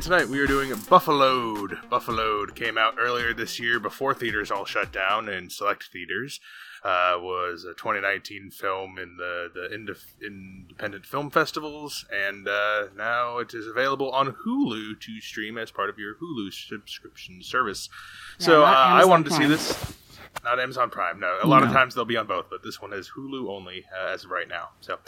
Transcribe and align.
And 0.00 0.04
tonight 0.06 0.28
we 0.30 0.40
are 0.40 0.46
doing 0.46 0.70
Buffaloed. 0.70 1.90
Buffaloed 1.90 2.54
came 2.54 2.78
out 2.78 2.94
earlier 2.98 3.34
this 3.34 3.60
year 3.60 3.78
before 3.78 4.14
theaters 4.14 4.50
all 4.50 4.64
shut 4.64 4.90
down 4.90 5.28
and 5.28 5.52
select 5.52 5.90
theaters. 5.92 6.40
Uh, 6.82 7.18
was 7.18 7.64
a 7.64 7.74
2019 7.74 8.50
film 8.50 8.96
in 8.96 9.18
the 9.18 9.50
the 9.52 9.68
indif- 9.76 10.18
independent 10.26 11.04
film 11.04 11.28
festivals, 11.30 12.06
and 12.10 12.48
uh, 12.48 12.84
now 12.96 13.36
it 13.36 13.52
is 13.52 13.66
available 13.66 14.10
on 14.12 14.34
Hulu 14.46 14.98
to 15.00 15.20
stream 15.20 15.58
as 15.58 15.70
part 15.70 15.90
of 15.90 15.98
your 15.98 16.14
Hulu 16.14 16.50
subscription 16.50 17.42
service. 17.42 17.90
Yeah, 18.38 18.46
so 18.46 18.64
uh, 18.64 18.68
I 18.68 19.04
wanted 19.04 19.28
to 19.28 19.34
see 19.34 19.44
this. 19.44 19.98
Not 20.44 20.58
Amazon 20.58 20.88
Prime. 20.88 21.20
No, 21.20 21.36
a 21.42 21.46
lot 21.46 21.62
of 21.62 21.70
times 21.72 21.94
they'll 21.94 22.06
be 22.06 22.16
on 22.16 22.26
both, 22.26 22.46
but 22.48 22.62
this 22.62 22.80
one 22.80 22.94
is 22.94 23.10
Hulu 23.14 23.50
only 23.50 23.84
uh, 23.94 24.14
as 24.14 24.24
of 24.24 24.30
right 24.30 24.48
now. 24.48 24.70
So 24.80 24.98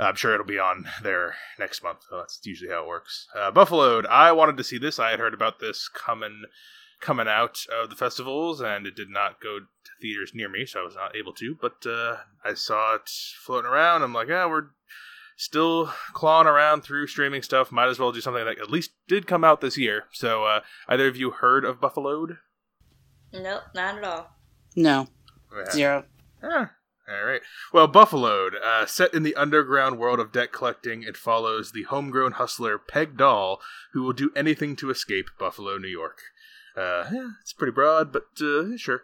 I'm 0.00 0.16
sure 0.16 0.34
it'll 0.34 0.46
be 0.46 0.58
on 0.58 0.86
there 1.02 1.34
next 1.58 1.82
month. 1.82 1.98
So 2.08 2.16
that's 2.18 2.40
usually 2.44 2.70
how 2.70 2.82
it 2.84 2.88
works. 2.88 3.26
Uh, 3.36 3.50
Buffaloed. 3.50 4.06
I 4.06 4.32
wanted 4.32 4.56
to 4.56 4.64
see 4.64 4.78
this. 4.78 4.98
I 4.98 5.10
had 5.10 5.20
heard 5.20 5.34
about 5.34 5.60
this 5.60 5.88
coming 5.88 6.44
coming 7.00 7.28
out 7.28 7.58
of 7.72 7.88
the 7.88 7.96
festivals, 7.96 8.60
and 8.60 8.86
it 8.86 8.94
did 8.94 9.08
not 9.08 9.40
go 9.40 9.58
to 9.60 9.90
theaters 10.02 10.32
near 10.34 10.48
me, 10.50 10.66
so 10.66 10.80
I 10.80 10.84
was 10.84 10.94
not 10.94 11.16
able 11.16 11.32
to. 11.34 11.56
But 11.60 11.86
uh, 11.86 12.16
I 12.44 12.52
saw 12.54 12.94
it 12.96 13.08
floating 13.44 13.70
around. 13.70 14.02
I'm 14.02 14.12
like, 14.12 14.28
yeah, 14.28 14.46
we're 14.46 14.68
still 15.36 15.86
clawing 16.12 16.46
around 16.46 16.82
through 16.82 17.06
streaming 17.06 17.40
stuff. 17.42 17.72
Might 17.72 17.88
as 17.88 17.98
well 17.98 18.12
do 18.12 18.20
something 18.20 18.44
that 18.44 18.58
at 18.58 18.70
least 18.70 18.90
did 19.08 19.26
come 19.26 19.44
out 19.44 19.62
this 19.62 19.78
year. 19.78 20.04
So, 20.12 20.44
uh, 20.44 20.60
either 20.88 21.08
of 21.08 21.16
you 21.16 21.30
heard 21.30 21.64
of 21.64 21.80
Buffaloed? 21.80 22.36
Nope, 23.32 23.62
not 23.74 23.96
at 23.98 24.04
all. 24.04 24.36
No, 24.76 25.08
Yeah. 25.56 25.70
zero. 25.70 26.04
Ah, 26.42 26.70
all 27.10 27.24
right. 27.24 27.40
Well, 27.72 27.88
Buffaloed, 27.88 28.52
uh, 28.62 28.86
set 28.86 29.12
in 29.14 29.22
the 29.22 29.34
underground 29.34 29.98
world 29.98 30.20
of 30.20 30.32
debt 30.32 30.52
collecting, 30.52 31.02
it 31.02 31.16
follows 31.16 31.72
the 31.72 31.82
homegrown 31.84 32.32
hustler 32.32 32.78
Peg 32.78 33.16
Dahl, 33.16 33.60
who 33.92 34.02
will 34.02 34.12
do 34.12 34.30
anything 34.36 34.76
to 34.76 34.90
escape 34.90 35.26
Buffalo, 35.38 35.76
New 35.78 35.88
York. 35.88 36.18
Uh, 36.76 37.04
yeah, 37.12 37.28
it's 37.40 37.52
pretty 37.52 37.72
broad, 37.72 38.12
but 38.12 38.26
uh, 38.40 38.76
sure. 38.76 39.02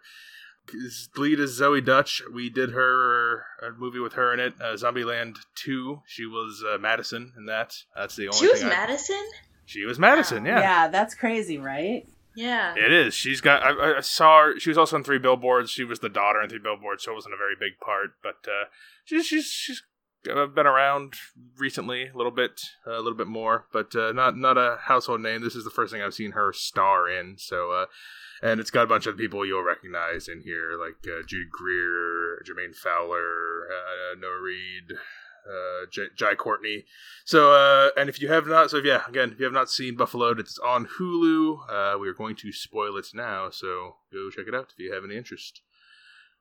His 0.72 1.08
lead 1.16 1.38
is 1.38 1.60
Zoey 1.60 1.84
Deutch. 1.84 2.22
We 2.32 2.50
did 2.50 2.70
her 2.70 3.44
a 3.62 3.70
movie 3.76 4.00
with 4.00 4.14
her 4.14 4.32
in 4.34 4.40
it, 4.40 4.54
uh, 4.60 4.74
Zombieland 4.74 5.36
Two. 5.54 6.02
She 6.06 6.26
was 6.26 6.64
uh, 6.68 6.76
Madison 6.78 7.32
in 7.36 7.46
that. 7.46 7.74
That's 7.94 8.16
the 8.16 8.28
only. 8.28 8.38
She 8.38 8.48
was 8.48 8.60
thing 8.60 8.68
I- 8.70 8.74
Madison? 8.74 9.24
She 9.64 9.84
was 9.84 9.98
Madison. 9.98 10.44
Wow. 10.44 10.58
Yeah. 10.60 10.88
that's 10.88 11.14
crazy, 11.14 11.58
right? 11.58 12.06
Yeah. 12.36 12.74
It 12.76 12.92
is. 12.92 13.14
She's 13.14 13.40
got. 13.40 13.62
I- 13.62 13.98
I, 13.98 14.00
saw 14.00 14.42
her. 14.42 14.60
She 14.60 14.70
was 14.70 14.78
also 14.78 14.96
in 14.96 15.04
Three 15.04 15.18
Billboards. 15.18 15.70
She 15.70 15.84
was 15.84 16.00
the 16.00 16.08
daughter 16.08 16.40
in 16.42 16.48
Three 16.48 16.58
Billboards, 16.58 17.04
so 17.04 17.12
it 17.12 17.14
wasn't 17.14 17.34
a 17.34 17.38
very 17.38 17.54
big 17.58 17.80
part. 17.80 18.10
But 18.22 18.48
uh, 18.48 18.66
she's 19.04 19.26
she's 19.26 19.46
she's 19.46 19.82
uh, 20.30 20.46
been 20.46 20.66
around 20.66 21.14
recently 21.56 22.08
a 22.08 22.16
little 22.16 22.32
bit, 22.32 22.60
a 22.86 22.98
little 22.98 23.14
bit 23.14 23.26
more, 23.26 23.66
but 23.72 23.94
uh, 23.96 24.12
not 24.12 24.36
not 24.36 24.58
a 24.58 24.78
household 24.82 25.20
name. 25.22 25.42
This 25.42 25.56
is 25.56 25.64
the 25.64 25.70
first 25.70 25.92
thing 25.92 26.02
I've 26.02 26.14
seen 26.14 26.32
her 26.32 26.52
star 26.52 27.08
in. 27.08 27.36
So, 27.38 27.72
uh, 27.72 27.86
and 28.42 28.60
it's 28.60 28.70
got 28.70 28.84
a 28.84 28.88
bunch 28.88 29.06
of 29.06 29.16
people 29.16 29.46
you'll 29.46 29.62
recognize 29.62 30.28
in 30.28 30.42
here, 30.42 30.78
like 30.78 30.96
uh, 31.06 31.22
Judy 31.26 31.46
Greer, 31.50 32.42
Jermaine 32.44 32.74
Fowler, 32.74 33.68
uh, 33.70 34.18
Noah 34.18 34.40
Reid. 34.42 34.98
Uh, 35.46 35.86
J- 35.92 36.08
Jai 36.16 36.34
Courtney, 36.34 36.84
so, 37.24 37.52
uh, 37.52 37.90
and 37.96 38.08
if 38.08 38.20
you 38.20 38.26
have 38.28 38.48
not, 38.48 38.70
so 38.70 38.78
if, 38.78 38.84
yeah, 38.84 39.02
again, 39.08 39.30
if 39.30 39.38
you 39.38 39.44
have 39.44 39.52
not 39.52 39.70
seen 39.70 39.96
Buffalo, 39.96 40.30
it's 40.30 40.58
on 40.58 40.88
Hulu. 40.98 41.58
Uh, 41.70 41.98
we 41.98 42.08
are 42.08 42.14
going 42.14 42.34
to 42.36 42.50
spoil 42.50 42.96
it 42.96 43.06
now, 43.14 43.50
so 43.50 43.96
go 44.12 44.28
check 44.30 44.46
it 44.48 44.54
out 44.54 44.72
if 44.72 44.78
you 44.78 44.92
have 44.92 45.04
any 45.04 45.16
interest. 45.16 45.60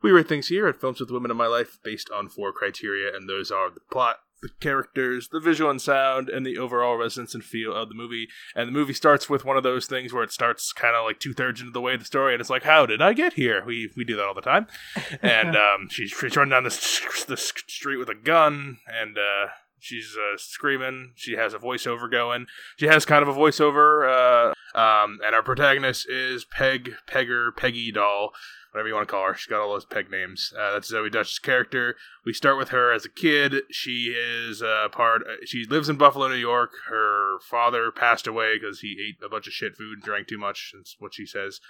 We 0.01 0.11
rate 0.11 0.27
things 0.27 0.47
here 0.47 0.67
at 0.67 0.81
Films 0.81 0.99
with 0.99 1.11
Women 1.11 1.31
in 1.31 1.37
My 1.37 1.47
Life 1.47 1.79
based 1.83 2.09
on 2.09 2.29
four 2.29 2.51
criteria, 2.51 3.15
and 3.15 3.29
those 3.29 3.51
are 3.51 3.69
the 3.69 3.79
plot, 3.91 4.17
the 4.41 4.49
characters, 4.59 5.29
the 5.29 5.39
visual 5.39 5.69
and 5.71 5.81
sound, 5.81 6.29
and 6.29 6.45
the 6.45 6.57
overall 6.57 6.97
resonance 6.97 7.33
and 7.33 7.43
feel 7.43 7.73
of 7.73 7.89
the 7.89 7.95
movie. 7.95 8.27
And 8.55 8.67
the 8.67 8.73
movie 8.73 8.93
starts 8.93 9.29
with 9.29 9.45
one 9.45 9.57
of 9.57 9.63
those 9.63 9.87
things 9.87 10.13
where 10.13 10.23
it 10.23 10.31
starts 10.31 10.71
kind 10.73 10.95
of 10.95 11.05
like 11.05 11.19
two 11.19 11.33
thirds 11.33 11.61
into 11.61 11.71
the 11.71 11.81
way 11.81 11.93
of 11.93 11.99
the 11.99 12.05
story, 12.05 12.33
and 12.33 12.41
it's 12.41 12.49
like, 12.49 12.63
how 12.63 12.85
did 12.85 13.01
I 13.01 13.13
get 13.13 13.33
here? 13.33 13.63
We 13.65 13.91
we 13.95 14.03
do 14.03 14.15
that 14.17 14.25
all 14.25 14.33
the 14.33 14.41
time. 14.41 14.67
And 15.21 15.55
um, 15.55 15.87
she's, 15.89 16.11
she's 16.11 16.35
running 16.35 16.51
down 16.51 16.63
the, 16.63 17.25
the 17.27 17.37
street 17.37 17.97
with 17.97 18.09
a 18.09 18.15
gun, 18.15 18.77
and 18.87 19.17
uh, 19.17 19.51
she's 19.79 20.15
uh, 20.15 20.37
screaming. 20.37 21.13
She 21.15 21.33
has 21.33 21.53
a 21.53 21.59
voiceover 21.59 22.11
going. 22.11 22.47
She 22.77 22.87
has 22.87 23.05
kind 23.05 23.23
of 23.23 23.27
a 23.27 23.33
voiceover, 23.39 24.53
uh, 24.75 24.77
um, 24.77 25.19
and 25.25 25.33
our 25.33 25.43
protagonist 25.43 26.07
is 26.09 26.45
Peg, 26.45 26.93
Pegger, 27.07 27.55
Peggy 27.55 27.91
Dahl, 27.91 28.31
whatever 28.75 28.89
you 28.89 28.93
want 28.93 29.07
to 29.07 29.11
call 29.11 29.25
her. 29.25 29.33
She's 29.33 29.47
got 29.47 29.61
all 29.61 29.71
those 29.71 29.85
Peg 29.85 30.11
names. 30.11 30.51
Uh, 30.53 30.73
that's 30.73 30.91
Zoey 30.91 31.09
Deutch's 31.09 31.39
character. 31.39 31.95
We 32.25 32.33
start 32.33 32.57
with 32.57 32.69
her 32.69 32.91
as 32.91 33.05
a 33.05 33.09
kid. 33.09 33.61
She 33.71 34.13
is 34.13 34.61
uh, 34.61 34.89
part. 34.91 35.21
Uh, 35.21 35.45
she 35.45 35.63
lives 35.63 35.87
in 35.87 35.95
Buffalo, 35.95 36.27
New 36.27 36.35
York. 36.35 36.71
Her 36.89 37.37
father 37.49 37.89
passed 37.89 38.27
away 38.27 38.57
because 38.59 38.81
he 38.81 38.97
ate 38.99 39.25
a 39.25 39.29
bunch 39.29 39.47
of 39.47 39.53
shit 39.53 39.77
food 39.77 39.93
and 39.93 40.03
drank 40.03 40.27
too 40.27 40.37
much. 40.37 40.73
That's 40.75 40.97
what 40.99 41.13
she 41.13 41.25
says. 41.25 41.61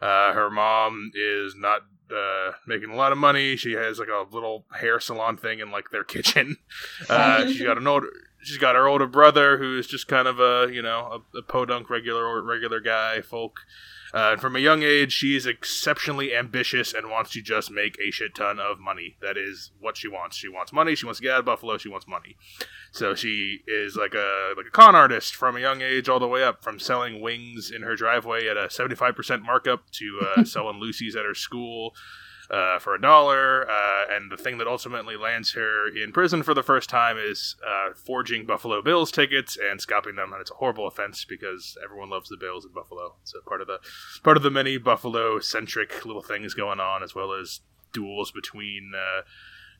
Uh, 0.00 0.32
her 0.32 0.48
mom 0.48 1.10
is 1.14 1.54
not 1.54 1.82
uh, 2.10 2.52
making 2.66 2.88
a 2.88 2.96
lot 2.96 3.12
of 3.12 3.18
money. 3.18 3.56
She 3.56 3.72
has 3.72 3.98
like 3.98 4.08
a 4.08 4.24
little 4.34 4.64
hair 4.72 5.00
salon 5.00 5.36
thing 5.36 5.60
in 5.60 5.70
like 5.70 5.90
their 5.90 6.04
kitchen. 6.04 6.56
Uh, 7.10 7.46
she's 7.46 7.62
got 7.62 7.76
an 7.76 7.86
older. 7.86 8.08
She's 8.42 8.58
got 8.58 8.74
her 8.74 8.88
older 8.88 9.06
brother 9.06 9.58
who's 9.58 9.86
just 9.86 10.08
kind 10.08 10.26
of 10.26 10.40
a 10.40 10.72
you 10.72 10.80
know 10.80 11.22
a, 11.34 11.38
a 11.38 11.42
podunk 11.42 11.90
regular 11.90 12.42
regular 12.42 12.80
guy 12.80 13.20
folk. 13.20 13.60
Uh, 14.14 14.30
and 14.30 14.40
from 14.40 14.54
a 14.54 14.60
young 14.60 14.84
age, 14.84 15.12
she 15.12 15.34
is 15.34 15.44
exceptionally 15.44 16.32
ambitious 16.32 16.94
and 16.94 17.10
wants 17.10 17.32
to 17.32 17.42
just 17.42 17.68
make 17.68 17.98
a 17.98 18.12
shit 18.12 18.32
ton 18.32 18.60
of 18.60 18.78
money. 18.78 19.16
That 19.20 19.36
is 19.36 19.72
what 19.80 19.96
she 19.96 20.06
wants. 20.06 20.36
She 20.36 20.48
wants 20.48 20.72
money. 20.72 20.94
She 20.94 21.04
wants 21.04 21.18
to 21.18 21.24
get 21.24 21.32
out 21.32 21.40
of 21.40 21.46
Buffalo. 21.46 21.78
She 21.78 21.88
wants 21.88 22.06
money. 22.06 22.36
So 22.92 23.16
she 23.16 23.62
is 23.66 23.96
like 23.96 24.14
a 24.14 24.54
like 24.56 24.66
a 24.66 24.70
con 24.70 24.94
artist 24.94 25.34
from 25.34 25.56
a 25.56 25.60
young 25.60 25.82
age 25.82 26.08
all 26.08 26.20
the 26.20 26.28
way 26.28 26.44
up, 26.44 26.62
from 26.62 26.78
selling 26.78 27.20
wings 27.20 27.72
in 27.72 27.82
her 27.82 27.96
driveway 27.96 28.46
at 28.46 28.56
a 28.56 28.70
seventy 28.70 28.94
five 28.94 29.16
percent 29.16 29.42
markup 29.42 29.90
to 29.92 30.20
uh, 30.36 30.44
selling 30.44 30.80
loosies 30.80 31.16
at 31.16 31.24
her 31.24 31.34
school 31.34 31.92
uh, 32.50 32.78
for 32.78 32.94
a 32.94 33.00
dollar. 33.00 33.68
Uh, 33.68 34.04
and 34.10 34.30
the 34.30 34.36
thing 34.36 34.58
that 34.58 34.66
ultimately 34.66 35.16
lands 35.16 35.52
her 35.52 35.88
in 35.88 36.12
prison 36.12 36.42
for 36.42 36.54
the 36.54 36.62
first 36.62 36.88
time 36.88 37.16
is 37.18 37.56
uh, 37.66 37.94
forging 37.94 38.46
Buffalo 38.46 38.82
Bills 38.82 39.10
tickets 39.10 39.56
and 39.56 39.80
scalping 39.80 40.16
them. 40.16 40.32
And 40.32 40.40
it's 40.40 40.50
a 40.50 40.54
horrible 40.54 40.86
offense 40.86 41.24
because 41.24 41.76
everyone 41.82 42.10
loves 42.10 42.28
the 42.28 42.36
Bills 42.36 42.64
in 42.64 42.72
Buffalo. 42.72 43.16
A 43.34 43.48
part 43.48 43.60
of 43.60 43.66
the 43.66 43.78
part 44.22 44.36
of 44.36 44.42
the 44.42 44.50
many 44.50 44.78
Buffalo 44.78 45.40
centric 45.40 46.04
little 46.04 46.22
things 46.22 46.54
going 46.54 46.80
on, 46.80 47.02
as 47.02 47.14
well 47.14 47.32
as 47.32 47.60
duels 47.92 48.30
between. 48.30 48.92
Uh, 48.94 49.22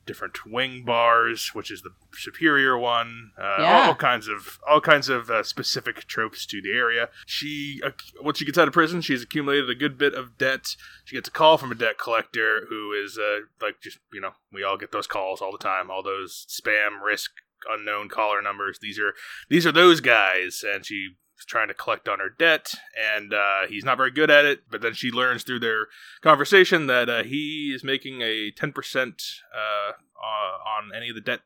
different 0.05 0.45
wing 0.45 0.83
bars, 0.85 1.49
which 1.53 1.71
is 1.71 1.81
the 1.81 1.91
superior 2.13 2.77
one. 2.77 3.31
Uh, 3.39 3.43
all, 3.43 3.59
Yeah. 3.61 3.87
all 3.87 3.95
kinds 3.95 4.27
of 4.27 4.59
all 4.67 4.81
kinds 4.81 5.09
of 5.09 5.29
uh, 5.29 5.43
specific 5.43 6.05
tropes 6.07 6.45
to 6.47 6.61
the 6.61 6.71
area. 6.71 7.09
She, 7.25 7.81
uh, 7.85 7.91
once 8.21 8.37
she 8.37 8.45
gets 8.45 8.57
out 8.57 8.67
of 8.67 8.73
prison, 8.73 9.01
she's 9.01 9.23
accumulated 9.23 9.69
a 9.69 9.75
good 9.75 9.97
bit 9.97 10.13
of 10.13 10.37
debt. 10.37 10.75
She 11.05 11.15
gets 11.15 11.27
a 11.27 11.31
call 11.31 11.57
from 11.57 11.71
a 11.71 11.75
debt 11.75 11.97
collector 11.97 12.65
who 12.69 12.91
is 12.93 13.17
uh, 13.17 13.39
like 13.61 13.81
just 13.81 13.99
you 14.13 14.21
know 14.21 14.31
we 14.51 14.63
all 14.63 14.77
get 14.77 14.91
those 14.91 15.07
calls 15.07 15.41
all 15.41 15.51
the 15.51 15.57
time, 15.57 15.89
all 15.89 16.03
those 16.03 16.45
spam 16.49 17.01
risk 17.03 17.31
unknown 17.67 18.09
caller 18.09 18.41
numbers. 18.43 18.77
These 18.79 18.99
are 18.99 19.13
these 19.49 19.65
are 19.65 19.71
those 19.71 19.99
guys, 20.01 20.63
and 20.65 20.85
she 20.85 21.15
trying 21.43 21.67
to 21.67 21.73
collect 21.73 22.07
on 22.07 22.19
her 22.19 22.29
debt, 22.29 22.73
and 23.15 23.33
uh, 23.33 23.67
he's 23.67 23.83
not 23.83 23.97
very 23.97 24.11
good 24.11 24.31
at 24.31 24.45
it. 24.45 24.61
But 24.69 24.81
then 24.81 24.93
she 24.93 25.11
learns 25.11 25.43
through 25.43 25.59
their 25.59 25.87
conversation 26.21 26.87
that 26.87 27.09
uh, 27.09 27.23
he 27.23 27.73
is 27.75 27.83
making 27.83 28.21
a 28.21 28.51
ten 28.51 28.71
percent 28.71 29.21
uh, 29.53 29.91
uh, 29.91 30.69
on 30.77 30.91
any 30.95 31.09
of 31.09 31.15
the 31.15 31.21
debt 31.21 31.41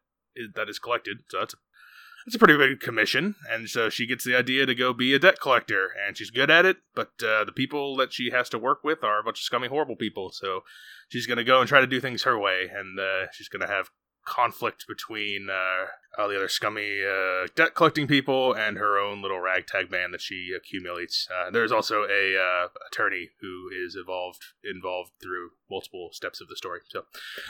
that 0.56 0.69
is 0.69 0.80
collected. 0.80 1.19
So 1.30 1.40
that's 1.40 1.54
a 1.54 1.58
that's 2.25 2.36
a 2.36 2.40
pretty 2.40 2.58
big 2.58 2.81
commission, 2.81 3.36
and 3.50 3.69
so 3.69 3.90
she 3.90 4.06
gets 4.06 4.25
the 4.25 4.36
idea 4.36 4.66
to 4.66 4.75
go 4.75 4.94
be 4.94 5.14
a 5.14 5.19
debt 5.19 5.40
collector, 5.40 5.88
and 6.06 6.18
she's 6.18 6.30
good 6.30 6.52
at 6.52 6.66
it. 6.66 6.78
But 6.94 7.12
uh, 7.25 7.46
the 7.46 7.54
people 7.54 7.96
that 7.96 8.14
she 8.14 8.30
has 8.31 8.50
to 8.50 8.60
work 8.60 8.84
with 8.84 9.04
are 9.04 9.19
a 9.19 9.24
bunch 9.24 9.40
of 9.40 9.44
scummy, 9.44 9.68
horrible 9.68 9.96
people. 9.96 10.30
So 10.31 10.62
she's 11.08 11.25
going 11.25 11.38
to 11.38 11.44
go 11.44 11.60
and 11.60 11.68
try 11.68 11.80
to 11.80 11.88
do 11.88 12.00
things 12.00 12.24
her 12.24 12.38
way, 12.38 12.69
and 12.72 13.00
uh, 13.00 13.28
she's 13.31 13.48
going 13.48 13.62
to 13.62 13.74
have 13.74 13.90
conflict 14.30 14.86
between 14.88 15.50
uh, 15.50 16.22
all 16.22 16.30
the 16.30 16.36
other 16.36 16.48
scummy 16.48 17.02
uh, 17.04 17.48
debt 17.56 17.76
collecting 17.76 18.08
people 18.08 18.54
and 18.54 18.78
her 18.78 18.98
own 19.00 19.22
little 19.22 19.40
ragtag 19.40 19.90
band 19.90 20.14
that 20.14 20.22
she 20.22 20.52
accumulates. 20.56 21.28
Uh, 21.34 21.50
there's 21.50 21.72
also 21.72 22.04
a 22.04 22.38
uh, 22.38 22.68
attorney 22.88 23.30
who 23.42 23.70
is 23.86 23.96
involved 23.96 24.44
involved 24.64 25.12
through 25.22 25.50
multiple 25.70 26.10
steps 26.14 26.40
of 26.40 26.48
the 26.48 26.56
story. 26.56 26.80
So 26.90 27.04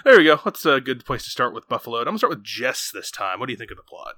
there 0.06 0.18
we 0.18 0.24
go. 0.24 0.40
That's 0.44 0.66
a 0.66 0.80
good 0.80 1.06
place 1.06 1.26
to 1.26 1.30
start 1.30 1.54
with 1.54 1.68
Buffalo. 1.68 2.00
I'm 2.00 2.06
gonna 2.06 2.18
start 2.18 2.32
with 2.32 2.44
Jess 2.44 2.92
this 2.94 3.12
time. 3.12 3.40
What 3.40 3.48
do 3.48 3.54
you 3.54 3.58
think 3.58 3.72
of 3.72 3.78
the 3.78 3.84
plot? 3.84 4.16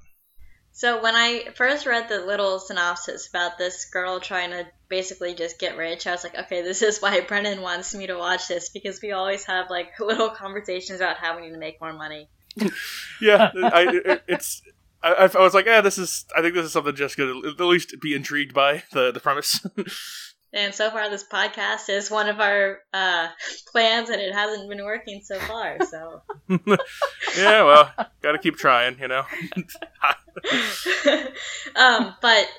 So 0.73 1.03
when 1.03 1.15
I 1.15 1.49
first 1.55 1.85
read 1.85 2.07
the 2.07 2.21
little 2.21 2.57
synopsis 2.57 3.27
about 3.27 3.57
this 3.57 3.85
girl 3.85 4.19
trying 4.19 4.51
to 4.51 4.65
basically 4.87 5.33
just 5.33 5.59
get 5.59 5.77
rich, 5.77 6.07
I 6.07 6.11
was 6.11 6.23
like, 6.23 6.37
okay, 6.37 6.61
this 6.61 6.81
is 6.81 7.01
why 7.01 7.19
Brennan 7.21 7.61
wants 7.61 7.93
me 7.93 8.07
to 8.07 8.17
watch 8.17 8.47
this 8.47 8.69
because 8.69 9.01
we 9.01 9.11
always 9.11 9.43
have 9.45 9.69
like 9.69 9.91
little 9.99 10.29
conversations 10.29 11.01
about 11.01 11.17
how 11.17 11.35
we 11.35 11.43
need 11.43 11.53
to 11.53 11.59
make 11.59 11.81
more 11.81 11.93
money. 11.93 12.29
Yeah, 13.21 13.51
I, 13.53 14.01
it, 14.03 14.23
it's. 14.27 14.63
I, 15.03 15.29
I 15.33 15.41
was 15.41 15.53
like, 15.53 15.65
yeah, 15.65 15.81
this 15.81 15.97
is. 15.97 16.25
I 16.35 16.41
think 16.41 16.55
this 16.55 16.65
is 16.65 16.71
something 16.71 16.95
Jess 16.95 17.13
could 17.15 17.45
at 17.45 17.59
least 17.59 17.95
be 18.01 18.15
intrigued 18.15 18.53
by 18.53 18.83
the 18.91 19.11
the 19.11 19.19
premise. 19.19 19.65
And 20.53 20.75
so 20.75 20.89
far, 20.91 21.09
this 21.09 21.23
podcast 21.23 21.87
is 21.87 22.11
one 22.11 22.27
of 22.27 22.41
our 22.41 22.79
uh, 22.93 23.29
plans, 23.71 24.09
and 24.09 24.21
it 24.21 24.33
hasn't 24.33 24.67
been 24.69 24.83
working 24.83 25.21
so 25.23 25.39
far. 25.39 25.77
So, 25.85 26.23
yeah, 27.37 27.63
well, 27.63 27.93
got 28.21 28.33
to 28.33 28.37
keep 28.37 28.57
trying, 28.57 28.99
you 28.99 29.07
know. 29.07 29.23
um, 31.77 32.15
but 32.21 32.49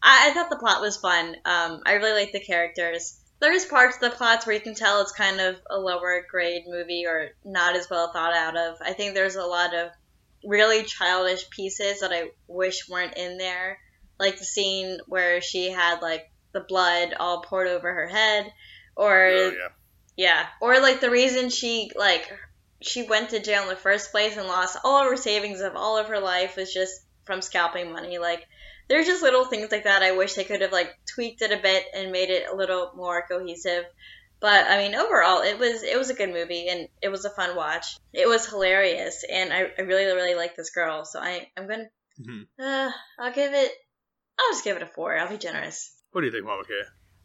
I, 0.00 0.28
I, 0.28 0.30
thought 0.32 0.48
the 0.48 0.58
plot 0.60 0.80
was 0.80 0.96
fun. 0.98 1.34
Um, 1.44 1.80
I 1.84 1.94
really 1.94 2.20
like 2.20 2.30
the 2.30 2.38
characters. 2.38 3.19
There's 3.40 3.64
parts 3.64 3.96
of 3.96 4.02
the 4.02 4.16
plots 4.16 4.46
where 4.46 4.54
you 4.54 4.60
can 4.60 4.74
tell 4.74 5.00
it's 5.00 5.12
kind 5.12 5.40
of 5.40 5.56
a 5.68 5.78
lower 5.78 6.24
grade 6.30 6.64
movie 6.66 7.06
or 7.06 7.30
not 7.44 7.74
as 7.74 7.88
well 7.88 8.12
thought 8.12 8.34
out 8.34 8.56
of. 8.56 8.76
I 8.82 8.92
think 8.92 9.14
there's 9.14 9.36
a 9.36 9.46
lot 9.46 9.74
of 9.74 9.90
really 10.44 10.84
childish 10.84 11.48
pieces 11.50 12.00
that 12.00 12.12
I 12.12 12.30
wish 12.46 12.88
weren't 12.88 13.16
in 13.16 13.38
there, 13.38 13.78
like 14.18 14.38
the 14.38 14.44
scene 14.44 14.98
where 15.06 15.40
she 15.40 15.70
had 15.70 16.00
like 16.02 16.30
the 16.52 16.60
blood 16.60 17.14
all 17.18 17.42
poured 17.42 17.68
over 17.68 17.92
her 17.92 18.08
head, 18.08 18.52
or 18.96 19.26
oh, 19.26 19.52
yeah. 19.52 19.68
yeah, 20.16 20.46
or 20.60 20.80
like 20.80 21.00
the 21.00 21.10
reason 21.10 21.50
she 21.50 21.90
like 21.96 22.30
she 22.82 23.02
went 23.02 23.30
to 23.30 23.40
jail 23.40 23.62
in 23.62 23.68
the 23.68 23.76
first 23.76 24.10
place 24.10 24.36
and 24.36 24.48
lost 24.48 24.78
all 24.84 25.02
of 25.02 25.10
her 25.10 25.16
savings 25.16 25.60
of 25.60 25.76
all 25.76 25.98
of 25.98 26.08
her 26.08 26.20
life 26.20 26.56
was 26.56 26.72
just 26.72 27.00
from 27.24 27.42
scalping 27.42 27.92
money. 27.92 28.18
Like 28.18 28.46
there's 28.90 29.06
just 29.06 29.22
little 29.22 29.44
things 29.44 29.70
like 29.70 29.84
that. 29.84 30.02
I 30.02 30.16
wish 30.16 30.34
they 30.34 30.44
could 30.44 30.62
have 30.62 30.72
like 30.72 30.98
tweaked 31.06 31.42
it 31.42 31.52
a 31.52 31.62
bit 31.62 31.84
and 31.94 32.10
made 32.10 32.28
it 32.28 32.48
a 32.52 32.56
little 32.56 32.90
more 32.96 33.24
cohesive. 33.26 33.84
But 34.40 34.66
I 34.68 34.78
mean, 34.78 34.96
overall, 34.96 35.42
it 35.42 35.58
was 35.58 35.84
it 35.84 35.96
was 35.96 36.10
a 36.10 36.14
good 36.14 36.30
movie 36.30 36.68
and 36.68 36.88
it 37.00 37.08
was 37.08 37.24
a 37.24 37.30
fun 37.30 37.54
watch. 37.54 37.96
It 38.12 38.28
was 38.28 38.46
hilarious, 38.46 39.24
and 39.30 39.52
I, 39.52 39.70
I 39.78 39.82
really 39.82 40.04
really 40.06 40.34
like 40.34 40.56
this 40.56 40.70
girl. 40.70 41.04
So 41.04 41.20
I 41.20 41.48
I'm 41.56 41.68
gonna 41.68 41.86
mm-hmm. 42.20 42.42
uh, 42.60 42.90
I'll 43.18 43.32
give 43.32 43.54
it 43.54 43.70
I'll 44.38 44.52
just 44.52 44.64
give 44.64 44.76
it 44.76 44.82
a 44.82 44.86
four. 44.86 45.16
I'll 45.16 45.28
be 45.28 45.38
generous. 45.38 45.94
What 46.10 46.22
do 46.22 46.26
you 46.26 46.32
think, 46.32 46.44
Mama 46.44 46.64
K? 46.64 46.74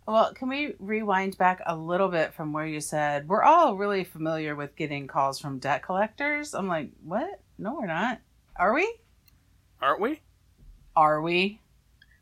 Well, 0.07 0.33
can 0.35 0.49
we 0.49 0.75
rewind 0.77 1.35
back 1.39 1.63
a 1.65 1.75
little 1.75 2.09
bit 2.09 2.35
from 2.35 2.53
where 2.53 2.67
you 2.67 2.79
said 2.79 3.27
we're 3.27 3.41
all 3.41 3.75
really 3.75 4.03
familiar 4.03 4.55
with 4.55 4.75
getting 4.75 5.07
calls 5.07 5.39
from 5.39 5.57
debt 5.57 5.81
collectors? 5.81 6.53
I'm 6.53 6.67
like, 6.67 6.91
what? 7.03 7.41
No, 7.57 7.73
we're 7.73 7.87
not. 7.87 8.19
Are 8.55 8.73
we? 8.75 8.99
Aren't 9.81 10.01
we? 10.01 10.21
Are 10.95 11.21
we? 11.21 11.59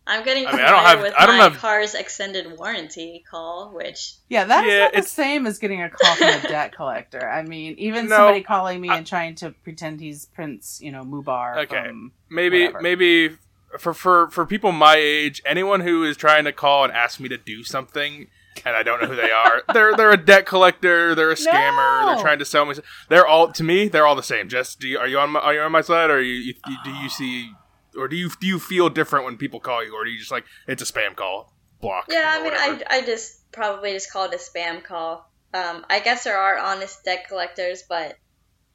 I'm 0.06 0.25
getting 0.25 0.46
I 0.46 0.52
mean, 0.52 0.62
I 0.62 0.70
don't 0.70 0.84
have, 0.84 1.02
with 1.02 1.14
I 1.18 1.25
don't 1.25 1.38
my 1.38 1.44
have... 1.46 1.58
car's 1.58 1.94
extended 1.94 2.58
warranty 2.58 3.24
call, 3.30 3.70
which 3.70 4.16
yeah, 4.28 4.44
that's 4.44 4.68
yeah, 4.68 4.80
not 4.80 4.96
it's... 4.96 5.08
the 5.08 5.14
same 5.16 5.48
as 5.48 5.60
getting 5.60 5.81
a 5.81 5.90
call 5.90 6.16
from 6.16 6.28
a 6.28 6.42
debt 6.48 6.75
collector. 6.75 7.28
I 7.28 7.44
mean, 7.44 7.75
even 7.78 8.10
no, 8.10 8.18
somebody 8.18 8.42
calling 8.42 8.81
me 8.81 8.90
I... 8.90 8.98
and 8.98 9.08
trying 9.08 9.36
to 9.36 9.52
pretend 9.64 10.02
he's 10.02 10.25
Prince, 10.25 10.81
you 10.81 10.92
know, 10.92 11.04
Mubar. 11.04 11.58
Okay, 11.64 11.90
um, 11.90 12.12
maybe 12.30 12.66
whatever. 12.66 12.81
maybe 12.81 13.38
for 13.80 13.94
for 13.94 14.30
for 14.30 14.46
people 14.46 14.74
my 14.74 14.96
age, 14.98 15.42
anyone 15.46 15.80
who 15.80 16.04
is 16.04 16.18
trying 16.18 16.44
to 16.44 16.52
call 16.52 16.84
and 16.84 16.92
ask 16.92 17.22
me 17.22 17.30
to 17.30 17.38
do 17.38 17.64
something 17.64 18.28
and 18.66 18.75
I 18.75 18.84
don't 18.84 19.02
know 19.02 19.08
who 19.08 19.16
they 19.16 19.31
are. 19.31 19.64
they're 19.74 19.96
they're 19.96 20.12
a 20.12 20.18
debt 20.18 20.46
collector. 20.46 21.16
They're 21.16 21.31
a 21.31 21.36
scammer. 21.36 22.02
No. 22.02 22.14
They're 22.14 22.24
trying 22.24 22.40
to 22.40 22.46
sell 22.46 22.66
me. 22.66 22.75
They're 23.10 23.25
all 23.25 23.52
to 23.52 23.64
me. 23.64 23.88
They're 23.88 24.06
all 24.06 24.16
the 24.16 24.24
same. 24.24 24.50
Just 24.50 24.80
do 24.80 24.88
you, 24.88 25.00
are 25.00 25.08
you 25.08 25.20
on 25.20 25.31
my 25.31 25.40
are 25.40 25.54
you 25.54 25.62
on 25.62 25.72
my 25.72 25.81
side, 25.81 26.10
or 26.10 26.22
you, 26.22 26.54
you, 26.68 26.78
do 26.84 26.92
you 26.92 27.10
see, 27.10 27.52
or 27.95 28.07
do 28.07 28.16
you 28.16 28.30
do 28.40 28.48
you 28.48 28.60
feel 28.60 28.90
different 28.90 29.25
when 29.25 29.38
people 29.38 29.60
call 29.60 29.84
you, 29.84 29.95
or 29.95 30.06
do 30.06 30.12
you 30.12 30.19
just 30.19 30.31
like 30.31 30.45
it's 30.68 30.81
a 30.81 30.86
spam 30.86 31.16
call 31.16 31.54
block? 31.81 32.06
Yeah, 32.10 32.38
I 32.40 32.44
mean, 32.44 32.54
I 32.54 32.98
I 32.98 33.01
just 33.01 33.51
probably 33.51 33.94
just 33.94 34.12
call 34.12 34.25
it 34.25 34.34
a 34.34 34.38
spam 34.38 34.84
call. 34.84 35.30
Um, 35.54 35.86
I 35.90 36.00
guess 36.00 36.24
there 36.24 36.38
are 36.38 36.57
honest 36.57 37.04
debt 37.04 37.28
collectors, 37.28 37.84
but 37.88 38.18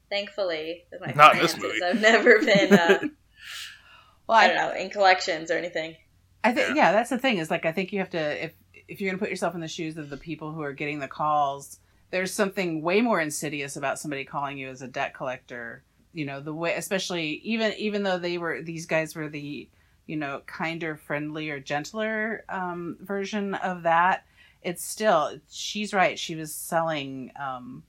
thankfully, 0.09 0.85
with 0.91 1.01
my 1.01 1.13
Not 1.13 1.33
finances, 1.33 1.81
I've 1.83 2.01
never 2.01 2.39
been. 2.39 2.73
Uh, 2.73 2.99
well, 4.27 4.37
I, 4.37 4.45
I 4.45 4.47
don't 4.47 4.55
know 4.55 4.81
in 4.81 4.89
collections 4.89 5.51
or 5.51 5.57
anything. 5.57 5.95
I 6.43 6.53
think 6.53 6.69
yeah. 6.69 6.75
yeah, 6.75 6.91
that's 6.93 7.09
the 7.09 7.17
thing 7.17 7.37
is 7.37 7.51
like 7.51 7.65
I 7.65 7.71
think 7.71 7.91
you 7.91 7.99
have 7.99 8.11
to 8.11 8.45
if 8.45 8.53
if 8.87 8.99
you're 8.99 9.09
going 9.09 9.19
to 9.19 9.23
put 9.23 9.29
yourself 9.29 9.55
in 9.55 9.61
the 9.61 9.67
shoes 9.67 9.97
of 9.97 10.09
the 10.09 10.17
people 10.17 10.51
who 10.51 10.61
are 10.61 10.73
getting 10.73 10.99
the 10.99 11.07
calls, 11.07 11.79
there's 12.11 12.33
something 12.33 12.81
way 12.81 13.01
more 13.01 13.19
insidious 13.21 13.75
about 13.75 13.99
somebody 13.99 14.25
calling 14.25 14.57
you 14.57 14.69
as 14.69 14.81
a 14.81 14.87
debt 14.87 15.13
collector. 15.13 15.83
You 16.13 16.25
know, 16.25 16.39
the 16.39 16.53
way, 16.53 16.73
especially 16.75 17.41
even 17.43 17.73
even 17.77 18.03
though 18.03 18.17
they 18.17 18.37
were 18.37 18.61
these 18.61 18.85
guys 18.85 19.15
were 19.15 19.29
the 19.29 19.67
you 20.09 20.15
know 20.15 20.41
kinder, 20.47 20.95
friendlier, 20.95 21.59
gentler 21.59 22.43
um, 22.49 22.97
version 23.01 23.53
of 23.55 23.83
that. 23.83 24.25
It's 24.61 24.83
still 24.83 25.39
she's 25.49 25.93
right. 25.93 26.17
She 26.19 26.35
was 26.35 26.53
selling, 26.53 27.31
um, 27.39 27.83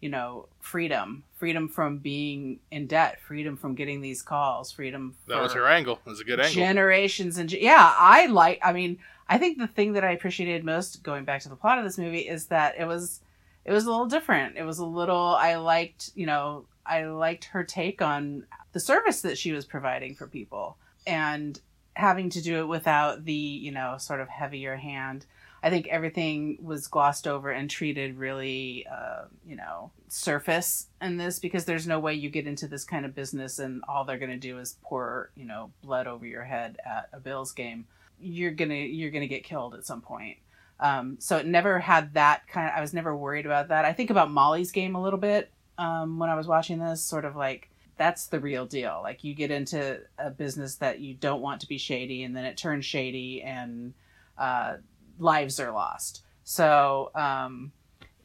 you 0.00 0.08
know, 0.08 0.48
freedom, 0.60 1.22
freedom 1.36 1.68
from 1.68 1.98
being 1.98 2.58
in 2.70 2.86
debt, 2.86 3.20
freedom 3.20 3.56
from 3.56 3.74
getting 3.74 4.00
these 4.00 4.22
calls, 4.22 4.72
freedom. 4.72 5.14
That 5.28 5.40
was 5.40 5.52
her 5.52 5.68
angle. 5.68 6.00
It 6.04 6.08
was 6.08 6.20
a 6.20 6.24
good 6.24 6.40
angle. 6.40 6.54
Generations 6.54 7.38
and 7.38 7.52
yeah, 7.52 7.94
I 7.96 8.26
like. 8.26 8.58
I 8.62 8.72
mean, 8.72 8.98
I 9.28 9.38
think 9.38 9.58
the 9.58 9.66
thing 9.66 9.92
that 9.92 10.04
I 10.04 10.12
appreciated 10.12 10.64
most, 10.64 11.02
going 11.02 11.24
back 11.24 11.42
to 11.42 11.48
the 11.48 11.56
plot 11.56 11.78
of 11.78 11.84
this 11.84 11.98
movie, 11.98 12.28
is 12.28 12.46
that 12.46 12.74
it 12.78 12.86
was 12.86 13.20
it 13.66 13.72
was 13.72 13.84
a 13.84 13.90
little 13.90 14.06
different. 14.06 14.56
It 14.56 14.62
was 14.62 14.78
a 14.78 14.86
little 14.86 15.36
I 15.38 15.56
liked, 15.56 16.10
you 16.14 16.26
know, 16.26 16.64
I 16.88 17.06
liked 17.06 17.46
her 17.46 17.64
take 17.64 18.02
on 18.02 18.46
the 18.72 18.80
service 18.80 19.22
that 19.22 19.38
she 19.38 19.52
was 19.52 19.64
providing 19.64 20.14
for 20.14 20.26
people 20.26 20.78
and 21.06 21.60
having 21.94 22.30
to 22.30 22.42
do 22.42 22.60
it 22.60 22.68
without 22.68 23.24
the, 23.24 23.32
you 23.32 23.72
know, 23.72 23.96
sort 23.98 24.20
of 24.20 24.28
heavier 24.28 24.76
hand. 24.76 25.26
I 25.62 25.70
think 25.70 25.88
everything 25.88 26.58
was 26.60 26.86
glossed 26.86 27.26
over 27.26 27.50
and 27.50 27.68
treated 27.68 28.18
really, 28.18 28.86
uh, 28.90 29.24
you 29.44 29.56
know, 29.56 29.90
surface 30.08 30.88
in 31.00 31.16
this 31.16 31.38
because 31.38 31.64
there's 31.64 31.86
no 31.86 31.98
way 31.98 32.14
you 32.14 32.30
get 32.30 32.46
into 32.46 32.68
this 32.68 32.84
kind 32.84 33.04
of 33.04 33.14
business 33.14 33.58
and 33.58 33.82
all 33.88 34.04
they're 34.04 34.18
going 34.18 34.30
to 34.30 34.36
do 34.36 34.58
is 34.58 34.76
pour, 34.82 35.30
you 35.34 35.46
know, 35.46 35.72
blood 35.82 36.06
over 36.06 36.26
your 36.26 36.44
head 36.44 36.78
at 36.84 37.08
a 37.12 37.18
Bills 37.18 37.52
game 37.52 37.86
you're 38.20 38.52
gonna 38.52 38.74
you're 38.74 39.10
gonna 39.10 39.26
get 39.26 39.44
killed 39.44 39.74
at 39.74 39.84
some 39.84 40.00
point. 40.00 40.38
Um, 40.78 41.16
so 41.18 41.38
it 41.38 41.46
never 41.46 41.78
had 41.78 42.14
that 42.14 42.46
kind 42.48 42.68
of. 42.68 42.74
I 42.76 42.80
was 42.80 42.92
never 42.92 43.16
worried 43.16 43.46
about 43.46 43.68
that. 43.68 43.84
I 43.84 43.92
think 43.92 44.10
about 44.10 44.30
Molly's 44.30 44.72
game 44.72 44.94
a 44.94 45.02
little 45.02 45.18
bit 45.18 45.50
um, 45.78 46.18
when 46.18 46.30
I 46.30 46.34
was 46.34 46.46
watching 46.46 46.78
this. 46.78 47.02
Sort 47.02 47.24
of 47.24 47.36
like 47.36 47.70
that's 47.96 48.26
the 48.26 48.40
real 48.40 48.66
deal. 48.66 49.00
Like 49.02 49.24
you 49.24 49.34
get 49.34 49.50
into 49.50 50.00
a 50.18 50.30
business 50.30 50.76
that 50.76 51.00
you 51.00 51.14
don't 51.14 51.40
want 51.40 51.60
to 51.62 51.68
be 51.68 51.78
shady, 51.78 52.22
and 52.22 52.36
then 52.36 52.44
it 52.44 52.56
turns 52.56 52.84
shady, 52.84 53.42
and 53.42 53.94
uh, 54.38 54.76
lives 55.18 55.60
are 55.60 55.72
lost. 55.72 56.22
So 56.44 57.10
um, 57.14 57.72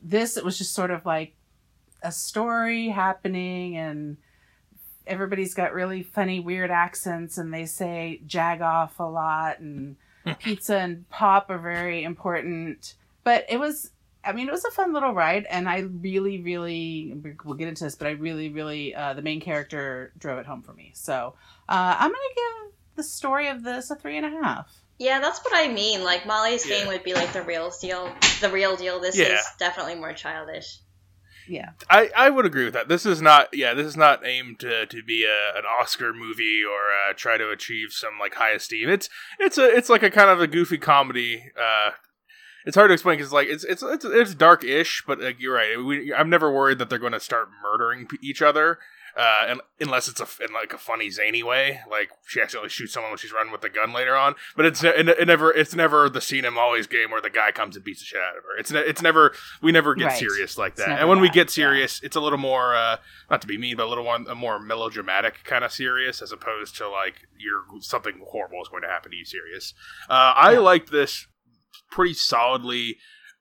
this 0.02 0.38
it 0.38 0.46
was 0.46 0.58
just 0.58 0.74
sort 0.74 0.92
of 0.92 1.06
like 1.06 1.36
a 2.04 2.12
story 2.12 2.90
happening, 2.90 3.78
and 3.78 4.18
everybody's 5.08 5.54
got 5.54 5.74
really 5.74 6.04
funny, 6.04 6.40
weird 6.40 6.72
accents, 6.72 7.38
and 7.38 7.54
they 7.54 7.66
say 7.66 8.22
jag 8.26 8.62
off 8.62 9.00
a 9.00 9.04
lot, 9.04 9.60
and 9.60 9.96
pizza 10.40 10.78
and 10.78 11.10
pop 11.10 11.50
are 11.50 11.58
very 11.58 12.04
important. 12.04 12.96
But 13.24 13.46
it 13.50 13.60
was, 13.60 13.92
I 14.24 14.34
mean, 14.34 14.48
it 14.48 14.52
was 14.52 14.66
a 14.66 14.72
fun 14.72 14.94
little 14.94 15.14
ride, 15.14 15.46
and 15.50 15.68
I 15.68 15.80
really, 15.80 16.42
really, 16.42 17.16
we'll 17.44 17.56
get 17.56 17.68
into 17.68 17.84
this, 17.84 17.96
but 17.96 18.08
I 18.08 18.12
really, 18.12 18.50
really, 18.50 18.94
uh, 18.94 19.14
the 19.14 19.22
main 19.22 19.42
character 19.42 20.12
drove 20.18 20.40
it 20.40 20.46
home 20.46 20.62
for 20.62 20.74
me. 20.74 20.92
So 20.94 21.34
uh, 21.68 21.96
I'm 21.98 22.12
gonna 22.12 22.36
give 22.36 22.74
the 22.96 23.04
story 23.04 23.48
of 23.48 23.64
this 23.64 23.90
a 23.92 23.96
three 23.96 24.18
and 24.18 24.26
a 24.26 24.30
half. 24.30 24.72
Yeah, 25.00 25.20
that's 25.20 25.40
what 25.44 25.54
I 25.56 25.72
mean. 25.72 26.04
Like 26.04 26.28
Molly's 26.28 26.68
yeah. 26.70 26.80
game 26.80 26.88
would 26.88 27.04
be 27.04 27.14
like 27.14 27.34
the 27.34 27.42
real 27.42 27.72
deal. 27.82 28.14
The 28.40 28.50
real 28.50 28.76
deal. 28.76 29.00
This 29.00 29.18
yeah. 29.18 29.34
is 29.34 29.46
definitely 29.58 29.96
more 29.96 30.14
childish 30.14 30.80
yeah. 31.52 31.72
I, 31.90 32.10
I 32.16 32.30
would 32.30 32.46
agree 32.46 32.66
with 32.66 32.74
that. 32.74 32.88
This 32.88 33.06
is 33.06 33.22
not 33.22 33.50
yeah, 33.54 33.74
this 33.74 33.86
is 33.86 33.98
not 33.98 34.26
aimed 34.26 34.60
to, 34.60 34.86
to 34.86 35.04
be 35.04 35.26
a, 35.26 35.58
an 35.58 35.64
Oscar 35.80 36.14
movie 36.14 36.62
or 36.64 36.92
uh, 36.92 37.14
try 37.14 37.38
to 37.38 37.50
achieve 37.50 37.92
some 37.92 38.14
like 38.20 38.36
high 38.36 38.52
esteem. 38.52 38.90
It's 38.90 39.10
it's 39.40 39.58
a 39.58 39.66
it's 39.66 39.90
like 39.90 40.04
a 40.04 40.10
kind 40.10 40.30
of 40.30 40.40
a 40.40 40.48
goofy 40.48 40.78
comedy. 40.78 41.52
Uh, 41.60 41.92
it's 42.66 42.76
hard 42.76 42.90
to 42.90 42.94
explain 42.94 43.18
because 43.18 43.32
like 43.32 43.48
it's 43.48 43.64
it's 43.64 43.84
it's, 43.84 44.06
it's 44.06 44.36
dark-ish, 44.36 45.04
but 45.06 45.20
like, 45.20 45.40
you're 45.40 45.56
right. 45.56 45.78
We, 45.78 46.14
I'm 46.14 46.30
never 46.30 46.52
worried 46.52 46.80
that 46.80 46.90
they're 46.90 47.00
going 47.00 47.14
to 47.14 47.20
start 47.20 47.50
murdering 47.64 48.08
each 48.22 48.42
other 48.42 48.80
uh, 49.16 49.46
and 49.48 49.62
unless 49.80 50.08
it's 50.08 50.22
a 50.22 50.44
in 50.44 50.54
like 50.54 50.74
a 50.74 50.78
funny 50.78 51.10
zany 51.10 51.44
way, 51.44 51.82
like 51.90 52.10
she 52.26 52.40
accidentally 52.40 52.70
shoots 52.70 52.94
someone 52.94 53.12
when 53.12 53.18
she's 53.18 53.34
running 53.34 53.52
with 53.52 53.62
the 53.62 53.70
gun 53.70 53.94
later 53.94 54.16
on. 54.16 54.36
But 54.56 54.66
it's 54.66 54.84
it, 54.84 55.08
it 55.10 55.28
never 55.28 55.52
it's 55.52 55.76
never 55.76 56.10
the 56.10 56.22
scene 56.22 56.46
in 56.46 56.54
Molly's 56.54 56.88
game 56.88 57.12
where 57.12 57.22
the 57.22 57.30
guy 57.30 57.52
comes 57.52 57.76
and 57.76 57.84
beats 57.84 58.00
the 58.00 58.06
shit 58.06 58.22
out 58.22 58.38
of 58.38 58.44
her. 58.44 58.58
It's 58.58 58.72
ne- 58.72 58.80
it's 58.80 59.02
never 59.02 59.34
we 59.62 59.72
never 59.72 59.96
get 59.96 60.06
right. 60.06 60.20
serious 60.20 60.58
like 60.58 60.76
that. 60.76 61.00
And 61.00 61.10
when 61.10 61.18
that. 61.18 61.24
we 61.24 61.30
get 61.30 61.50
serious, 61.50 62.02
yeah. 62.02 62.08
it's 62.08 62.16
a 62.16 62.22
little 62.22 62.40
more 62.40 62.76
uh, 62.76 62.98
not 63.30 63.42
to 63.42 63.48
be 63.48 63.58
mean, 63.58 63.78
but 63.78 63.86
a 63.86 63.90
little 63.90 64.04
more 64.04 64.16
a 64.16 64.36
more 64.36 64.60
melodramatic 64.60 65.44
kind 65.44 65.64
of 65.66 65.72
serious 65.72 66.22
as 66.22 66.32
opposed 66.32 66.78
to 66.78 66.90
like 66.90 67.28
you're 67.38 67.64
something 67.82 68.22
horrible 68.30 68.62
is 68.62 68.70
going 68.70 68.84
to 68.84 68.90
happen 68.90 69.12
to 69.12 69.18
you 69.18 69.26
serious. 69.26 69.74
Uh, 70.10 70.34
I 70.36 70.54
yeah. 70.54 70.60
like 70.60 70.88
this 70.88 71.28
pretty 71.92 72.14
solidly. 72.14 72.98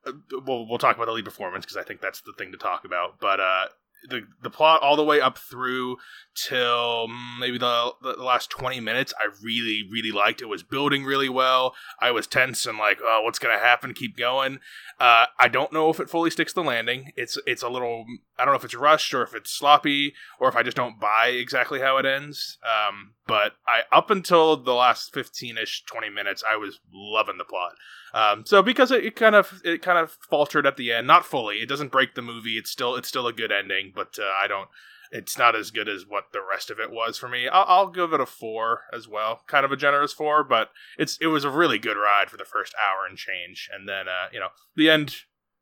Uh, 0.07 0.13
we'll, 0.47 0.69
we'll 0.69 0.79
talk 0.79 0.97
about 0.97 1.07
the 1.07 1.13
lead 1.13 1.25
performance 1.25 1.65
because 1.65 1.77
I 1.77 1.83
think 1.83 2.01
that's 2.01 2.21
the 2.21 2.33
thing 2.37 2.53
to 2.53 2.59
talk 2.59 2.85
about. 2.85 3.21
But 3.21 3.41
uh, 3.41 3.67
the 4.09 4.23
the 4.43 4.51
plot 4.51 4.83
all 4.83 4.97
the 4.97 5.05
way 5.05 5.21
up 5.21 5.37
through 5.39 5.97
till 6.35 7.07
maybe 7.39 7.59
the, 7.59 7.93
the 8.03 8.13
last 8.13 8.51
20 8.51 8.81
minutes 8.81 9.13
i 9.19 9.27
really 9.43 9.87
really 9.91 10.13
liked 10.13 10.41
it 10.41 10.47
was 10.47 10.63
building 10.63 11.05
really 11.05 11.29
well 11.29 11.75
i 12.01 12.11
was 12.11 12.27
tense 12.27 12.67
and 12.67 12.79
like 12.79 12.99
oh 13.03 13.21
what's 13.25 13.39
gonna 13.39 13.59
happen 13.59 13.93
keep 13.93 14.17
going 14.17 14.59
uh, 14.99 15.27
i 15.39 15.49
don't 15.49 15.73
know 15.73 15.91
if 15.91 16.01
it 16.01 16.09
fully 16.09 16.31
sticks 16.31 16.53
the 16.53 16.63
landing 16.63 17.13
it's 17.17 17.39
it's 17.47 17.63
a 17.63 17.69
little 17.69 18.05
i 18.39 18.45
don't 18.45 18.55
know 18.55 18.59
if 18.59 18.65
it's 18.65 18.75
rushed 18.75 19.13
or 19.13 19.23
if 19.23 19.35
it's 19.35 19.51
sloppy 19.51 20.15
or 20.39 20.49
if 20.49 20.57
i 20.57 20.63
just 20.63 20.77
don't 20.77 21.01
buy 21.01 21.29
exactly 21.29 21.81
how 21.81 21.97
it 21.99 22.07
ends 22.07 22.59
um, 22.65 23.13
but 23.31 23.53
I 23.67 23.83
up 23.97 24.11
until 24.11 24.57
the 24.57 24.75
last 24.75 25.15
fifteen 25.15 25.57
ish 25.57 25.85
twenty 25.85 26.11
minutes, 26.11 26.43
I 26.49 26.57
was 26.57 26.81
loving 26.93 27.39
the 27.39 27.45
plot. 27.45 27.73
Um, 28.13 28.45
so 28.45 28.63
because 28.63 28.91
it, 28.91 29.05
it, 29.05 29.17
kind 29.17 29.35
of 29.35 29.61
it 29.65 29.83
kind 29.83 29.99
of 29.99 30.19
faltered 30.29 30.67
at 30.67 30.77
the 30.77 30.93
end, 30.93 31.07
not 31.07 31.25
fully. 31.25 31.57
It 31.57 31.69
doesn't 31.69 31.93
break 31.93 32.15
the 32.15 32.23
movie. 32.23 32.59
It's 32.59 32.71
still 32.71 32.97
it's 32.97 33.09
still 33.09 33.27
a 33.27 33.33
good 33.33 33.53
ending, 33.53 33.93
but 33.95 34.19
uh, 34.19 34.33
I 34.43 34.47
don't. 34.47 34.69
It's 35.13 35.37
not 35.37 35.57
as 35.57 35.73
good 35.73 35.89
as 35.89 36.07
what 36.07 36.27
the 36.33 36.39
rest 36.49 36.71
of 36.71 36.79
it 36.79 36.93
was 36.93 37.19
for 37.19 37.29
me. 37.29 37.49
I'll, 37.49 37.65
I'll 37.67 37.87
give 37.89 38.13
it 38.13 38.21
a 38.21 38.27
four 38.27 38.83
as 38.93 39.09
well, 39.09 39.41
kind 39.49 39.65
of 39.65 39.73
a 39.73 39.77
generous 39.77 40.13
four, 40.13 40.45
but 40.45 40.71
it's 40.99 41.19
it 41.21 41.27
was 41.27 41.45
a 41.45 41.51
really 41.51 41.79
good 41.79 41.97
ride 41.97 42.31
for 42.31 42.37
the 42.37 42.45
first 42.45 42.75
hour 42.81 43.07
and 43.09 43.19
change, 43.19 43.69
and 43.73 43.89
then 43.89 44.09
uh, 44.09 44.29
you 44.33 44.39
know 44.39 44.49
the 44.77 44.91
end 44.91 45.15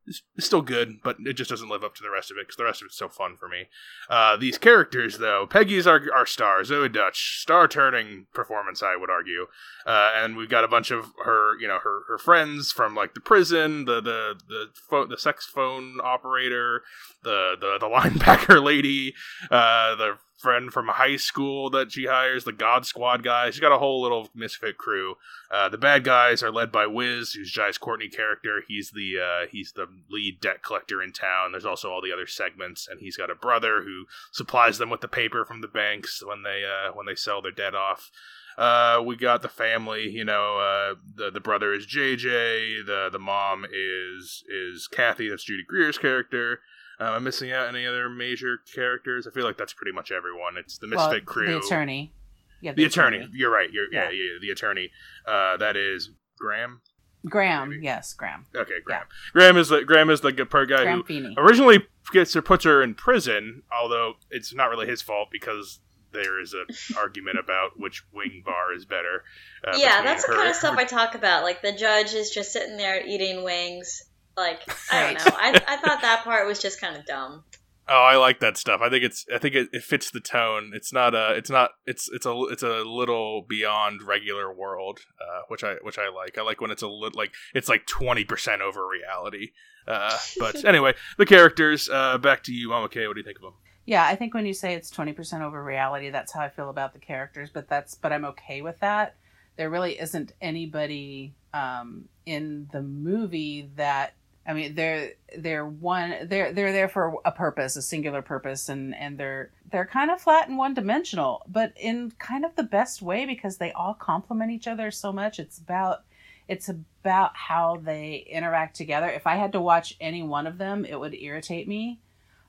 it's, 0.09 0.47
still 0.47 0.63
good, 0.63 1.01
but 1.03 1.17
it 1.25 1.35
just 1.35 1.51
doesn't 1.51 1.69
live 1.69 1.85
up 1.85 1.95
to 1.97 2.03
the 2.03 2.11
rest 2.11 2.31
of 2.31 2.37
it 2.37 2.47
because 2.47 2.57
the 2.57 2.65
rest 2.65 2.83
of 2.83 2.87
it's 2.87 2.97
so 2.97 3.09
fun 3.09 3.37
for 3.37 3.49
me. 3.49 3.69
Uh, 4.09 4.37
these 4.37 4.59
characters, 4.59 5.19
though, 5.19 5.47
Peggy's 5.49 5.87
our, 5.87 6.03
our 6.15 6.27
star, 6.27 6.61
Zoey 6.63 6.93
Deutch, 6.93 7.41
star 7.41 7.69
turning 7.69 8.27
performance, 8.33 8.83
I 8.83 8.97
would 8.97 9.11
argue. 9.11 9.47
Uh, 9.87 10.11
and 10.17 10.37
we've 10.37 10.49
got 10.49 10.65
a 10.65 10.69
bunch 10.69 10.91
of 10.91 11.13
her, 11.25 11.59
you 11.61 11.69
know, 11.69 11.79
her, 11.83 12.03
her 12.09 12.19
friends 12.19 12.73
from 12.73 12.95
like 12.95 13.15
the 13.15 13.21
prison, 13.21 13.85
the 13.85 14.01
the 14.01 14.35
the 14.49 14.67
phone, 14.91 15.09
the 15.09 15.19
sex 15.19 15.47
phone 15.47 15.99
operator, 16.03 16.83
the 17.23 17.57
the 17.61 17.79
the 17.79 17.87
linebacker 17.89 18.63
lady, 18.63 19.15
uh, 19.51 19.95
the 19.95 20.19
friend 20.39 20.73
from 20.73 20.87
high 20.87 21.17
school 21.17 21.69
that 21.69 21.91
she 21.91 22.07
hires, 22.07 22.45
the 22.45 22.53
God 22.53 22.87
Squad 22.87 23.25
guys. 23.25 23.55
She's 23.55 23.61
got 23.61 23.73
a 23.73 23.79
whole 23.79 24.01
little 24.01 24.29
misfit 24.35 24.79
crew. 24.79 25.17
Uh, 25.51 25.69
the 25.69 25.77
bad 25.77 26.05
guys 26.05 26.43
are 26.43 26.53
led 26.53 26.71
by 26.71 26.87
Wiz, 26.87 27.33
who's 27.33 27.51
Jai's 27.51 27.77
Courtney 27.77 28.09
character. 28.09 28.63
He's 28.67 28.93
the 28.93 29.19
uh, 29.19 29.47
he's 29.51 29.73
the 29.73 29.87
lead 30.09 30.41
debt 30.41 30.63
collector 30.63 31.03
in 31.03 31.13
town. 31.13 31.53
There's 31.53 31.67
also 31.67 31.91
all 31.91 32.01
the 32.01 32.13
other 32.13 32.27
segments, 32.27 32.87
and 32.89 33.01
he's 33.01 33.17
got 33.17 33.31
a 33.31 33.35
brother 33.35 33.83
who 33.83 34.05
supplies 34.31 34.79
them 34.79 34.91
with 34.91 35.01
the 35.01 35.09
paper 35.09 35.45
from 35.45 35.61
the 35.61 35.69
banks 35.69 36.23
when 36.25 36.45
they 36.45 36.63
uh, 36.65 36.93
when 36.93 37.07
they 37.07 37.17
sell 37.17 37.43
their 37.43 37.53
debt 37.53 37.75
off. 37.75 38.11
Uh, 38.57 39.01
we 39.05 39.17
got 39.17 39.43
the 39.43 39.49
family. 39.49 40.09
You 40.09 40.25
know, 40.25 40.59
uh, 40.59 40.95
the 41.17 41.31
the 41.31 41.41
brother 41.41 41.73
is 41.73 41.87
JJ. 41.87 42.87
The 42.87 43.09
the 43.11 43.19
mom 43.19 43.65
is 43.73 44.45
is 44.49 44.87
Kathy. 44.87 45.29
That's 45.29 45.45
Judy 45.45 45.65
Greer's 45.67 45.99
character. 45.99 46.61
Um, 47.01 47.15
I'm 47.15 47.25
missing 47.25 47.53
out 47.53 47.69
any 47.69 47.87
other 47.87 48.09
major 48.09 48.59
characters. 48.75 49.27
I 49.27 49.31
feel 49.31 49.45
like 49.45 49.57
that's 49.57 49.73
pretty 49.73 49.93
much 49.93 50.11
everyone. 50.11 50.57
It's 50.57 50.79
the 50.79 50.89
Misfit 50.89 51.11
well, 51.11 51.21
crew. 51.21 51.47
The 51.47 51.59
attorney. 51.59 52.13
Yeah, 52.61 52.73
the, 52.73 52.83
the 52.83 52.85
attorney. 52.85 53.19
attorney. 53.19 53.33
You're 53.35 53.53
right. 53.53 53.71
You're 53.73 53.93
yeah. 53.93 54.11
yeah, 54.11 54.11
yeah 54.11 54.39
the 54.41 54.51
attorney. 54.51 54.91
Uh, 55.27 55.57
that 55.59 55.77
is 55.77 56.11
Graham. 56.39 56.81
Graham, 57.27 57.71
Maybe. 57.71 57.85
yes, 57.85 58.15
Graham. 58.15 58.47
Okay, 58.55 58.81
Graham. 58.85 59.03
Yeah. 59.09 59.33
Graham 59.33 59.57
is 59.57 59.69
the 59.69 59.85
Graham 59.85 60.11
is 60.11 60.21
the 60.21 60.33
good 60.33 60.51
part 60.51 60.69
guy 60.69 60.85
Graham 60.85 60.99
who 60.99 61.05
Feeney. 61.05 61.35
originally 61.37 61.85
gets 62.13 62.35
or 62.37 62.43
puts 62.43 62.65
her 62.65 62.83
in 62.83 62.95
prison, 62.95 63.63
although 63.77 64.15
it's 64.31 64.55
not 64.55 64.71
really 64.71 64.87
his 64.87 65.03
fault 65.03 65.29
because 65.31 65.81
there 66.13 66.41
is 66.41 66.55
an 66.55 66.67
argument 66.97 67.39
about 67.39 67.79
which 67.79 68.05
wing 68.13 68.43
bar 68.45 68.73
is 68.75 68.85
better. 68.85 69.25
Uh, 69.67 69.77
yeah, 69.77 70.03
that's 70.03 70.27
the 70.27 70.33
kind 70.33 70.49
of 70.49 70.57
stuff 70.57 70.77
I 70.79 70.85
talk 70.85 71.15
about. 71.15 71.43
Like 71.43 71.61
the 71.63 71.73
judge 71.73 72.15
is 72.15 72.31
just 72.31 72.53
sitting 72.53 72.77
there 72.77 73.05
eating 73.05 73.45
wings, 73.45 74.03
like 74.39 74.63
I 74.91 75.03
don't 75.03 75.15
know. 75.15 75.37
I 75.37 75.63
I 75.69 75.77
thought 75.77 76.01
that 76.03 76.23
part 76.25 76.47
was 76.47 76.59
just 76.59 76.81
kind 76.81 76.97
of 76.97 77.05
dumb. 77.05 77.45
Oh, 77.91 78.03
I 78.03 78.17
like 78.17 78.41
that 78.41 78.59
stuff. 78.59 78.83
I 78.83 78.91
think 78.91 79.03
it's 79.03 79.25
I 79.35 79.39
think 79.39 79.55
it, 79.55 79.69
it 79.73 79.83
fits 79.83 80.11
the 80.11 80.21
tone. 80.21 80.73
It's 80.75 80.93
not 80.93 81.15
a 81.15 81.35
it's 81.35 81.49
not 81.49 81.71
it's 81.87 82.09
it's 82.13 82.27
a 82.27 82.43
it's 82.51 82.63
a 82.63 82.83
little 82.83 83.43
beyond 83.49 84.03
regular 84.03 84.53
world, 84.53 85.01
uh, 85.21 85.43
which 85.49 85.65
I 85.65 85.77
which 85.83 85.99
I 85.99 86.11
like. 86.11 86.37
I 86.37 86.43
like 86.43 86.61
when 86.61 86.71
it's 86.71 86.83
a 86.83 86.89
little 86.89 87.19
like 87.19 87.33
it's 87.55 87.69
like 87.69 87.87
twenty 87.87 88.25
percent 88.25 88.61
over 88.61 88.87
reality. 88.87 89.53
Uh, 89.87 90.19
but 90.39 90.65
anyway, 90.67 90.95
the 91.17 91.25
characters. 91.25 91.89
Uh, 91.89 92.19
back 92.19 92.43
to 92.45 92.53
you, 92.53 92.69
Mama 92.69 92.91
K. 92.91 93.07
What 93.07 93.15
do 93.15 93.21
you 93.21 93.25
think 93.25 93.39
of 93.39 93.43
them? 93.43 93.55
Yeah, 93.87 94.05
I 94.05 94.17
think 94.17 94.35
when 94.35 94.45
you 94.45 94.53
say 94.53 94.75
it's 94.75 94.91
twenty 94.91 95.15
percent 95.15 95.43
over 95.43 95.65
reality, 95.65 96.11
that's 96.11 96.33
how 96.33 96.41
I 96.41 96.51
feel 96.51 96.69
about 96.69 96.93
the 96.93 97.01
characters. 97.01 97.49
But 97.51 97.71
that's 97.71 97.95
but 97.95 98.13
I'm 98.13 98.27
okay 98.27 98.61
with 98.61 98.79
that. 98.81 99.17
There 99.57 99.71
really 99.71 99.99
isn't 99.99 100.33
anybody 100.43 101.35
um, 101.55 102.05
in 102.27 102.69
the 102.71 102.83
movie 102.83 103.71
that 103.77 104.13
I 104.49 104.55
mean, 104.55 104.75
they're 104.75 105.13
they're 105.37 105.67
one 105.67 106.27
they're 106.27 106.55
they're 106.55 106.73
there 106.73 106.89
for 106.89 107.21
a 107.27 107.31
purpose, 107.31 107.77
a 107.77 107.83
singular 107.83 108.23
purpose, 108.23 108.71
and 108.71 108.95
and 108.95 109.19
they're 109.19 109.51
they're 109.71 109.85
kind 109.85 110.11
of 110.11 110.23
flat 110.23 110.49
and 110.49 110.57
one 110.57 110.73
dimensional, 110.73 111.43
but 111.47 111.75
in 111.77 112.13
kind 112.19 112.47
of 112.47 112.57
the 112.57 112.63
best 112.63 113.03
way 113.03 113.27
because 113.27 113.59
they 113.59 113.73
all 113.73 113.93
complement 113.93 114.51
each 114.51 114.67
other 114.67 114.91
so 114.91 115.13
much. 115.13 115.39
It's 115.39 115.59
about 115.59 116.05
it's 116.49 116.71
about 116.71 117.37
how 117.37 117.77
they 117.77 118.27
interact 118.31 118.75
together. 118.75 119.09
If 119.11 119.27
I 119.27 119.37
had 119.37 119.53
to 119.53 119.61
watch 119.61 119.95
any 120.01 120.23
one 120.23 120.47
of 120.47 120.57
them, 120.57 120.87
it 120.87 120.99
would 120.99 121.15
irritate 121.15 121.69
me. 121.69 122.01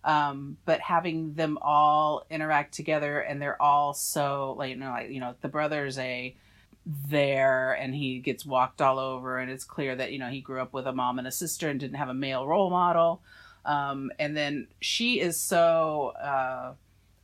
Um, 0.06 0.56
but 0.64 0.80
having 0.80 1.34
them 1.34 1.58
all 1.62 2.26
interact 2.30 2.74
together 2.74 3.20
and 3.20 3.42
they're 3.42 3.62
all 3.62 3.94
so 3.94 4.56
like 4.58 4.70
you 4.70 4.78
know 4.78 4.92
like 4.92 5.10
you 5.10 5.20
know 5.20 5.36
the 5.42 5.50
brother's 5.50 5.98
a 5.98 6.38
there 6.86 7.74
and 7.74 7.94
he 7.94 8.20
gets 8.20 8.46
walked 8.46 8.82
all 8.82 9.00
over 9.00 9.38
and 9.38 9.52
it's 9.52 9.64
clear 9.64 9.96
that 9.96 10.12
you 10.12 10.20
know 10.20 10.30
he 10.30 10.42
grew 10.42 10.62
up 10.62 10.74
with 10.74 10.88
a 10.88 10.92
mom 10.92 11.20
and 11.20 11.28
a 11.28 11.32
sister 11.32 11.70
and 11.70 11.80
didn't 11.80 11.98
have 11.98 12.10
a 12.10 12.14
male 12.14 12.48
role 12.48 12.70
model. 12.70 13.22
Um, 13.66 14.12
and 14.18 14.36
then 14.36 14.68
she 14.80 15.20
is 15.20 15.40
so 15.40 16.14
uh, 16.22 16.74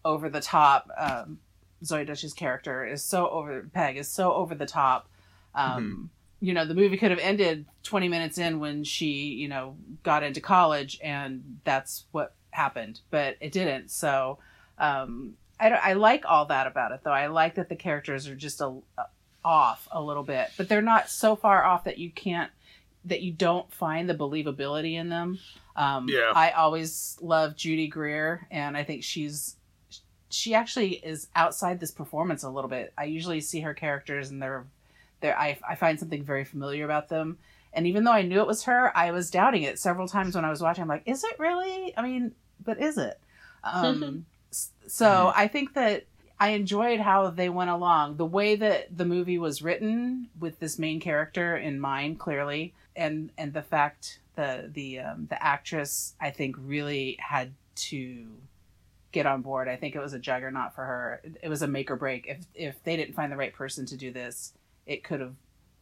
over 0.03 0.29
the 0.29 0.41
top 0.41 0.89
um, 0.97 1.39
zoey 1.83 2.05
deutch's 2.05 2.33
character 2.33 2.85
is 2.85 3.03
so 3.03 3.27
over 3.29 3.67
peg 3.73 3.97
is 3.97 4.07
so 4.07 4.33
over 4.33 4.53
the 4.55 4.65
top. 4.65 5.09
Um, 5.55 5.83
mm-hmm. 5.83 6.45
you 6.45 6.53
know 6.53 6.65
the 6.65 6.75
movie 6.75 6.97
could 6.97 7.11
have 7.11 7.19
ended 7.19 7.65
20 7.83 8.09
minutes 8.09 8.37
in 8.37 8.59
when 8.59 8.83
she 8.83 9.27
you 9.27 9.47
know 9.47 9.77
got 10.03 10.21
into 10.21 10.41
college 10.41 10.99
and 11.01 11.59
that's 11.63 12.05
what 12.11 12.35
happened 12.51 13.01
but 13.09 13.37
it 13.39 13.51
didn't. 13.51 13.89
So 13.89 14.39
um, 14.77 15.35
I, 15.59 15.69
I 15.69 15.93
like 15.93 16.25
all 16.27 16.45
that 16.47 16.67
about 16.67 16.91
it 16.91 17.01
though. 17.03 17.11
I 17.11 17.27
like 17.27 17.55
that 17.55 17.69
the 17.69 17.75
characters 17.75 18.27
are 18.27 18.35
just 18.35 18.61
a, 18.61 18.67
a 18.97 19.05
off 19.45 19.87
a 19.91 20.01
little 20.01 20.23
bit, 20.23 20.49
but 20.57 20.67
they're 20.67 20.81
not 20.81 21.09
so 21.09 21.35
far 21.35 21.63
off 21.63 21.85
that 21.85 21.99
you 21.99 22.09
can't 22.09 22.51
that 23.05 23.21
you 23.21 23.31
don't 23.31 23.71
find 23.71 24.09
the 24.09 24.15
believability 24.15 24.95
in 24.95 25.09
them. 25.09 25.37
Um, 25.75 26.07
yeah. 26.09 26.31
I 26.35 26.51
always 26.51 27.17
love 27.21 27.55
Judy 27.55 27.87
Greer, 27.87 28.47
and 28.49 28.75
I 28.75 28.83
think 28.83 29.03
she's 29.03 29.55
she 30.29 30.55
actually 30.55 30.93
is 30.95 31.27
outside 31.35 31.79
this 31.79 31.91
performance 31.91 32.43
a 32.43 32.49
little 32.49 32.69
bit. 32.69 32.91
I 32.97 33.05
usually 33.05 33.39
see 33.39 33.61
her 33.61 33.73
characters, 33.73 34.31
and 34.31 34.41
they're 34.41 34.65
they're 35.21 35.37
I 35.37 35.57
I 35.67 35.75
find 35.75 35.99
something 35.99 36.23
very 36.23 36.43
familiar 36.43 36.83
about 36.83 37.07
them. 37.07 37.37
And 37.71 37.85
even 37.87 38.05
though 38.05 38.11
I 38.11 38.23
knew 38.23 38.39
it 38.39 38.47
was 38.47 38.63
her, 38.63 38.97
I 38.97 39.11
was 39.11 39.29
doubting 39.29 39.63
it 39.63 39.77
several 39.77 40.07
times 40.07 40.33
when 40.35 40.45
I 40.45 40.49
was 40.49 40.61
watching. 40.61 40.81
I'm 40.81 40.87
like, 40.87 41.03
is 41.05 41.23
it 41.23 41.37
really? 41.37 41.93
I 41.95 42.01
mean, 42.01 42.33
but 42.63 42.81
is 42.81 42.97
it? 42.97 43.19
Um, 43.67 44.27
so. 44.85 45.33
I 45.35 45.47
think 45.47 45.73
that 45.73 46.05
I 46.39 46.49
enjoyed 46.49 46.99
how 46.99 47.29
they 47.29 47.49
went 47.49 47.69
along. 47.69 48.17
The 48.17 48.25
way 48.25 48.55
that 48.55 48.95
the 48.95 49.05
movie 49.05 49.37
was 49.37 49.61
written 49.61 50.29
with 50.39 50.59
this 50.59 50.77
main 50.77 50.99
character 50.99 51.55
in 51.55 51.79
mind, 51.79 52.19
clearly, 52.19 52.73
and 52.95 53.31
and 53.37 53.53
the 53.53 53.61
fact 53.61 54.19
the 54.35 54.69
the 54.71 54.99
um, 54.99 55.27
the 55.29 55.41
actress 55.41 56.13
I 56.19 56.31
think 56.31 56.55
really 56.59 57.17
had 57.19 57.53
to 57.75 58.27
get 59.11 59.25
on 59.25 59.41
board. 59.41 59.69
I 59.69 59.77
think 59.77 59.95
it 59.95 59.99
was 59.99 60.13
a 60.13 60.19
juggernaut 60.19 60.75
for 60.75 60.83
her. 60.83 61.21
It 61.41 61.47
was 61.47 61.61
a 61.61 61.67
make 61.67 61.89
or 61.89 61.95
break. 61.95 62.27
If 62.27 62.45
if 62.53 62.83
they 62.83 62.97
didn't 62.97 63.15
find 63.15 63.31
the 63.31 63.37
right 63.37 63.53
person 63.53 63.85
to 63.87 63.97
do 63.97 64.11
this, 64.11 64.53
it 64.85 65.03
could 65.03 65.21
have 65.21 65.35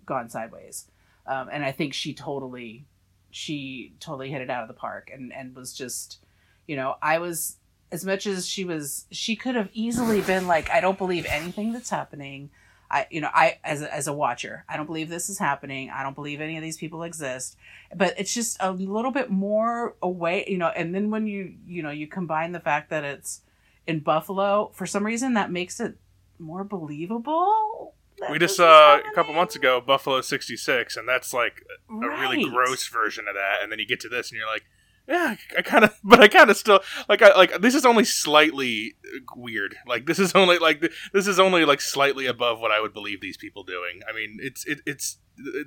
gone 0.06 0.30
sideways. 0.30 0.86
Um, 1.26 1.50
and 1.52 1.66
I 1.66 1.72
think 1.72 1.94
she 1.94 2.14
totally 2.14 2.86
she 3.32 3.94
totally 4.00 4.30
hit 4.30 4.42
it 4.42 4.52
out 4.52 4.62
of 4.62 4.68
the 4.68 4.76
park 4.76 5.10
and 5.12 5.34
and 5.34 5.56
was 5.56 5.74
just 5.74 6.20
you 6.68 6.76
know 6.76 6.96
I 7.02 7.18
was 7.18 7.58
as 7.94 8.04
much 8.04 8.26
as 8.26 8.48
she 8.48 8.66
was 8.66 9.06
she 9.12 9.36
could 9.36 9.54
have 9.54 9.70
easily 9.72 10.20
been 10.22 10.48
like 10.48 10.70
i 10.72 10.82
don't 10.82 10.98
believe 10.98 11.26
anything 11.30 11.72
that's 11.72 11.92
happening. 11.92 12.50
I 12.90 13.06
you 13.12 13.22
know 13.22 13.30
i 13.34 13.60
as 13.64 13.84
a, 13.84 13.94
as 13.94 14.08
a 14.08 14.14
watcher 14.14 14.66
i 14.68 14.76
don't 14.76 14.88
believe 14.88 15.10
this 15.10 15.30
is 15.30 15.38
happening. 15.38 15.92
I 15.92 16.02
don't 16.04 16.16
believe 16.16 16.42
any 16.42 16.58
of 16.58 16.64
these 16.64 16.78
people 16.78 17.04
exist. 17.04 17.56
But 17.96 18.16
it's 18.18 18.34
just 18.34 18.58
a 18.60 18.72
little 18.72 19.12
bit 19.12 19.30
more 19.30 19.96
away 20.02 20.46
you 20.48 20.58
know 20.58 20.70
and 20.70 20.94
then 20.94 21.12
when 21.12 21.28
you 21.28 21.54
you 21.68 21.84
know 21.84 21.92
you 21.92 22.08
combine 22.08 22.52
the 22.52 22.60
fact 22.60 22.90
that 22.90 23.04
it's 23.04 23.42
in 23.86 24.00
buffalo 24.00 24.72
for 24.74 24.88
some 24.88 25.06
reason 25.06 25.36
that 25.36 25.52
makes 25.52 25.80
it 25.80 25.96
more 26.40 26.64
believable 26.64 27.94
we 28.32 28.40
just 28.40 28.56
saw 28.56 28.98
a 28.98 29.14
couple 29.14 29.34
months 29.34 29.56
ago 29.56 29.82
buffalo 29.82 30.22
66 30.22 30.98
and 30.98 31.08
that's 31.08 31.34
like 31.34 31.64
a 31.90 31.94
right. 31.94 32.20
really 32.20 32.50
gross 32.50 32.88
version 32.88 33.28
of 33.28 33.36
that 33.36 33.62
and 33.62 33.72
then 33.72 33.78
you 33.78 33.86
get 33.86 34.00
to 34.00 34.10
this 34.10 34.32
and 34.32 34.40
you're 34.40 34.48
like 34.48 34.64
yeah, 35.08 35.36
I 35.58 35.62
kind 35.62 35.84
of, 35.84 35.98
but 36.04 36.20
I 36.22 36.28
kind 36.28 36.50
of 36.50 36.58
still 36.58 36.82
like. 37.10 37.22
I 37.22 37.36
like 37.36 37.62
this 37.62 37.76
is 37.76 37.86
only 37.86 38.06
slightly 38.06 38.96
weird. 39.36 39.76
Like 39.88 40.06
this 40.06 40.20
is 40.20 40.34
only 40.34 40.58
like 40.58 40.92
this 41.12 41.28
is 41.28 41.40
only 41.40 41.66
like 41.66 41.82
slightly 41.82 42.26
above 42.26 42.60
what 42.60 42.72
I 42.72 42.80
would 42.80 42.94
believe 42.94 43.22
these 43.22 43.38
people 43.38 43.64
doing. 43.64 44.02
I 44.10 44.14
mean, 44.14 44.38
it's 44.42 44.66
it, 44.66 44.82
it's 44.86 45.18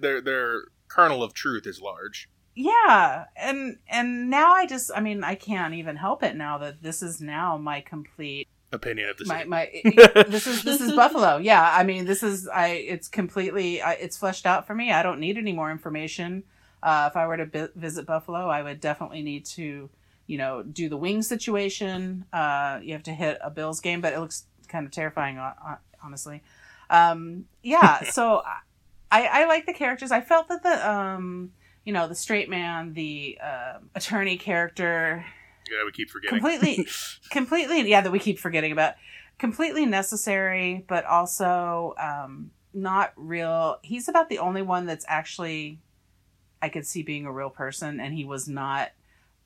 their 0.01 0.21
their 0.21 0.65
kernel 0.89 1.23
of 1.23 1.35
truth 1.35 1.67
is 1.67 1.81
large. 1.81 2.29
Yeah, 2.55 3.27
and 3.37 3.79
and 3.87 4.31
now 4.31 4.53
I 4.53 4.67
just, 4.67 4.91
I 4.95 5.01
mean, 5.01 5.23
I 5.23 5.35
can't 5.35 5.75
even 5.75 5.97
help 5.97 6.23
it 6.23 6.37
now 6.37 6.57
that 6.59 6.83
this 6.83 7.03
is 7.03 7.21
now 7.21 7.59
my 7.59 7.83
complete 7.83 8.49
opinion 8.73 9.11
of 9.11 9.17
this. 9.19 9.29
my, 9.29 9.45
my 9.45 9.71
this 10.29 10.47
is 10.47 10.65
this 10.65 10.81
is 10.81 10.93
buffalo 10.93 11.37
yeah 11.37 11.73
i 11.73 11.85
mean 11.85 12.05
this 12.05 12.25
is 12.25 12.49
i 12.49 12.69
it's 12.69 13.07
completely 13.07 13.81
I, 13.81 13.93
it's 13.93 14.17
fleshed 14.17 14.45
out 14.45 14.67
for 14.67 14.75
me 14.75 14.91
i 14.91 15.05
don't 15.05 15.21
need 15.21 15.39
any 15.39 15.53
more 15.53 15.71
information 15.71 16.43
uh, 16.87 17.09
if 17.11 17.17
I 17.17 17.27
were 17.27 17.37
to 17.37 17.47
bi- 17.47 17.69
visit 17.75 18.07
Buffalo, 18.07 18.49
I 18.49 18.63
would 18.63 18.81
definitely 18.81 19.23
need 19.23 19.45
to, 19.47 19.91
you 20.27 20.39
know, 20.39 20.63
do 20.63 20.89
the 20.89 20.97
wing 20.97 21.21
situation. 21.21 22.25
Uh, 22.33 22.81
you 22.83 22.93
have 22.95 23.03
to 23.03 23.13
hit 23.13 23.39
a 23.43 23.51
Bills 23.51 23.81
game, 23.81 24.01
but 24.01 24.13
it 24.15 24.21
looks 24.21 24.45
kind 24.69 24.87
of 24.87 24.93
terrifying 24.93 25.39
honestly. 26.03 26.43
Um, 26.89 27.47
yeah, 27.63 28.05
so 28.11 28.43
I, 29.11 29.27
I 29.27 29.45
like 29.47 29.67
the 29.67 29.73
characters. 29.75 30.13
I 30.13 30.21
felt 30.21 30.49
that 30.49 30.63
the 30.63 30.91
um, 30.91 31.53
you 31.85 31.93
know, 31.93 32.09
the 32.09 32.15
straight 32.15 32.49
man, 32.51 32.93
the 32.95 33.39
uh, 33.43 33.79
attorney 33.95 34.37
character, 34.37 35.25
Yeah, 35.71 35.85
we 35.85 35.93
keep 35.93 36.11
forgetting. 36.11 36.41
completely, 36.41 36.87
completely, 37.31 37.89
yeah, 37.89 38.01
that 38.01 38.11
we 38.11 38.19
keep 38.19 38.39
forgetting 38.41 38.73
about, 38.73 38.95
completely 39.39 39.87
necessary, 39.87 40.85
but 40.89 41.05
also 41.05 41.95
um, 41.99 42.51
not 42.75 43.13
real. 43.17 43.79
He's 43.83 44.09
about 44.09 44.29
the 44.29 44.39
only 44.41 44.63
one 44.63 44.87
that's 44.87 45.05
actually, 45.09 45.79
I 46.67 46.69
could 46.69 46.85
see 46.85 47.03
being 47.05 47.27
a 47.27 47.33
real 47.33 47.49
person, 47.51 48.01
and 48.01 48.13
he 48.13 48.25
was 48.25 48.49
not 48.49 48.91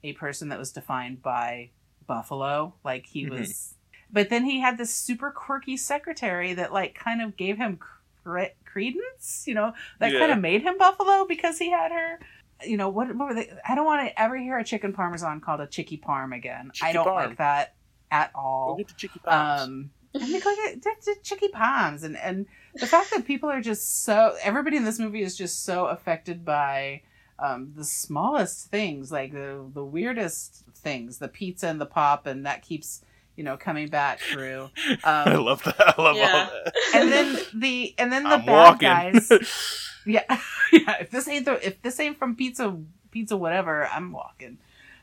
a 0.03 0.15
person 0.15 0.49
that 0.49 0.59
was 0.59 0.73
defined 0.73 1.21
by 1.23 1.69
Buffalo. 2.07 2.73
Like 2.83 3.05
he 3.07 3.27
Mhm. 3.27 3.39
was, 3.39 3.75
but 4.11 4.31
then 4.31 4.45
he 4.45 4.59
had 4.61 4.79
this 4.79 4.95
super 4.95 5.31
quirky 5.31 5.77
secretary 5.77 6.55
that 6.55 6.73
like 6.73 6.95
kind 6.95 7.21
of 7.21 7.37
gave 7.37 7.59
him 7.59 7.79
cre- 8.25 8.55
credence. 8.65 9.45
You 9.47 9.55
know, 9.55 9.75
that 9.99 10.13
kind 10.13 10.33
of 10.33 10.39
made 10.41 10.63
him 10.63 10.79
Buffalo 10.79 11.27
because 11.27 11.59
he 11.59 11.71
had 11.71 11.93
her. 11.93 12.19
You 12.67 12.79
know 12.79 12.89
what? 12.89 13.15
What 13.15 13.29
were 13.29 13.35
they? 13.35 13.51
I 13.69 13.75
don't 13.75 13.85
want 13.85 14.07
to 14.09 14.21
ever 14.21 14.37
hear 14.39 14.59
a 14.59 14.65
chicken 14.65 14.93
parmesan 14.95 15.41
called 15.43 15.61
a 15.61 15.67
chicky 15.67 15.99
parm 15.99 16.35
again. 16.35 16.73
I 16.83 16.93
don't 16.93 17.07
parm. 17.07 17.29
like 17.29 17.37
that 17.39 17.75
at 18.11 18.33
Go 18.33 18.41
all. 18.41 18.77
get 18.77 18.89
the 18.89 18.95
chicky 18.95 19.19
pops. 19.23 19.63
Um, 19.63 19.91
and 20.15 20.35
they 20.35 20.41
go 20.41 20.55
get 20.57 20.83
the, 20.83 20.91
the 21.05 21.15
chicky 21.23 21.49
palms, 21.49 22.03
and 22.03 22.17
and 22.17 22.47
the 22.75 22.87
fact 22.87 23.11
that 23.13 23.25
people 23.27 23.49
are 23.51 23.61
just 23.61 24.03
so 24.05 24.35
everybody 24.43 24.77
in 24.77 24.85
this 24.85 24.99
movie 24.99 25.23
is 25.23 25.37
just 25.37 25.65
so 25.65 25.87
affected 25.87 26.45
by 26.45 27.03
um, 27.41 27.73
the 27.77 27.85
smallest 27.85 28.71
things, 28.71 29.11
like 29.11 29.33
the 29.33 29.65
the 29.73 29.85
weirdest 29.85 30.65
things, 30.75 31.19
the 31.19 31.29
pizza 31.29 31.69
and 31.69 31.81
the 31.81 31.87
pop, 31.87 32.27
and 32.27 32.47
that 32.47 32.63
keeps 32.63 33.03
you 33.37 33.45
know 33.45 33.57
coming 33.57 33.89
back 33.89 34.21
through. 34.21 34.71
I 35.05 35.35
Um, 35.35 35.45
love 35.45 35.63
that. 35.65 35.95
I 35.99 36.03
love 36.03 36.17
Yeah. 36.17 36.31
all 36.33 36.51
that. 36.65 36.75
and 36.95 37.13
then 37.13 37.39
the 37.55 37.95
and 37.99 38.13
then 38.13 38.25
the 38.25 38.37
I'm 38.37 38.47
bad 38.47 38.81
walking. 38.81 38.89
guys. 38.89 39.33
Yeah, 40.07 40.25
yeah. 40.73 40.97
If 41.01 41.11
this 41.11 41.29
ain't 41.29 41.45
the 41.45 41.65
if 41.67 41.83
this 41.83 42.01
ain't 42.01 42.19
from 42.19 42.35
pizza 42.35 42.75
pizza 43.11 43.37
whatever, 43.37 43.87
I'm 43.87 44.13
walking. 44.13 44.57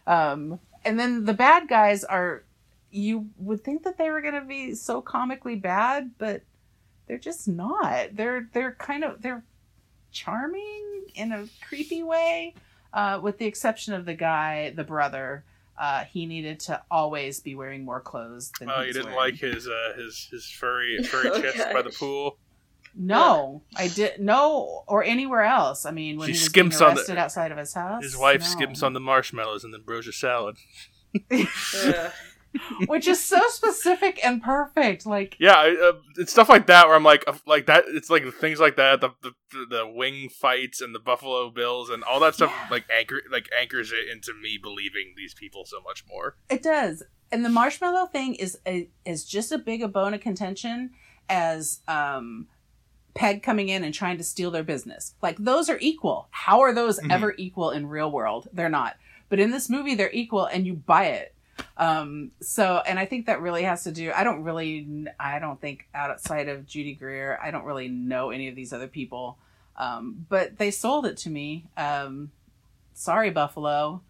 Um, 0.08 0.60
and 0.84 1.00
then 1.00 1.26
the 1.26 1.34
bad 1.34 1.68
guys 1.68 2.04
are. 2.04 2.44
You 2.90 3.28
would 3.38 3.64
think 3.64 3.84
that 3.84 3.98
they 3.98 4.10
were 4.10 4.22
gonna 4.22 4.44
be 4.46 4.74
so 4.74 5.02
comically 5.02 5.56
bad, 5.56 6.12
but 6.18 6.42
they're 7.06 7.20
just 7.20 7.48
not. 7.48 8.16
They're 8.16 8.50
they're 8.54 8.72
kind 8.80 9.04
of 9.04 9.22
they're 9.22 9.44
charming 10.18 11.04
in 11.16 11.32
a 11.32 11.46
creepy 11.68 12.04
way, 12.04 12.54
uh, 12.94 13.20
with 13.22 13.38
the 13.38 13.46
exception 13.46 13.94
of 13.94 14.06
the 14.06 14.14
guy, 14.16 14.72
the 14.76 14.84
brother. 14.84 15.44
Uh, 15.80 16.04
he 16.06 16.26
needed 16.26 16.60
to 16.60 16.82
always 16.90 17.40
be 17.40 17.54
wearing 17.54 17.86
more 17.86 18.02
clothes 18.02 18.52
than 18.60 18.68
Oh, 18.68 18.80
he's 18.80 18.88
you 18.88 18.94
didn't 18.94 19.16
wearing. 19.16 19.34
like 19.34 19.36
his 19.40 19.68
uh, 19.68 19.94
his 19.96 20.28
his 20.32 20.50
furry 20.50 21.04
furry 21.04 21.30
Oh, 21.32 21.40
chest 21.42 21.72
by 21.72 21.84
the 21.84 21.92
pool. 21.92 22.38
No, 22.96 23.62
I 23.76 23.88
did 23.90 24.20
no, 24.20 24.84
or 24.88 25.04
anywhere 25.04 25.44
else. 25.44 25.86
I 25.86 25.92
mean, 25.92 26.18
when 26.18 26.30
She 26.30 26.34
he 26.34 26.40
was 26.40 26.50
skimps 26.50 26.80
being 26.80 26.90
on 26.90 26.96
the- 26.96 27.20
outside 27.20 27.52
of 27.52 27.60
his 27.60 27.76
house, 27.76 28.02
His 28.04 28.18
wife 28.18 28.42
no. 28.42 28.48
skims 28.48 28.82
on 28.82 28.94
the 28.94 29.00
marshmallows 29.00 29.64
and 29.64 29.72
then 29.72 29.82
bros 29.82 30.08
a 30.08 30.12
salad. 30.14 30.56
Ugh. 31.32 32.12
Which 32.88 33.08
is 33.08 33.24
so 33.24 33.40
specific 33.50 34.20
and 34.26 34.42
perfect. 34.42 35.06
Like, 35.06 35.36
Yeah, 35.40 35.58
uh, 35.60 35.94
it's 36.18 36.32
stuff 36.32 36.50
like 36.50 36.68
that 36.68 36.88
where 36.88 36.96
I'm 36.96 37.04
like, 37.04 37.24
uh, 37.28 37.34
like 37.46 37.66
that. 37.68 37.86
It's 37.88 38.10
like 38.10 38.24
things 38.36 38.60
like 38.60 38.76
that, 38.78 39.02
the 39.02 39.10
the, 39.22 39.32
the 39.70 39.88
wing 39.88 40.30
fights 40.30 40.82
and 40.82 40.94
the 40.96 41.00
Buffalo 41.00 41.50
Bills 41.50 41.90
and 41.90 42.04
all 42.04 42.20
that 42.22 42.36
stuff. 42.36 42.52
Yeah. 42.52 42.68
Like 42.72 42.86
anchor, 42.96 43.22
like 43.32 43.50
anchors 43.60 43.92
it 43.92 44.10
into 44.12 44.34
me 44.42 44.58
believing 44.62 45.14
these 45.16 45.34
people 45.34 45.66
so 45.66 45.82
much 45.82 46.04
more. 46.08 46.36
it 46.50 46.64
does, 46.64 47.04
and 47.32 47.44
the 47.46 47.50
marshmallow 47.50 48.08
thing 48.08 48.36
is 48.36 48.58
a, 48.68 48.90
is 49.06 49.26
just 49.26 49.52
a 49.52 49.58
big 49.58 49.82
a 49.84 49.88
bone 49.88 50.14
of 50.14 50.22
contention 50.22 50.92
as 51.30 51.82
um, 51.88 52.48
Peg 53.14 53.44
coming 53.44 53.70
in 53.70 53.84
and 53.84 53.94
trying 53.94 54.18
to 54.18 54.24
steal 54.24 54.52
their 54.52 54.64
business. 54.64 55.16
Like 55.22 55.38
those 55.38 55.70
are 55.70 55.78
equal. 55.82 56.28
How 56.32 56.62
are 56.62 56.74
those 56.74 57.00
Mhm. 57.00 57.12
ever 57.12 57.34
equal 57.38 57.72
in 57.72 57.88
real 57.88 58.12
world? 58.12 58.48
They're 58.54 58.70
not. 58.70 58.96
But 59.30 59.40
in 59.42 59.52
this 59.52 59.70
movie, 59.70 59.94
they're 59.96 60.12
equal, 60.14 60.46
and 60.46 60.66
you 60.66 60.74
buy 60.74 61.06
it. 61.08 61.34
Um, 61.78 62.32
so, 62.42 62.82
and 62.86 62.98
I 62.98 63.06
think 63.06 63.28
that 63.28 63.42
really 63.42 63.64
has 63.64 63.84
to 63.84 63.92
do. 63.92 64.12
I 64.14 64.24
don't 64.24 64.44
really, 64.44 65.06
I 65.20 65.40
don't 65.40 65.62
think 65.62 65.88
outside 65.94 66.50
of 66.50 66.66
Judy 66.66 66.96
Greer, 66.96 67.40
I 67.42 67.52
don't 67.52 67.66
really 67.66 67.88
know 67.88 68.32
any 68.32 68.48
of 68.48 68.56
these 68.56 68.74
other 68.74 68.88
people. 68.88 69.38
Um, 69.76 70.26
but 70.28 70.58
they 70.58 70.72
sold 70.72 71.06
it 71.06 71.18
to 71.18 71.30
me. 71.30 71.68
Um, 71.78 72.32
sorry, 72.94 73.30
Buffalo. 73.30 74.02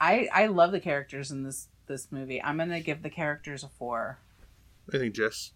I 0.00 0.28
I 0.32 0.46
love 0.46 0.70
the 0.72 0.78
characters 0.80 1.30
in 1.32 1.42
this 1.42 1.68
this 1.88 2.12
movie. 2.12 2.40
I'm 2.40 2.58
gonna 2.58 2.80
give 2.80 3.02
the 3.02 3.10
characters 3.10 3.64
a 3.64 3.68
four. 3.68 4.18
I 4.94 4.98
think 4.98 5.14
Jess. 5.14 5.52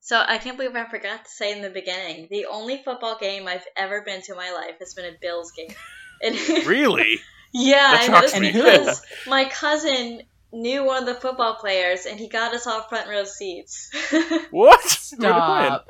So 0.00 0.22
I 0.26 0.38
can't 0.38 0.56
believe 0.56 0.74
I 0.74 0.88
forgot 0.88 1.24
to 1.24 1.30
say 1.30 1.52
in 1.52 1.60
the 1.60 1.68
beginning, 1.68 2.28
the 2.30 2.46
only 2.46 2.80
football 2.82 3.18
game 3.20 3.46
I've 3.46 3.66
ever 3.76 4.00
been 4.00 4.22
to 4.22 4.32
in 4.32 4.38
my 4.38 4.52
life 4.52 4.76
has 4.78 4.94
been 4.94 5.04
a 5.04 5.16
Bills 5.20 5.52
game. 5.52 5.68
And 6.20 6.34
Really? 6.66 7.20
yeah, 7.52 7.92
That 8.08 8.34
and 8.34 8.44
it 8.44 8.52
me. 8.54 8.60
because 8.60 9.02
my 9.28 9.44
cousin 9.44 10.22
knew 10.52 10.84
one 10.84 11.02
of 11.02 11.06
the 11.06 11.20
football 11.20 11.56
players 11.56 12.06
and 12.06 12.18
he 12.18 12.28
got 12.28 12.54
us 12.54 12.66
all 12.66 12.82
front 12.82 13.08
row 13.08 13.24
seats. 13.24 13.90
what? 14.50 14.80
Where 15.16 15.32
they 15.32 15.38
playing? 15.38 15.66
Stop. 15.66 15.86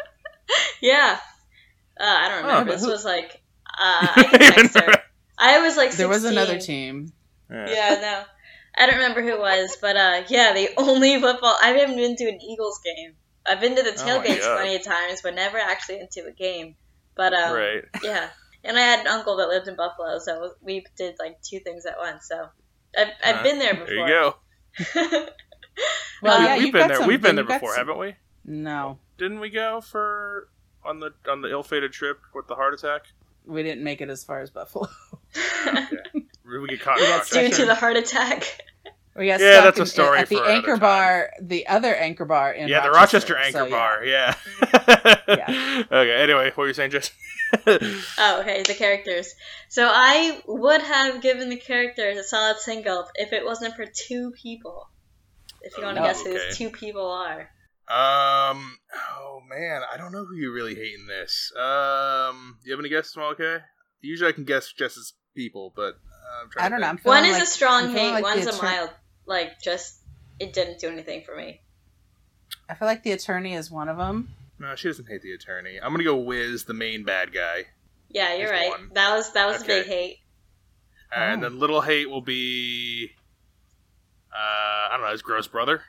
yeah. 0.80 1.18
Uh, 2.00 2.04
I 2.04 2.28
don't 2.28 2.44
Oh, 2.44 2.48
remember. 2.48 2.64
but 2.64 2.72
this 2.76 2.84
who- 2.84 2.90
was 2.90 3.04
like 3.04 3.42
uh, 3.80 4.08
I 4.16 4.22
can 4.24 4.40
text 4.40 4.78
her. 4.78 5.02
I 5.38 5.60
was 5.60 5.76
like 5.76 5.90
16. 5.92 5.98
There 5.98 6.08
was 6.08 6.24
another 6.24 6.58
team. 6.58 7.12
Yeah. 7.50 7.70
Yeah, 7.70 7.98
no. 8.00 8.22
I 8.76 8.86
don't 8.86 8.96
remember 8.96 9.22
who 9.22 9.28
it 9.30 9.38
was, 9.40 9.76
but 9.80 9.96
uh, 9.96 10.22
yeah, 10.28 10.52
the 10.52 10.68
only 10.76 11.20
football 11.20 11.56
I 11.62 11.68
haven't 11.68 11.96
been 11.96 12.16
to 12.16 12.28
an 12.28 12.40
Eagles 12.42 12.80
game. 12.84 13.14
I've 13.46 13.60
been 13.60 13.74
to 13.76 13.82
the 13.82 13.90
Oh 13.90 14.04
tailgates 14.04 14.40
God. 14.40 14.56
plenty 14.58 14.76
of 14.76 14.84
times, 14.84 15.22
but 15.22 15.34
never 15.34 15.58
actually 15.58 16.00
into 16.00 16.26
a 16.28 16.32
game. 16.32 16.74
But 17.16 17.32
um, 17.32 17.54
Right. 17.54 17.82
yeah, 18.02 18.28
and 18.62 18.76
I 18.76 18.80
had 18.82 19.00
an 19.00 19.06
uncle 19.08 19.36
that 19.38 19.48
lived 19.48 19.66
in 19.68 19.74
Buffalo, 19.76 20.18
so 20.18 20.52
we 20.60 20.84
did 20.96 21.16
like 21.18 21.40
two 21.42 21.58
things 21.60 21.86
at 21.86 21.98
once. 21.98 22.26
So 22.28 22.48
I've, 22.96 23.08
I've 23.24 23.36
Uh, 23.36 23.42
been 23.42 23.58
there 23.58 23.74
There 23.74 23.84
before. 23.86 24.06
you 24.08 24.14
go. 24.14 24.36
Well, 26.20 26.40
Uh, 26.40 26.44
yeah, 26.44 26.54
we've 26.54 26.62
you've 26.64 26.72
been 26.72 26.80
got 26.82 26.88
there. 26.88 26.96
some- 26.98 27.06
We've 27.06 27.22
been 27.22 27.36
there 27.36 27.44
before, 27.44 27.70
some- 27.74 27.86
haven't 27.86 27.98
we? 27.98 28.16
No, 28.44 28.98
Didn't 29.18 29.38
we 29.40 29.50
go 29.50 29.80
for 29.80 30.48
on 30.84 30.98
the 31.00 31.12
on 31.30 31.42
the 31.42 31.50
ill-fated 31.50 31.92
trip 31.92 32.18
with 32.34 32.46
the 32.48 32.54
heart 32.56 32.74
attack? 32.74 33.06
we 33.46 33.62
didn't 33.62 33.82
make 33.84 34.00
it 34.00 34.10
as 34.10 34.24
far 34.24 34.40
as 34.40 34.50
Buffalo. 34.50 34.88
We 36.44 36.66
get 36.68 36.80
caught. 36.80 36.96
We 36.98 37.02
got 37.02 37.18
Rochester. 37.18 37.48
Due 37.48 37.54
to 37.56 37.66
the 37.66 37.74
heart 37.74 37.96
attack. 37.96 38.58
We 39.18 39.26
got 39.26 39.40
Yeah, 39.40 39.52
stuck 39.60 39.64
that's 39.74 39.80
a 39.80 39.86
story 39.92 40.18
at 40.20 40.28
the 40.28 40.36
for 40.36 40.42
another 40.42 40.56
anchor 40.56 40.70
time. 40.72 40.78
bar, 40.80 41.30
the 41.42 41.66
other 41.66 41.94
anchor 41.94 42.24
bar 42.24 42.52
in 42.52 42.68
yeah, 42.68 42.82
the 42.82 42.90
Rochester 42.90 43.34
Rochester 43.34 43.58
Anchor 43.58 43.70
So. 43.70 43.70
Bar. 43.70 44.04
Yeah. 44.04 44.34
Yeah. 45.28 45.82
Okay. 45.90 46.14
Anyway, 46.22 46.46
what 46.50 46.56
were 46.58 46.66
you 46.68 46.74
saying, 46.74 46.90
Jess? 46.92 47.10
Oh, 47.66 48.40
okay, 48.40 48.62
the 48.62 48.74
characters. 48.78 49.34
So 49.68 49.90
I 49.90 50.40
would 50.46 50.82
have 50.82 51.20
given 51.22 51.48
the 51.48 51.56
characters 51.56 52.16
a 52.18 52.22
solid 52.24 52.58
single 52.58 53.08
if 53.14 53.32
it 53.32 53.44
wasn't 53.44 53.74
for 53.74 53.86
two 53.86 54.32
people. 54.40 54.88
If 55.62 55.76
you 55.76 55.82
want 55.84 55.96
to 55.96 56.02
Oh, 56.02 56.06
guess 56.06 56.22
who 56.22 56.30
okay. 56.30 56.38
those 56.38 56.56
two 56.56 56.70
people 56.70 57.10
are. 57.10 57.50
Um. 57.90 58.76
Oh 59.18 59.40
man, 59.48 59.80
I 59.92 59.96
don't 59.96 60.12
know 60.12 60.24
who 60.26 60.36
you 60.36 60.52
really 60.52 60.74
hate 60.74 60.94
in 60.98 61.06
this. 61.06 61.50
Um. 61.56 62.58
Do 62.62 62.68
you 62.68 62.72
have 62.76 62.80
any 62.80 62.90
guesses, 62.90 63.12
Small 63.12 63.30
okay? 63.32 63.58
Usually 64.02 64.28
I 64.28 64.32
can 64.32 64.44
guess 64.44 64.72
Jess's 64.72 65.14
people, 65.34 65.72
but 65.74 65.94
uh, 65.94 66.42
I'm 66.44 66.50
trying 66.50 66.66
I 66.66 66.68
don't 66.68 66.78
to 66.80 66.82
know. 66.82 66.88
I'm. 66.90 66.98
One 67.02 67.16
feeling 67.22 67.30
is 67.30 67.36
like- 67.38 67.42
a 67.44 67.46
strong 67.46 67.84
I'm 67.86 67.90
hate, 67.92 68.12
like 68.12 68.22
one's 68.24 68.46
a 68.46 68.50
attor- 68.52 68.62
mild, 68.62 68.90
like, 69.28 69.60
just, 69.60 69.98
it 70.40 70.52
didn't 70.52 70.80
do 70.80 70.88
anything 70.88 71.22
for 71.24 71.36
me. 71.36 71.60
I 72.68 72.74
feel 72.74 72.88
like 72.88 73.02
the 73.04 73.12
attorney 73.12 73.54
is 73.54 73.70
one 73.70 73.88
of 73.88 73.96
them. 73.96 74.30
No, 74.58 74.74
she 74.74 74.88
doesn't 74.88 75.06
hate 75.06 75.22
the 75.22 75.32
attorney. 75.32 75.78
I'm 75.80 75.92
gonna 75.92 76.02
go 76.04 76.16
Wiz, 76.16 76.64
the 76.64 76.74
main 76.74 77.04
bad 77.04 77.32
guy, 77.32 77.66
Yeah, 78.10 78.30
you're 78.34 78.48
There's 78.48 78.60
right. 78.60 78.70
one. 78.70 78.90
That 78.94 79.14
was 79.14 79.32
that 79.34 79.46
was 79.46 79.62
a 79.62 79.66
big 79.66 79.86
hate. 79.86 80.18
and 81.14 81.44
Oh. 81.44 81.48
then 81.48 81.58
little 81.60 81.80
hate 81.80 82.10
will 82.10 82.20
be. 82.22 83.12
Uh, 84.32 84.36
I 84.36 84.88
don't 84.92 85.02
know, 85.06 85.12
his 85.12 85.22
gross 85.22 85.46
brother. 85.46 85.82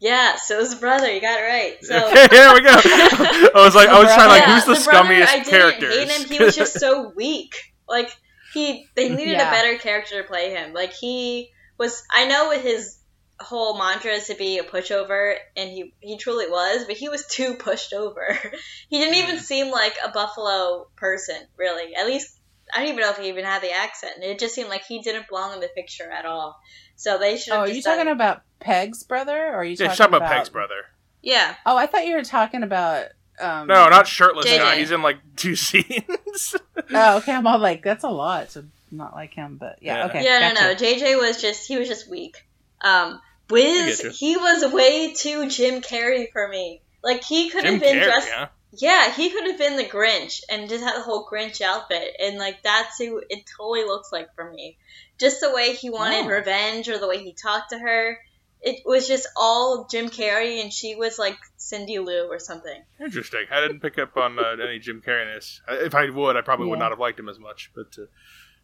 Yeah, 0.00 0.36
so 0.36 0.58
his 0.60 0.74
brother, 0.74 1.12
you 1.12 1.20
got 1.20 1.38
it 1.38 1.42
right. 1.42 1.76
So 1.84 1.94
okay, 2.10 2.26
there 2.28 2.54
we 2.54 2.62
go. 2.62 2.70
I 2.74 3.50
was 3.54 3.74
like, 3.74 3.88
I 3.88 4.02
was 4.02 4.12
trying 4.14 4.28
like, 4.28 4.42
Yeah, 4.46 4.54
who's 4.60 4.64
the, 4.78 4.84
brother, 4.90 5.08
scummiest 5.08 5.28
I 5.28 5.42
didn't? 5.42 5.80
Hate 5.90 6.08
him. 6.10 6.28
He 6.38 6.42
was 6.42 6.56
just 6.56 6.78
so 6.80 7.10
weak. 7.16 7.54
Like 7.88 8.10
he, 8.54 8.86
they 8.96 9.08
needed 9.10 9.32
Yeah. 9.32 9.48
a 9.48 9.50
better 9.52 9.78
character 9.78 10.22
to 10.22 10.26
play 10.26 10.50
him. 10.50 10.72
Like 10.72 10.92
he 10.94 11.50
was. 11.80 12.04
I 12.12 12.26
know 12.26 12.48
with 12.50 12.62
his 12.62 12.96
whole 13.40 13.76
mantra 13.76 14.12
is 14.12 14.26
to 14.28 14.34
be 14.34 14.58
a 14.58 14.62
pushover, 14.62 15.34
and 15.56 15.68
he 15.70 15.92
he 16.00 16.16
truly 16.18 16.46
was, 16.48 16.84
but 16.84 16.96
he 16.96 17.08
was 17.08 17.26
too 17.26 17.54
pushed 17.54 17.92
over. 17.92 18.38
he 18.88 18.98
didn't 18.98 19.16
even 19.16 19.38
seem 19.40 19.72
like 19.72 19.96
a 20.04 20.10
Buffalo 20.10 20.86
person, 20.96 21.36
really. 21.56 21.94
At 21.96 22.06
least 22.06 22.38
I 22.72 22.80
don't 22.80 22.88
even 22.88 23.00
know 23.00 23.10
if 23.10 23.16
he 23.18 23.28
even 23.28 23.44
had 23.44 23.62
the 23.62 23.72
accent. 23.72 24.22
It 24.22 24.38
just 24.38 24.54
seemed 24.54 24.68
like 24.68 24.84
he 24.84 25.00
didn't 25.02 25.26
belong 25.28 25.54
in 25.54 25.60
the 25.60 25.68
picture 25.74 26.08
at 26.08 26.24
all. 26.26 26.60
So 26.96 27.18
they 27.18 27.36
should. 27.36 27.52
Oh, 27.54 27.60
are 27.60 27.66
just 27.66 27.76
you 27.76 27.82
done- 27.82 27.96
talking 27.98 28.12
about 28.12 28.42
Peg's 28.60 29.02
brother, 29.02 29.36
or 29.36 29.54
are 29.56 29.64
you 29.64 29.70
yeah, 29.70 29.86
talking, 29.86 29.96
shut 29.96 30.08
about 30.14 30.28
Peg's 30.30 30.50
brother. 30.50 30.84
Yeah. 31.22 31.54
Oh, 31.66 31.76
I 31.76 31.86
thought 31.86 32.06
you 32.06 32.14
were 32.14 32.24
talking 32.24 32.62
about. 32.62 33.06
Um, 33.40 33.68
No, 33.68 33.88
not 33.88 34.06
shirtless 34.06 34.44
JJ. 34.46 34.58
guy. 34.58 34.76
He's 34.78 34.90
in 34.90 35.00
like 35.00 35.16
two 35.36 35.56
scenes. 35.56 36.54
Oh, 36.92 37.16
okay. 37.18 37.32
I'm 37.32 37.46
all 37.46 37.58
like, 37.58 37.82
that's 37.82 38.04
a 38.04 38.10
lot 38.10 38.50
to 38.50 38.66
not 38.92 39.14
like 39.14 39.34
him, 39.34 39.56
but 39.58 39.78
yeah, 39.80 39.96
Yeah. 39.98 40.06
okay. 40.06 40.24
Yeah, 40.24 40.38
no, 40.40 40.48
no. 40.48 40.72
gotcha. 40.74 40.84
JJ 40.84 41.18
was 41.20 41.40
just 41.40 41.66
he 41.68 41.76
was 41.78 41.88
just 41.88 42.08
weak. 42.10 42.36
Um, 42.80 43.20
I 43.20 43.52
Wiz, 43.52 44.16
he 44.18 44.36
was 44.36 44.72
way 44.72 45.12
too 45.14 45.48
Jim 45.48 45.80
Carrey 45.82 46.30
for 46.32 46.46
me. 46.48 46.82
Like 47.02 47.24
he 47.24 47.50
could 47.50 47.62
Jim 47.62 47.74
have 47.74 47.82
been 47.82 47.96
Carrey, 47.96 48.04
dressed. 48.04 48.28
yeah. 48.28 48.48
Yeah, 48.72 49.12
he 49.12 49.30
could 49.30 49.46
have 49.48 49.58
been 49.58 49.76
the 49.76 49.84
Grinch 49.84 50.42
and 50.48 50.68
just 50.68 50.84
had 50.84 50.94
the 50.96 51.02
whole 51.02 51.26
Grinch 51.28 51.60
outfit, 51.60 52.14
and 52.22 52.38
like 52.38 52.62
that's 52.62 52.98
who 52.98 53.20
it 53.28 53.42
totally 53.56 53.82
looks 53.84 54.12
like 54.12 54.32
for 54.36 54.48
me. 54.48 54.78
Just 55.18 55.40
the 55.40 55.50
way 55.52 55.74
he 55.74 55.90
wanted 55.90 56.24
Oh. 56.26 56.28
revenge, 56.28 56.88
or 56.88 56.98
the 56.98 57.08
way 57.08 57.18
he 57.18 57.32
talked 57.34 57.70
to 57.70 57.78
her, 57.80 58.16
it 58.62 58.82
was 58.86 59.08
just 59.08 59.26
all 59.36 59.88
Jim 59.90 60.08
Carrey, 60.08 60.62
and 60.62 60.72
she 60.72 60.94
was 60.94 61.18
like 61.18 61.36
Cindy 61.56 61.98
Lou 61.98 62.28
or 62.30 62.38
something. 62.38 62.80
Interesting. 63.00 63.46
I 63.50 63.60
didn't 63.60 63.80
pick 63.80 63.98
up 63.98 64.16
on 64.16 64.38
uh, 64.38 64.56
any 64.62 64.78
Jim 64.78 65.02
Carrey 65.04 65.22
in. 65.22 65.40
Uh, 65.68 65.78
If 65.84 65.96
I 65.96 66.08
would, 66.08 66.36
I 66.36 66.42
probably 66.42 66.68
would 66.68 66.78
not 66.78 66.90
have 66.92 67.00
liked 67.00 67.18
him 67.18 67.28
as 67.28 67.40
much. 67.40 67.72
But 67.74 67.88
uh, 67.98 68.06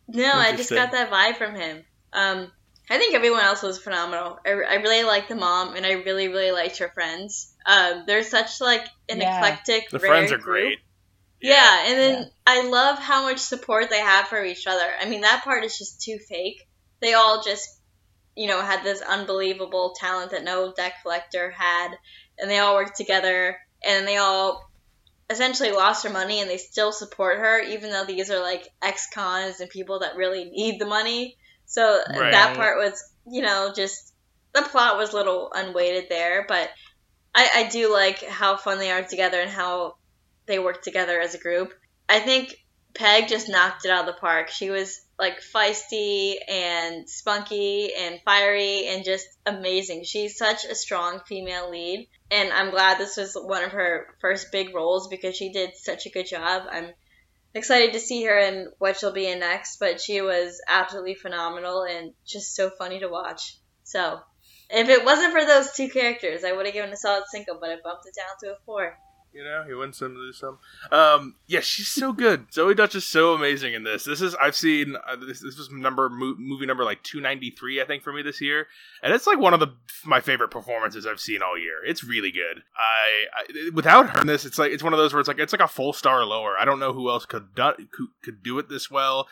No, 0.08 0.32
I 0.34 0.56
just 0.56 0.70
got 0.70 0.92
that 0.92 1.10
vibe 1.10 1.36
from 1.36 1.54
him. 1.54 1.84
Um, 2.12 2.50
I 2.88 2.98
think 2.98 3.14
everyone 3.14 3.40
else 3.40 3.62
was 3.62 3.78
phenomenal. 3.78 4.38
I, 4.46 4.50
I 4.50 4.74
really 4.76 5.02
liked 5.02 5.28
the 5.28 5.34
mom, 5.34 5.74
and 5.74 5.84
I 5.84 5.92
really, 5.92 6.28
really 6.28 6.52
liked 6.52 6.78
her 6.78 6.88
friends. 6.94 7.52
Um, 7.66 8.04
they're 8.06 8.22
such 8.22 8.60
like 8.60 8.86
an 9.08 9.20
Yeah. 9.20 9.36
eclectic. 9.36 9.90
the 9.90 9.98
rare 9.98 10.10
friends 10.10 10.32
are 10.32 10.36
group. 10.38 10.44
great. 10.44 10.78
Yeah, 11.40 11.84
and 11.86 11.98
then 11.98 12.18
Yeah. 12.22 12.24
I 12.46 12.68
love 12.68 12.98
how 12.98 13.24
much 13.24 13.38
support 13.38 13.90
they 13.90 13.98
have 14.00 14.28
for 14.28 14.42
each 14.44 14.66
other. 14.66 14.88
I 15.00 15.06
mean, 15.06 15.22
that 15.22 15.42
part 15.44 15.64
is 15.64 15.76
just 15.76 16.00
too 16.00 16.18
fake. 16.18 16.66
They 17.00 17.14
all 17.14 17.42
just, 17.42 17.68
you 18.36 18.46
know, 18.46 18.62
had 18.62 18.84
this 18.84 19.02
unbelievable 19.02 19.94
talent 19.98 20.30
that 20.30 20.44
no 20.44 20.72
deck 20.72 20.94
collector 21.02 21.50
had, 21.50 21.90
and 22.38 22.48
they 22.50 22.58
all 22.58 22.76
worked 22.76 22.96
together, 22.96 23.58
and 23.84 24.06
they 24.06 24.16
all 24.16 24.70
essentially 25.30 25.72
lost 25.72 26.04
her 26.04 26.10
money, 26.10 26.40
and 26.40 26.48
they 26.50 26.58
still 26.58 26.92
support 26.92 27.38
her, 27.38 27.60
even 27.60 27.90
though 27.90 28.04
these 28.04 28.30
are 28.30 28.40
like 28.40 28.68
ex-cons 28.82 29.60
and 29.60 29.70
people 29.70 30.00
that 30.00 30.16
really 30.16 30.44
need 30.44 30.80
the 30.80 30.86
money. 30.86 31.36
So 31.66 32.00
Right. 32.08 32.30
that 32.30 32.54
part 32.56 32.78
was, 32.78 33.02
you 33.26 33.42
know, 33.42 33.72
just 33.74 34.12
the 34.54 34.62
plot 34.62 34.96
was 34.96 35.12
a 35.12 35.16
little 35.16 35.50
unweighted 35.54 36.06
there, 36.08 36.44
but 36.48 36.70
I, 37.34 37.50
I 37.56 37.68
do 37.68 37.92
like 37.92 38.24
how 38.24 38.56
fun 38.56 38.78
they 38.78 38.90
are 38.90 39.02
together 39.04 39.40
and 39.40 39.50
how 39.50 39.94
they 40.46 40.58
work 40.58 40.82
together 40.82 41.20
as 41.20 41.34
a 41.34 41.38
group. 41.38 41.72
I 42.08 42.20
think 42.20 42.54
Peg 42.96 43.28
just 43.28 43.48
knocked 43.48 43.84
it 43.84 43.90
out 43.90 44.08
of 44.08 44.14
the 44.14 44.20
park. 44.20 44.48
She 44.48 44.70
was 44.70 45.00
like 45.18 45.40
feisty 45.40 46.36
and 46.48 47.08
spunky 47.08 47.94
and 47.94 48.20
fiery 48.24 48.86
and 48.88 49.04
just 49.04 49.26
amazing. 49.44 50.04
She's 50.04 50.36
such 50.36 50.64
a 50.64 50.74
strong 50.74 51.20
female 51.26 51.70
lead, 51.70 52.08
and 52.30 52.52
I'm 52.52 52.70
glad 52.70 52.98
this 52.98 53.16
was 53.16 53.34
one 53.34 53.64
of 53.64 53.72
her 53.72 54.06
first 54.20 54.50
big 54.50 54.74
roles 54.74 55.08
because 55.08 55.36
she 55.36 55.52
did 55.52 55.76
such 55.76 56.06
a 56.06 56.10
good 56.10 56.26
job. 56.26 56.64
I'm 56.70 56.92
excited 57.54 57.92
to 57.92 58.00
see 58.00 58.24
her 58.24 58.38
in 58.38 58.72
what 58.78 58.98
she'll 58.98 59.12
be 59.12 59.26
in 59.26 59.40
next, 59.40 59.78
but 59.78 60.00
she 60.00 60.20
was 60.20 60.60
absolutely 60.66 61.14
phenomenal 61.14 61.82
and 61.82 62.12
just 62.26 62.54
so 62.54 62.70
funny 62.70 63.00
to 63.00 63.08
watch. 63.08 63.58
So, 63.84 64.20
if 64.70 64.88
it 64.88 65.04
wasn't 65.04 65.32
for 65.32 65.44
those 65.44 65.72
two 65.72 65.88
characters, 65.88 66.44
I 66.44 66.52
would 66.52 66.66
have 66.66 66.74
given 66.74 66.92
a 66.92 66.96
solid 66.96 67.24
single, 67.28 67.58
but 67.60 67.70
I 67.70 67.76
bumped 67.82 68.06
it 68.06 68.14
down 68.14 68.36
to 68.40 68.56
a 68.56 68.58
four. 68.64 68.98
You 69.36 69.44
know, 69.44 69.64
he 69.66 69.74
wins 69.74 69.98
some, 69.98 70.14
lose 70.14 70.38
some. 70.38 70.58
Um, 70.90 71.34
yeah, 71.46 71.60
she's 71.60 71.88
so 71.88 72.14
good. 72.14 72.48
Zoey 72.50 72.74
Deutch 72.74 72.94
is 72.94 73.04
so 73.04 73.34
amazing 73.34 73.74
in 73.74 73.84
this. 73.84 74.04
This 74.04 74.22
is 74.22 74.34
I've 74.36 74.56
seen 74.56 74.96
uh, 75.06 75.16
this. 75.16 75.40
This 75.40 75.58
was 75.58 75.70
number 75.70 76.08
mo- 76.08 76.36
movie 76.38 76.64
number 76.64 76.84
like 76.84 77.02
two 77.02 77.20
ninety 77.20 77.50
three, 77.50 77.82
I 77.82 77.84
think, 77.84 78.02
for 78.02 78.14
me 78.14 78.22
this 78.22 78.40
year, 78.40 78.66
and 79.02 79.12
it's 79.12 79.26
like 79.26 79.38
one 79.38 79.52
of 79.52 79.60
the 79.60 79.74
my 80.06 80.20
favorite 80.20 80.50
performances 80.50 81.06
I've 81.06 81.20
seen 81.20 81.42
all 81.42 81.58
year. 81.58 81.84
It's 81.84 82.02
really 82.02 82.30
good. 82.30 82.62
I, 82.76 83.42
I 83.42 83.70
without 83.74 84.08
her 84.08 84.22
in 84.22 84.26
this, 84.26 84.46
it's 84.46 84.58
like 84.58 84.72
it's 84.72 84.82
one 84.82 84.94
of 84.94 84.98
those 84.98 85.12
where 85.12 85.20
it's 85.20 85.28
like 85.28 85.38
it's 85.38 85.52
like 85.52 85.60
a 85.60 85.68
full 85.68 85.92
star 85.92 86.24
lower. 86.24 86.56
I 86.58 86.64
don't 86.64 86.80
know 86.80 86.94
who 86.94 87.10
else 87.10 87.26
could 87.26 87.54
do, 87.54 87.72
could, 87.92 88.08
could 88.24 88.42
do 88.42 88.58
it 88.58 88.70
this 88.70 88.90
well 88.90 89.28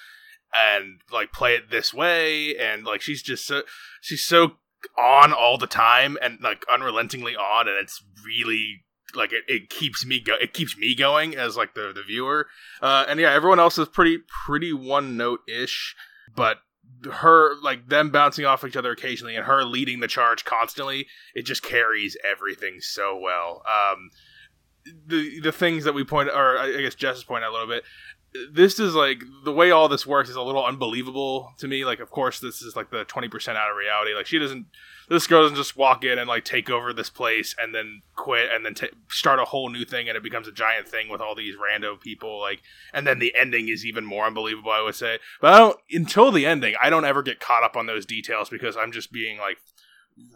and 0.54 1.00
like 1.10 1.32
play 1.32 1.54
it 1.54 1.70
this 1.70 1.94
way, 1.94 2.56
and 2.56 2.84
like 2.84 3.00
she's 3.00 3.22
just 3.22 3.46
so 3.46 3.62
she's 4.02 4.22
so 4.22 4.56
on 4.98 5.32
all 5.32 5.56
the 5.56 5.66
time 5.66 6.18
and 6.20 6.40
like 6.42 6.64
unrelentingly 6.70 7.34
on, 7.34 7.68
and 7.68 7.78
it's 7.78 8.02
really 8.24 8.84
like 9.16 9.32
it, 9.32 9.44
it 9.48 9.70
keeps 9.70 10.04
me 10.04 10.20
go 10.20 10.34
it 10.40 10.52
keeps 10.52 10.76
me 10.76 10.94
going 10.94 11.36
as 11.36 11.56
like 11.56 11.74
the 11.74 11.92
the 11.94 12.02
viewer. 12.02 12.46
Uh 12.80 13.04
and 13.08 13.20
yeah 13.20 13.32
everyone 13.32 13.60
else 13.60 13.78
is 13.78 13.88
pretty 13.88 14.18
pretty 14.46 14.72
one 14.72 15.16
note 15.16 15.40
ish 15.48 15.94
but 16.34 16.58
her 17.10 17.54
like 17.62 17.88
them 17.88 18.10
bouncing 18.10 18.44
off 18.44 18.64
each 18.64 18.76
other 18.76 18.92
occasionally 18.92 19.36
and 19.36 19.46
her 19.46 19.64
leading 19.64 20.00
the 20.00 20.08
charge 20.08 20.44
constantly 20.44 21.06
it 21.34 21.42
just 21.42 21.62
carries 21.62 22.16
everything 22.24 22.80
so 22.80 23.18
well. 23.18 23.62
Um 23.66 24.10
the 25.06 25.40
the 25.40 25.52
things 25.52 25.84
that 25.84 25.94
we 25.94 26.04
point 26.04 26.28
or 26.28 26.58
i 26.58 26.70
guess 26.82 26.94
jess 26.94 27.24
point 27.24 27.42
out 27.42 27.48
a 27.48 27.54
little 27.54 27.66
bit 27.66 27.84
this 28.52 28.78
is 28.78 28.94
like 28.94 29.22
the 29.44 29.52
way 29.52 29.70
all 29.70 29.88
this 29.88 30.06
works 30.06 30.28
is 30.28 30.36
a 30.36 30.42
little 30.42 30.64
unbelievable 30.64 31.52
to 31.58 31.68
me. 31.68 31.84
Like 31.84 32.00
of 32.00 32.10
course 32.10 32.40
this 32.40 32.62
is 32.62 32.74
like 32.74 32.90
the 32.90 33.04
20% 33.04 33.56
out 33.56 33.70
of 33.70 33.76
reality. 33.76 34.14
Like 34.14 34.26
she 34.26 34.38
doesn't 34.38 34.66
this 35.08 35.26
girl 35.26 35.42
doesn't 35.42 35.56
just 35.56 35.76
walk 35.76 36.04
in 36.04 36.18
and 36.18 36.28
like 36.28 36.44
take 36.44 36.70
over 36.70 36.92
this 36.92 37.10
place 37.10 37.54
and 37.58 37.74
then 37.74 38.02
quit 38.14 38.50
and 38.52 38.64
then 38.64 38.74
t- 38.74 38.88
start 39.08 39.38
a 39.38 39.44
whole 39.44 39.68
new 39.68 39.84
thing 39.84 40.08
and 40.08 40.16
it 40.16 40.22
becomes 40.22 40.48
a 40.48 40.52
giant 40.52 40.88
thing 40.88 41.08
with 41.08 41.20
all 41.20 41.34
these 41.34 41.54
rando 41.56 42.00
people 42.00 42.40
like 42.40 42.62
and 42.92 43.06
then 43.06 43.18
the 43.18 43.34
ending 43.38 43.68
is 43.68 43.84
even 43.84 44.04
more 44.04 44.26
unbelievable 44.26 44.70
i 44.70 44.80
would 44.80 44.94
say. 44.94 45.18
But 45.40 45.54
i 45.54 45.58
don't 45.58 45.78
until 45.90 46.30
the 46.30 46.46
ending 46.46 46.74
i 46.80 46.90
don't 46.90 47.04
ever 47.04 47.22
get 47.22 47.40
caught 47.40 47.64
up 47.64 47.76
on 47.76 47.86
those 47.86 48.06
details 48.06 48.48
because 48.48 48.76
i'm 48.76 48.92
just 48.92 49.12
being 49.12 49.38
like 49.38 49.58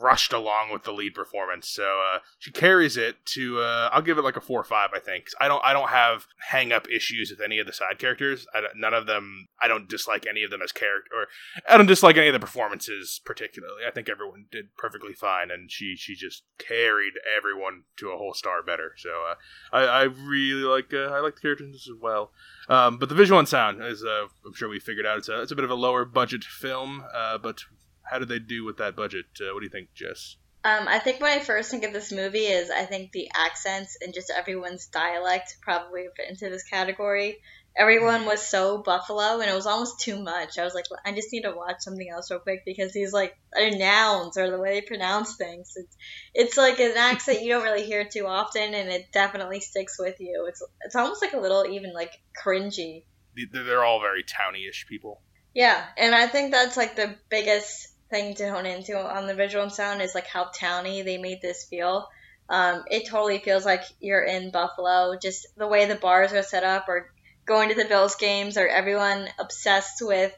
rushed 0.01 0.33
along 0.33 0.71
with 0.73 0.83
the 0.85 0.93
lead 0.93 1.15
performance 1.15 1.69
so 1.69 2.01
uh, 2.15 2.19
she 2.39 2.51
carries 2.51 2.97
it 2.97 3.25
to 3.25 3.61
uh, 3.61 3.89
i'll 3.93 4.03
give 4.03 4.19
it 4.19 4.23
like 4.23 4.37
a 4.37 4.41
four 4.41 4.61
or 4.61 4.65
five 4.65 4.91
i 4.95 4.99
think 4.99 5.27
i 5.41 5.47
don't 5.47 5.65
i 5.65 5.73
don't 5.73 5.91
have 5.91 6.27
hang 6.49 6.73
up 6.73 6.89
issues 6.91 7.31
with 7.31 7.41
any 7.41 7.59
of 7.59 7.67
the 7.67 7.73
side 7.73 7.99
characters 7.99 8.47
none 8.75 8.95
of 8.95 9.07
them 9.07 9.47
i 9.63 9.69
don't 9.69 9.89
dislike 9.89 10.27
any 10.29 10.43
of 10.43 10.51
them 10.51 10.63
as 10.63 10.73
character 10.73 11.11
or 11.15 11.27
I 11.69 11.77
don't 11.77 11.87
dislike 11.87 12.17
any 12.17 12.29
of 12.29 12.33
the 12.33 12.41
performances 12.41 13.21
particularly. 13.25 13.83
I 13.87 13.91
think 13.91 14.09
everyone 14.09 14.47
did 14.51 14.77
perfectly 14.77 15.13
fine, 15.13 15.51
and 15.51 15.71
she 15.71 15.97
she 15.97 16.15
just 16.15 16.43
carried 16.59 17.15
everyone 17.37 17.85
to 17.99 18.11
a 18.11 18.17
whole 18.17 18.35
star 18.35 18.63
better. 18.63 18.93
So 18.97 19.11
uh, 19.31 19.35
I 19.73 19.85
I 19.85 20.03
really 20.05 20.63
like 20.63 20.93
uh, 20.93 21.13
I 21.13 21.21
like 21.21 21.37
the 21.37 21.41
characters 21.41 21.89
as 21.89 22.01
well. 22.01 22.33
Um, 22.69 22.99
but 22.99 23.09
the 23.09 23.15
visual 23.15 23.39
and 23.39 23.49
sound 23.49 23.83
is 23.83 24.05
uh, 24.05 24.27
I'm 24.47 24.55
sure 24.55 24.69
we 24.69 24.81
figured 24.81 25.07
out 25.07 25.19
it's 25.19 25.29
a 25.29 25.43
it's 25.43 25.53
a 25.53 25.57
bit 25.57 25.65
of 25.65 25.71
a 25.71 25.75
lower 25.75 26.05
budget 26.05 26.45
film. 26.45 27.05
Uh, 27.15 27.39
but 27.39 27.65
how 28.11 28.19
did 28.19 28.29
they 28.29 28.39
do 28.39 28.65
with 28.65 28.79
that 28.79 28.97
budget? 28.97 29.27
Uh, 29.41 29.53
what 29.53 29.61
do 29.61 29.67
you 29.67 29.71
think, 29.71 29.93
Jess? 29.95 30.37
Um, 30.65 30.89
I 30.89 30.99
think 30.99 31.21
when 31.21 31.39
I 31.39 31.43
first 31.43 31.71
think 31.71 31.85
of 31.85 31.93
this 31.93 32.11
movie 32.13 32.47
is 32.47 32.69
I 32.71 32.85
think 32.85 33.13
the 33.13 33.31
accents 33.35 33.97
and 34.03 34.13
just 34.13 34.33
everyone's 34.37 34.87
dialect 34.87 35.57
probably 35.63 36.07
fit 36.17 36.29
into 36.29 36.51
this 36.51 36.65
category. 36.65 37.39
Everyone 37.77 38.27
was 38.27 38.43
so 38.43 38.83
Buffalo, 38.83 39.39
and 39.39 39.49
it 39.49 39.55
was 39.55 39.67
almost 39.67 40.01
too 40.01 40.21
much. 40.21 40.59
I 40.59 40.65
was 40.65 40.75
like, 40.75 40.87
I 41.07 41.13
just 41.13 41.33
need 41.33 41.43
to 41.43 41.53
watch 41.53 41.77
something 41.79 42.11
else 42.11 42.29
real 42.29 42.41
quick 42.41 42.65
because 42.67 42.93
these 42.93 43.13
like 43.13 43.39
are 43.57 43.71
nouns 43.71 44.37
or 44.37 44.51
the 44.51 44.59
way 44.59 44.81
they 44.81 44.87
pronounce 44.87 45.37
things. 45.37 45.75
It's 45.77 45.97
it's 46.35 46.57
like 46.57 46.81
an 46.81 46.97
accent 46.97 47.43
you 47.43 47.51
don't 47.51 47.63
really 47.63 47.85
hear 47.85 48.05
too 48.05 48.27
often, 48.27 48.75
and 48.75 48.89
it 48.89 49.13
definitely 49.13 49.61
sticks 49.61 49.97
with 49.97 50.17
you. 50.19 50.47
It's 50.49 50.61
it's 50.83 50.97
almost 50.97 51.23
like 51.23 51.35
a 51.35 51.41
little 51.41 51.67
even 51.67 51.95
like 51.95 52.21
cringy. 52.45 53.05
They're 53.37 53.63
they're 53.63 53.85
all 53.85 54.01
very 54.01 54.25
towny-ish 54.25 54.87
people. 54.89 55.23
Yeah, 55.55 55.85
and 55.97 56.17
I 56.17 56.27
think 56.27 56.51
that's 56.51 56.77
like 56.77 56.97
the 56.97 57.15
biggest 57.31 57.89
thing 58.11 58.35
to 58.37 58.51
hone 58.51 58.67
into 58.67 58.99
on 58.99 59.27
the 59.27 59.35
visual 59.35 59.65
and 59.65 59.73
sound 59.73 60.03
is 60.03 60.15
like 60.15 60.27
how 60.27 60.45
towny 60.45 61.03
they 61.03 61.19
made 61.19 61.41
this 61.43 61.65
feel. 61.65 62.09
Um, 62.49 62.85
it 62.91 63.07
totally 63.09 63.39
feels 63.39 63.65
like 63.65 63.83
you're 64.01 64.23
in 64.23 64.51
Buffalo. 64.51 65.19
Just 65.21 65.47
the 65.57 65.67
way 65.67 65.87
the 65.87 65.95
bars 65.95 66.33
are 66.33 66.43
set 66.43 66.65
up, 66.65 66.89
or 66.89 67.11
going 67.45 67.69
to 67.69 67.75
the 67.75 67.85
Bills 67.85 68.17
games, 68.17 68.57
or 68.57 68.67
everyone 68.67 69.29
obsessed 69.39 70.01
with 70.01 70.35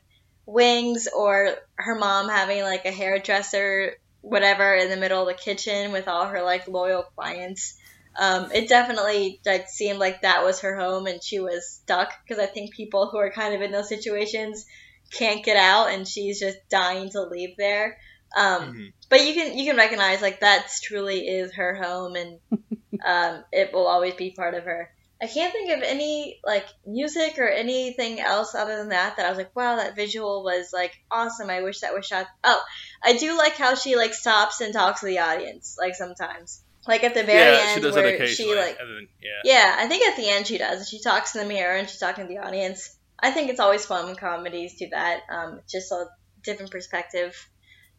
wings, 0.46 1.09
or 1.14 1.54
her 1.76 1.94
mom 1.94 2.28
having 2.28 2.62
like 2.62 2.85
a 2.85 2.90
hairdresser, 2.90 3.94
whatever, 4.22 4.74
in 4.74 4.90
the 4.90 4.96
middle 4.96 5.22
of 5.22 5.28
the 5.28 5.42
kitchen 5.42 5.92
with 5.92 6.09
all 6.09 6.26
her 6.26 6.42
like 6.42 6.66
loyal 6.66 7.04
clients. 7.14 7.76
Um, 8.18 8.50
it 8.52 8.68
definitely 8.68 9.40
like 9.46 9.68
seemed 9.68 10.00
like 10.00 10.22
that 10.22 10.42
was 10.42 10.61
her 10.61 10.76
home, 10.76 11.06
and 11.06 11.22
she 11.22 11.38
was 11.38 11.68
stuck 11.68 12.12
because 12.24 12.42
I 12.42 12.46
think 12.46 12.74
people 12.74 13.09
who 13.09 13.18
are 13.18 13.30
kind 13.30 13.54
of 13.54 13.62
in 13.62 13.70
those 13.70 13.88
situations 13.88 14.66
can't 15.12 15.44
get 15.44 15.56
out 15.56 15.90
and 15.90 16.06
she's 16.06 16.40
just 16.40 16.58
dying 16.70 17.10
to 17.10 17.22
leave 17.22 17.56
there. 17.56 17.98
Um, 18.36 18.72
Mhm. 18.74 18.92
But 19.08 19.26
you 19.26 19.34
can 19.34 19.58
you 19.58 19.64
can 19.64 19.76
recognize 19.76 20.22
like 20.22 20.38
that's 20.40 20.80
truly 20.80 21.26
is 21.26 21.52
her 21.54 21.74
home 21.74 22.14
and 22.14 22.38
um, 23.04 23.44
it 23.52 23.72
will 23.72 23.86
always 23.86 24.14
be 24.14 24.30
part 24.30 24.54
of 24.54 24.64
her. 24.64 24.90
I 25.22 25.26
can't 25.26 25.52
think 25.52 25.70
of 25.70 25.82
any 25.82 26.40
like 26.46 26.64
music 26.86 27.38
or 27.38 27.46
anything 27.48 28.20
else 28.20 28.54
other 28.54 28.76
than 28.78 28.88
that 28.90 29.16
that 29.16 29.26
I 29.26 29.28
was 29.28 29.36
like, 29.36 29.54
wow, 29.54 29.76
that 29.76 29.94
visual 29.96 30.42
was 30.44 30.70
like 30.72 30.92
awesome. 31.10 31.50
I 31.50 31.60
wish 31.62 31.80
that 31.80 31.92
was 31.92 32.06
shot. 32.06 32.26
Oh, 32.42 32.62
I 33.02 33.16
do 33.18 33.36
like 33.36 33.54
how 33.56 33.74
she 33.74 33.96
like 33.96 34.14
stops 34.14 34.60
and 34.62 34.72
talks 34.72 35.00
to 35.00 35.06
the 35.06 35.18
audience 35.18 35.76
like 35.78 35.94
sometimes. 35.94 36.62
Like 36.88 37.04
at 37.04 37.12
the 37.14 37.24
very 37.24 37.54
yeah, 37.56 37.62
end 37.64 37.74
she 37.74 37.80
does 37.82 37.94
that 37.94 38.04
where 38.04 38.14
occasionally. 38.14 38.52
she 38.54 38.58
like 38.58 38.78
then, 38.78 39.08
yeah. 39.20 39.40
yeah, 39.44 39.76
I 39.78 39.86
think 39.88 40.04
at 40.06 40.16
the 40.16 40.28
end 40.30 40.46
she 40.46 40.56
does. 40.56 40.88
She 40.88 41.00
talks 41.02 41.34
in 41.34 41.42
the 41.42 41.48
mirror 41.48 41.76
and 41.76 41.86
she's 41.90 41.98
talking 42.00 42.26
to 42.26 42.28
the 42.32 42.38
audience. 42.38 42.96
I 43.22 43.30
think 43.30 43.50
it's 43.50 43.61
always 43.61 43.85
fun 43.85 44.06
when 44.06 44.16
comedies 44.16 44.76
do 44.76 44.88
that. 44.90 45.22
Um, 45.30 45.61
just 45.68 45.92
a 45.92 46.06
different 46.42 46.70
perspective. 46.70 47.48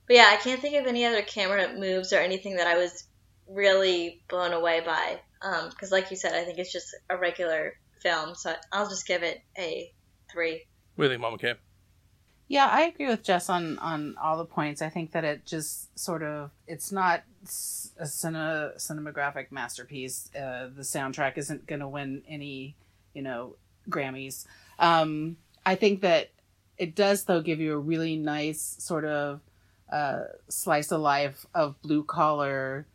But 0.07 0.15
yeah, 0.15 0.29
I 0.31 0.37
can't 0.37 0.59
think 0.59 0.75
of 0.75 0.87
any 0.87 1.05
other 1.05 1.21
camera 1.21 1.73
moves 1.77 2.11
or 2.11 2.17
anything 2.17 2.55
that 2.57 2.67
I 2.67 2.77
was 2.77 3.05
really 3.47 4.23
blown 4.29 4.53
away 4.53 4.81
by. 4.81 5.19
Because, 5.69 5.91
like 5.91 6.11
you 6.11 6.17
said, 6.17 6.33
I 6.33 6.43
think 6.43 6.57
it's 6.57 6.71
just 6.71 6.95
a 7.09 7.17
regular 7.17 7.73
film. 8.01 8.35
So 8.35 8.53
I'll 8.71 8.89
just 8.89 9.07
give 9.07 9.23
it 9.23 9.41
a 9.57 9.91
three. 10.31 10.65
What 10.95 11.05
do 11.05 11.09
you 11.09 11.13
think, 11.13 11.21
Mama 11.21 11.37
K? 11.37 11.55
Yeah, 12.47 12.67
I 12.69 12.81
agree 12.81 13.07
with 13.07 13.23
Jess 13.23 13.49
on 13.49 13.79
on 13.79 14.15
all 14.21 14.37
the 14.37 14.45
points. 14.45 14.81
I 14.81 14.89
think 14.89 15.13
that 15.13 15.23
it 15.23 15.45
just 15.45 15.97
sort 15.97 16.21
of 16.21 16.51
it's 16.67 16.91
not 16.91 17.23
a 17.45 18.03
cine, 18.03 18.75
cinematographic 18.75 19.51
masterpiece. 19.51 20.29
Uh, 20.35 20.69
the 20.75 20.81
soundtrack 20.81 21.37
isn't 21.37 21.65
going 21.65 21.79
to 21.79 21.87
win 21.87 22.23
any, 22.27 22.75
you 23.13 23.21
know, 23.21 23.55
Grammys. 23.89 24.45
Um, 24.81 25.37
I 25.65 25.75
think 25.75 26.01
that 26.01 26.31
it 26.77 26.95
does 26.95 27.23
though 27.23 27.41
give 27.41 27.59
you 27.59 27.73
a 27.73 27.77
really 27.77 28.17
nice 28.17 28.75
sort 28.79 29.05
of 29.05 29.39
uh, 29.91 30.23
slice 30.49 30.91
of 30.91 30.99
life 31.01 31.45
of 31.53 31.81
blue 31.81 32.03
collar 32.03 32.85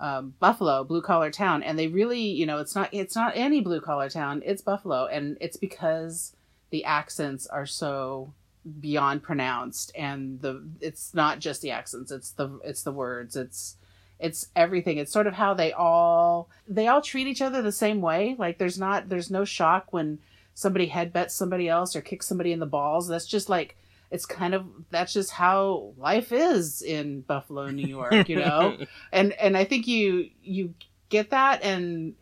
um, 0.00 0.34
Buffalo, 0.40 0.82
blue 0.82 1.02
collar 1.02 1.30
town, 1.30 1.62
and 1.62 1.78
they 1.78 1.86
really, 1.86 2.20
you 2.20 2.46
know, 2.46 2.58
it's 2.58 2.74
not 2.74 2.88
it's 2.92 3.14
not 3.14 3.32
any 3.36 3.60
blue 3.60 3.80
collar 3.80 4.10
town. 4.10 4.42
It's 4.44 4.62
Buffalo, 4.62 5.06
and 5.06 5.36
it's 5.40 5.56
because 5.56 6.34
the 6.70 6.84
accents 6.84 7.46
are 7.46 7.66
so 7.66 8.32
beyond 8.80 9.22
pronounced. 9.22 9.92
And 9.94 10.40
the 10.40 10.64
it's 10.80 11.14
not 11.14 11.38
just 11.38 11.62
the 11.62 11.70
accents. 11.70 12.10
It's 12.10 12.30
the 12.32 12.58
it's 12.64 12.82
the 12.82 12.92
words. 12.92 13.36
It's 13.36 13.76
it's 14.18 14.48
everything. 14.56 14.98
It's 14.98 15.12
sort 15.12 15.26
of 15.26 15.34
how 15.34 15.54
they 15.54 15.72
all 15.72 16.48
they 16.66 16.88
all 16.88 17.00
treat 17.00 17.28
each 17.28 17.42
other 17.42 17.62
the 17.62 17.72
same 17.72 18.00
way. 18.00 18.34
Like 18.36 18.58
there's 18.58 18.78
not 18.78 19.08
there's 19.08 19.30
no 19.30 19.44
shock 19.44 19.92
when 19.92 20.18
somebody 20.54 20.88
headbutts 20.88 21.32
somebody 21.32 21.68
else 21.68 21.94
or 21.94 22.00
kicks 22.00 22.26
somebody 22.26 22.52
in 22.52 22.60
the 22.60 22.66
balls. 22.66 23.08
That's 23.08 23.26
just 23.26 23.48
like 23.48 23.76
it's 24.10 24.26
kind 24.26 24.54
of 24.54 24.66
that's 24.90 25.12
just 25.12 25.32
how 25.32 25.92
life 25.96 26.30
is 26.30 26.82
in 26.82 27.22
buffalo 27.22 27.68
new 27.70 27.86
york 27.86 28.28
you 28.28 28.36
know? 28.36 28.76
And 29.12 29.32
and 29.32 29.56
i 29.56 29.64
think 29.64 29.88
you 29.88 30.30
you 30.42 30.74
get 31.08 31.30
that 31.30 31.62
and 31.62 32.14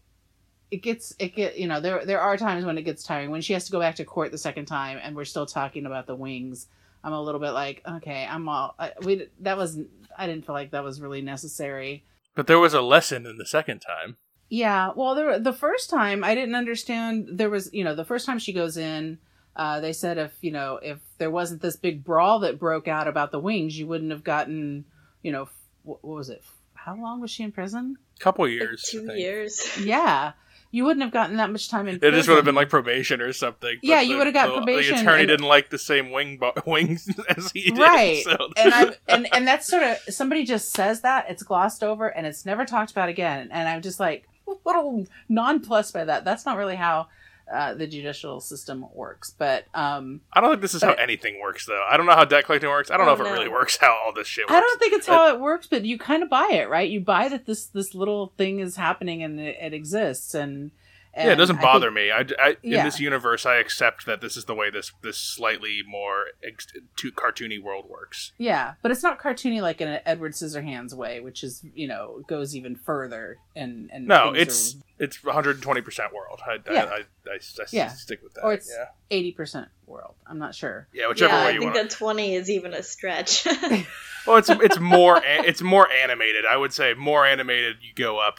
it 0.70 0.78
gets 0.78 1.14
it 1.18 1.36
get 1.36 1.58
you 1.58 1.68
know 1.68 1.80
there 1.80 2.04
there 2.06 2.20
are 2.20 2.36
times 2.36 2.64
when 2.64 2.78
it 2.78 2.82
gets 2.82 3.02
tiring. 3.02 3.30
When 3.30 3.42
she 3.42 3.52
has 3.52 3.66
to 3.66 3.72
go 3.72 3.78
back 3.78 3.96
to 3.96 4.04
court 4.04 4.32
the 4.32 4.38
second 4.38 4.64
time 4.64 4.98
and 5.02 5.14
we're 5.14 5.26
still 5.26 5.46
talking 5.46 5.84
about 5.84 6.06
the 6.06 6.14
wings 6.14 6.66
i'm 7.04 7.12
a 7.12 7.22
little 7.22 7.40
bit 7.40 7.50
like 7.50 7.82
okay 7.86 8.26
i'm 8.28 8.48
all 8.48 8.74
I, 8.78 8.92
we 9.02 9.28
that 9.40 9.58
was 9.58 9.78
i 10.16 10.26
didn't 10.26 10.46
feel 10.46 10.54
like 10.54 10.70
that 10.70 10.82
was 10.82 11.00
really 11.00 11.20
necessary. 11.20 12.04
But 12.34 12.46
there 12.46 12.58
was 12.58 12.72
a 12.72 12.80
lesson 12.80 13.26
in 13.26 13.36
the 13.36 13.44
second 13.44 13.80
time 13.80 14.16
yeah 14.52 14.90
well 14.94 15.14
there, 15.14 15.38
the 15.38 15.52
first 15.52 15.88
time 15.88 16.22
i 16.22 16.34
didn't 16.34 16.54
understand 16.54 17.26
there 17.32 17.48
was 17.48 17.72
you 17.72 17.82
know 17.82 17.94
the 17.94 18.04
first 18.04 18.26
time 18.26 18.38
she 18.38 18.52
goes 18.52 18.76
in 18.76 19.18
uh, 19.54 19.80
they 19.80 19.92
said 19.92 20.16
if 20.16 20.32
you 20.40 20.50
know 20.50 20.78
if 20.82 20.98
there 21.18 21.30
wasn't 21.30 21.60
this 21.60 21.76
big 21.76 22.04
brawl 22.04 22.38
that 22.38 22.58
broke 22.58 22.88
out 22.88 23.08
about 23.08 23.32
the 23.32 23.38
wings 23.38 23.78
you 23.78 23.86
wouldn't 23.86 24.10
have 24.10 24.24
gotten 24.24 24.84
you 25.22 25.32
know 25.32 25.48
what, 25.84 26.04
what 26.04 26.16
was 26.16 26.28
it 26.28 26.42
how 26.74 26.94
long 26.94 27.20
was 27.20 27.30
she 27.30 27.42
in 27.42 27.52
prison 27.52 27.96
A 28.16 28.20
couple 28.20 28.46
years 28.46 28.90
like 28.94 29.06
two 29.06 29.14
years 29.14 29.78
yeah 29.82 30.32
you 30.74 30.84
wouldn't 30.84 31.02
have 31.02 31.12
gotten 31.12 31.36
that 31.36 31.52
much 31.52 31.68
time 31.68 31.86
in. 31.86 31.96
It 31.96 32.12
just 32.12 32.30
would 32.30 32.36
have 32.36 32.46
been 32.46 32.54
like 32.54 32.70
probation 32.70 33.20
or 33.20 33.34
something. 33.34 33.78
Yeah, 33.82 34.00
you 34.00 34.16
would 34.16 34.26
have 34.26 34.32
got 34.32 34.54
probation. 34.54 34.96
The 34.96 35.02
attorney 35.02 35.20
and, 35.20 35.28
didn't 35.28 35.46
like 35.46 35.68
the 35.68 35.78
same 35.78 36.10
wing 36.10 36.38
bo- 36.38 36.54
wings 36.66 37.10
as 37.28 37.50
he 37.52 37.64
did, 37.64 37.78
right? 37.78 38.24
So. 38.24 38.48
and 38.56 38.72
I 38.74 38.94
and 39.06 39.28
and 39.34 39.46
that's 39.46 39.66
sort 39.66 39.82
of 39.82 39.98
somebody 40.08 40.44
just 40.44 40.72
says 40.72 41.02
that 41.02 41.26
it's 41.28 41.42
glossed 41.42 41.84
over 41.84 42.08
and 42.08 42.26
it's 42.26 42.46
never 42.46 42.64
talked 42.64 42.90
about 42.90 43.10
again. 43.10 43.50
And 43.52 43.68
I'm 43.68 43.82
just 43.82 44.00
like 44.00 44.24
a 44.24 44.31
little 44.64 45.06
nonplussed 45.28 45.92
by 45.92 46.04
that. 46.04 46.24
That's 46.24 46.46
not 46.46 46.56
really 46.56 46.76
how 46.76 47.08
uh, 47.52 47.74
the 47.74 47.86
judicial 47.86 48.40
system 48.40 48.86
works. 48.94 49.34
But 49.36 49.66
um, 49.74 50.20
I 50.32 50.40
don't 50.40 50.50
think 50.50 50.62
this 50.62 50.74
is 50.74 50.82
how 50.82 50.92
anything 50.92 51.40
works, 51.40 51.66
though. 51.66 51.84
I 51.88 51.96
don't 51.96 52.06
know 52.06 52.14
how 52.14 52.24
debt 52.24 52.44
collecting 52.46 52.70
works. 52.70 52.90
I 52.90 52.96
don't 52.96 53.06
know 53.06 53.12
if 53.12 53.20
it 53.20 53.24
really 53.24 53.48
works 53.48 53.76
how 53.76 53.98
all 54.04 54.12
this 54.12 54.26
shit 54.26 54.44
works. 54.44 54.54
I 54.54 54.60
don't 54.60 54.78
think 54.78 54.92
it's 54.94 55.06
how 55.06 55.34
it 55.34 55.40
works, 55.40 55.66
but 55.66 55.84
you 55.84 55.98
kind 55.98 56.22
of 56.22 56.30
buy 56.30 56.48
it, 56.52 56.68
right? 56.68 56.88
You 56.88 57.00
buy 57.00 57.28
that 57.28 57.46
this 57.46 57.66
this 57.66 57.94
little 57.94 58.32
thing 58.38 58.60
is 58.60 58.76
happening 58.76 59.22
and 59.22 59.38
it, 59.38 59.56
it 59.60 59.74
exists, 59.74 60.34
and 60.34 60.70
and 61.14 61.26
yeah, 61.26 61.32
it 61.32 61.36
doesn't 61.36 61.60
bother 61.60 61.88
think, 61.88 61.94
me. 61.94 62.10
I, 62.10 62.20
I 62.38 62.56
yeah. 62.62 62.78
in 62.78 62.84
this 62.84 62.98
universe, 62.98 63.44
I 63.44 63.56
accept 63.56 64.06
that 64.06 64.20
this 64.22 64.36
is 64.36 64.46
the 64.46 64.54
way 64.54 64.70
this 64.70 64.92
this 65.02 65.18
slightly 65.18 65.80
more 65.86 66.26
ex- 66.42 66.66
cartoony 66.96 67.62
world 67.62 67.86
works. 67.88 68.32
Yeah, 68.38 68.74
but 68.80 68.90
it's 68.90 69.02
not 69.02 69.20
cartoony 69.20 69.60
like 69.60 69.80
in 69.82 69.88
an 69.88 70.00
Edward 70.06 70.32
Scissorhands 70.32 70.94
way, 70.94 71.20
which 71.20 71.44
is 71.44 71.64
you 71.74 71.86
know 71.86 72.22
goes 72.26 72.56
even 72.56 72.76
further. 72.76 73.36
And 73.54 73.90
and 73.92 74.06
no, 74.06 74.32
it's 74.34 74.76
are... 74.76 74.78
it's 75.04 75.22
120 75.22 75.80
percent 75.82 76.14
world. 76.14 76.40
I, 76.46 76.58
yeah. 76.70 76.84
I, 76.84 76.94
I, 76.94 76.98
I, 77.30 77.34
I 77.34 77.64
yeah. 77.70 77.88
stick 77.88 78.22
with 78.22 78.32
that. 78.34 78.44
Or 78.44 78.54
it's 78.54 78.74
80 79.10 79.32
percent 79.32 79.68
world. 79.86 80.14
I'm 80.26 80.38
not 80.38 80.54
sure. 80.54 80.88
Yeah, 80.94 81.08
whichever 81.08 81.34
yeah, 81.34 81.44
way 81.44 81.54
you 81.54 81.60
want. 81.60 81.76
I 81.76 81.80
think 81.80 81.90
that 81.90 81.96
20 81.96 82.34
is 82.34 82.48
even 82.48 82.72
a 82.72 82.82
stretch. 82.82 83.46
well, 84.26 84.38
it's 84.38 84.48
it's 84.48 84.80
more 84.80 85.20
it's 85.22 85.60
more 85.60 85.90
animated. 85.90 86.46
I 86.46 86.56
would 86.56 86.72
say 86.72 86.94
more 86.94 87.26
animated. 87.26 87.76
You 87.82 87.92
go 87.94 88.18
up 88.18 88.38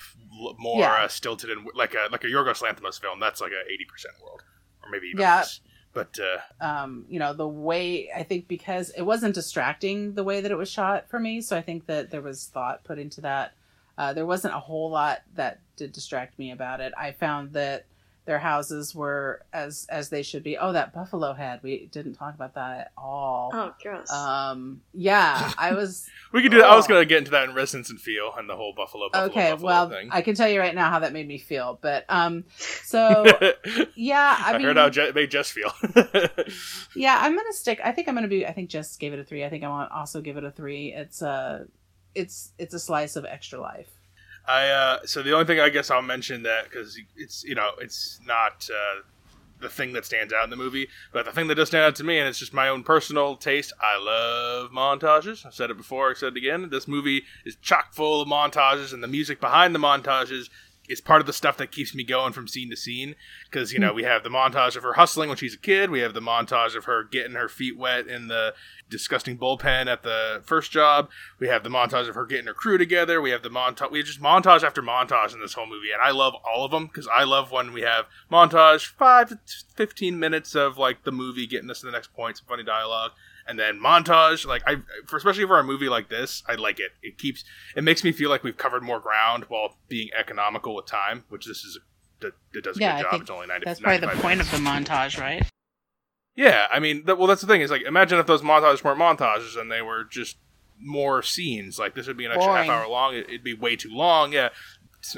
more 0.58 0.80
yeah. 0.80 1.04
uh, 1.04 1.08
stilted 1.08 1.50
and 1.50 1.68
like 1.76 1.94
a 1.94 2.12
like 2.12 2.24
a 2.24 2.28
Yorgos 2.28 2.62
Lanthimos 2.62 3.00
film. 3.00 3.20
That's 3.20 3.42
like 3.42 3.52
a 3.52 3.72
eighty 3.72 3.86
percent 3.86 4.16
world, 4.24 4.44
or 4.84 4.90
maybe 4.90 5.08
even 5.08 5.22
yeah. 5.22 5.38
less. 5.38 5.62
But 5.94 6.18
uh, 6.20 6.66
um, 6.66 7.06
you 7.08 7.20
know 7.20 7.34
the 7.34 7.48
way 7.48 8.10
I 8.16 8.24
think 8.24 8.48
because 8.48 8.90
it 8.92 9.04
wasn't 9.04 9.36
distracting 9.36 10.16
the 10.16 10.24
way 10.24 10.42
that 10.42 10.52
it 10.52 10.58
was 10.58 10.70
shot 10.70 11.10
for 11.10 11.20
me, 11.20 11.42
so 11.42 11.56
I 11.56 11.62
think 11.62 11.86
that 11.86 12.10
there 12.10 12.22
was 12.22 12.48
thought 12.48 12.84
put 12.84 13.00
into 13.00 13.22
that. 13.22 13.54
Uh, 13.96 14.12
there 14.12 14.26
wasn't 14.26 14.56
a 14.56 14.60
whole 14.60 14.90
lot 14.90 15.22
that 15.36 15.60
did 15.76 15.92
distract 15.92 16.40
me 16.40 16.52
about 16.52 16.82
it. 16.82 16.94
I 16.98 17.12
found 17.12 17.54
that 17.54 17.86
their 18.26 18.40
houses 18.40 18.96
were 18.96 19.42
as 19.52 19.86
as 19.90 20.10
they 20.10 20.24
should 20.24 20.44
be. 20.44 20.58
Oh, 20.58 20.72
that 20.72 20.94
buffalo 20.94 21.34
head. 21.34 21.60
We 21.62 21.90
didn't 21.92 22.14
talk 22.14 22.34
about 22.36 22.56
that 22.56 22.80
at 22.80 22.92
all. 22.98 23.52
Oh, 23.54 23.74
gross. 23.82 24.10
Um, 24.12 24.82
yeah, 24.94 25.52
I 25.58 25.74
was. 25.76 26.08
we 26.32 26.42
could 26.42 26.52
do. 26.52 26.62
Oh. 26.62 26.70
I 26.70 26.76
was 26.76 26.86
oh. 26.86 26.90
going 26.90 27.02
to 27.02 27.06
get 27.06 27.18
into 27.18 27.32
that 27.32 27.50
in 27.50 27.56
resonance 27.56 27.90
and 27.90 28.00
feel 28.00 28.34
and 28.38 28.50
the 28.50 28.56
whole 28.56 28.74
buffalo. 28.74 29.10
buffalo 29.10 29.30
okay, 29.30 29.52
buffalo 29.52 29.68
well, 29.68 29.90
thing. 29.90 30.10
I 30.12 30.22
can 30.22 30.36
tell 30.36 30.48
you 30.48 30.60
right 30.60 30.74
now 30.74 30.90
how 30.90 31.00
that 31.00 31.12
made 31.12 31.28
me 31.28 31.38
feel. 31.38 31.78
But 31.82 32.06
um, 32.08 32.46
so 32.84 33.26
yeah, 33.96 34.38
I, 34.40 34.54
I 34.54 34.58
mean, 34.58 34.68
heard 34.68 34.78
how 34.78 34.90
Je- 34.90 35.12
made 35.12 35.32
Jess 35.32 35.52
feel. 35.52 35.74
yeah, 36.96 37.18
I'm 37.22 37.36
gonna 37.36 37.54
stick. 37.54 37.82
I 37.84 37.92
think 37.92 38.08
I'm 38.08 38.16
gonna 38.16 38.28
be. 38.28 38.46
I 38.46 38.54
think 38.54 38.70
Jess 38.70 38.96
gave 38.96 39.14
it 39.14 39.20
a 39.20 39.24
three. 39.24 39.44
I 39.44 39.50
think 39.50 39.64
I 39.64 39.70
want 39.70 39.92
also 39.92 40.22
give 40.22 40.38
it 40.38 40.46
a 40.46 40.52
three. 40.52 40.94
It's 40.94 41.22
a, 41.22 41.66
it's 42.16 42.54
it's 42.58 42.74
a 42.74 42.80
slice 42.80 43.18
of 43.18 43.26
extra 43.26 43.60
life. 43.60 43.90
I 44.46 44.68
uh, 44.68 45.00
so 45.06 45.24
the 45.24 45.32
only 45.34 45.46
thing 45.46 45.60
I 45.60 45.70
guess 45.70 45.90
I'll 45.90 46.02
mention 46.02 46.44
that 46.44 46.66
because 46.66 47.00
it's 47.16 47.44
you 47.44 47.56
know 47.56 47.72
it's 47.80 48.20
not 48.26 48.70
uh, 48.70 49.02
the 49.60 49.70
thing 49.70 49.94
that 49.94 50.06
stands 50.06 50.34
out 50.34 50.44
in 50.44 50.50
the 50.50 50.56
movie, 50.56 50.88
but 51.12 51.26
the 51.26 51.32
thing 51.32 51.48
that 51.48 51.56
does 51.56 51.70
stand 51.70 51.86
out 51.86 51.96
to 51.96 52.04
me, 52.04 52.20
and 52.20 52.28
it's 52.28 52.40
just 52.40 52.54
my 52.54 52.68
own 52.68 52.84
personal 52.84 53.36
taste. 53.36 53.74
I 53.82 53.98
love 53.98 54.72
montages. 54.72 55.46
I've 55.46 55.54
said 55.54 55.72
it 55.72 55.78
before. 55.78 56.12
I 56.12 56.14
said 56.14 56.34
it 56.34 56.38
again. 56.38 56.70
This 56.70 56.88
movie 56.88 57.24
is 57.46 57.56
chock 57.62 57.94
full 57.94 58.22
of 58.22 58.28
montages, 58.28 58.94
and 58.94 59.02
the 59.02 59.08
music 59.08 59.40
behind 59.40 59.74
the 59.74 59.80
montages 59.80 60.50
is 60.90 61.00
part 61.02 61.22
of 61.22 61.28
the 61.28 61.34
stuff 61.34 61.58
that 61.58 61.72
keeps 61.72 61.96
me 61.96 62.04
going 62.04 62.34
from 62.34 62.48
scene 62.48 62.70
to 62.70 62.76
scene 62.76 63.16
because 63.46 63.72
you 63.72 63.80
know 63.80 63.94
we 63.94 64.04
have 64.04 64.24
the 64.24 64.30
montage 64.30 64.76
of 64.76 64.84
her 64.84 64.94
hustling 64.94 65.30
when 65.30 65.38
she's 65.38 65.56
a 65.56 65.60
kid. 65.60 65.90
We 65.90 66.00
have 66.00 66.14
the 66.14 66.22
montage 66.22 66.76
of 66.76 66.86
her 66.86 67.04
getting 67.04 67.34
her 67.34 67.48
feet 67.48 67.78
wet 67.78 68.08
in 68.08 68.28
the 68.28 68.54
disgusting 68.90 69.38
bullpen 69.38 69.88
at 69.88 70.04
the 70.04 70.42
first 70.46 70.72
job. 70.72 71.10
We 71.40 71.48
have 71.48 71.64
the 71.64 71.70
montage 71.70 72.10
of 72.10 72.16
her 72.16 72.26
getting 72.26 72.48
her 72.48 72.54
crew 72.54 72.78
together. 72.78 73.22
We 73.22 73.32
have 73.32 73.44
the 73.44 73.50
montage 73.50 73.92
we 73.92 74.00
have 74.00 74.08
just 74.08 74.22
montage 74.22 74.64
after 74.64 74.82
montage 74.82 75.34
in 75.34 75.40
this 75.40 75.54
whole 75.54 75.68
movie 75.68 75.92
and 75.92 76.02
i 76.02 76.12
love 76.12 76.34
all 76.46 76.66
of 76.66 76.72
them 76.72 76.88
because 76.88 77.08
i 77.08 77.24
love 77.24 77.52
when 77.52 77.74
we 77.74 77.82
have 77.82 78.06
montage 78.32 78.88
5 78.88 79.30
to 79.30 79.40
15 79.76 80.20
minutes 80.20 80.56
of 80.56 80.78
like 80.78 81.04
the 81.04 81.12
movie 81.12 81.48
getting 81.48 81.70
us 81.70 81.82
to 81.82 81.86
the 81.86 81.92
next 81.92 82.14
point 82.14 82.38
some 82.38 82.48
funny 82.48 82.64
dialogue 82.64 83.12
and 83.48 83.60
then 83.60 83.80
montage 83.80 84.46
like 84.46 84.62
i 84.68 84.76
for 85.06 85.18
especially 85.18 85.46
for 85.46 85.60
a 85.60 85.64
movie 85.64 85.90
like 85.90 86.10
this 86.10 86.44
i 86.48 86.56
like 86.56 86.80
it. 86.80 86.92
It 87.02 87.18
keeps 87.18 87.44
it 87.76 87.84
makes 87.84 88.04
me 88.04 88.12
feel 88.12 88.30
like 88.30 88.44
we've 88.44 88.58
covered 88.58 88.84
more 88.84 89.00
ground 89.00 89.46
while 89.50 89.78
being 89.88 90.10
economical 90.18 90.76
with 90.76 90.86
time 90.86 91.24
which 91.30 91.46
this 91.46 91.64
is 91.64 91.80
that 92.22 92.34
it 92.54 92.64
does 92.64 92.78
a 92.78 92.80
yeah, 92.80 93.02
good 93.02 93.12
job. 93.12 93.22
it's 93.22 93.30
only 93.30 93.48
90 93.48 93.66
that's 93.66 93.80
probably 93.80 93.98
the 94.00 94.08
point 94.08 94.24
minutes. 94.38 94.54
of 94.54 94.60
the 94.60 94.66
montage 94.66 95.20
right? 95.20 95.46
Yeah 96.36 96.68
i 96.72 96.80
mean 96.80 97.04
well 97.06 97.28
that's 97.28 97.42
the 97.42 97.48
thing 97.48 97.62
is 97.62 97.70
like 97.72 97.82
imagine 97.84 98.20
if 98.20 98.28
those 98.28 98.42
montages 98.42 98.84
weren't 98.84 99.00
montages 99.00 99.60
and 99.60 99.72
they 99.72 99.82
were 99.82 100.04
just 100.06 100.38
more 100.86 101.22
scenes. 101.22 101.80
Like 101.80 101.96
this 101.96 102.08
would 102.08 102.18
be 102.18 102.26
an 102.26 102.32
extra 102.32 102.52
Boring. 102.52 102.66
half 102.70 102.82
hour 102.84 102.90
long 102.90 103.16
it'd 103.16 103.44
be 103.44 103.54
way 103.54 103.76
too 103.76 103.92
long 103.92 104.34
yeah 104.34 104.50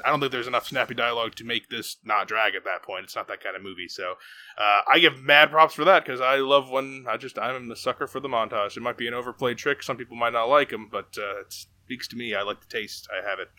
I 0.04 0.10
don't 0.10 0.20
think 0.20 0.32
there's 0.32 0.48
enough 0.48 0.68
snappy 0.68 0.94
dialogue 0.94 1.36
to 1.36 1.44
make 1.44 1.70
this 1.70 1.98
not 2.04 2.28
drag 2.28 2.56
at 2.56 2.64
that 2.66 2.84
point. 2.84 3.04
It's 3.04 3.16
not 3.16 3.28
that 3.28 3.44
kind 3.44 3.56
of 3.56 3.62
movie. 3.62 3.88
So 3.88 4.14
uh, 4.58 4.82
I 4.88 5.00
give 5.00 5.22
mad 5.22 5.52
props 5.52 5.74
for 5.74 5.86
that 5.86 6.06
because 6.06 6.22
I 6.22 6.38
love 6.38 6.70
when 6.70 7.06
I 7.08 7.18
just 7.18 7.38
I'm 7.38 7.68
the 7.68 7.76
sucker 7.76 8.08
for 8.08 8.20
the 8.20 8.30
montage. 8.30 8.78
It 8.78 8.82
might 8.82 8.98
be 8.98 9.08
an 9.08 9.14
overplayed 9.14 9.58
trick. 9.58 9.84
Some 9.84 9.98
people 9.98 10.18
might 10.18 10.34
not 10.34 10.50
like 10.50 10.70
them, 10.70 10.90
but 10.92 11.18
uh, 11.18 11.42
it 11.42 11.54
speaks 11.54 12.08
to 12.10 12.16
me. 12.16 12.34
I 12.34 12.42
like 12.42 12.62
the 12.62 12.68
taste. 12.68 13.08
I 13.12 13.28
have 13.28 13.40
it. 13.40 13.50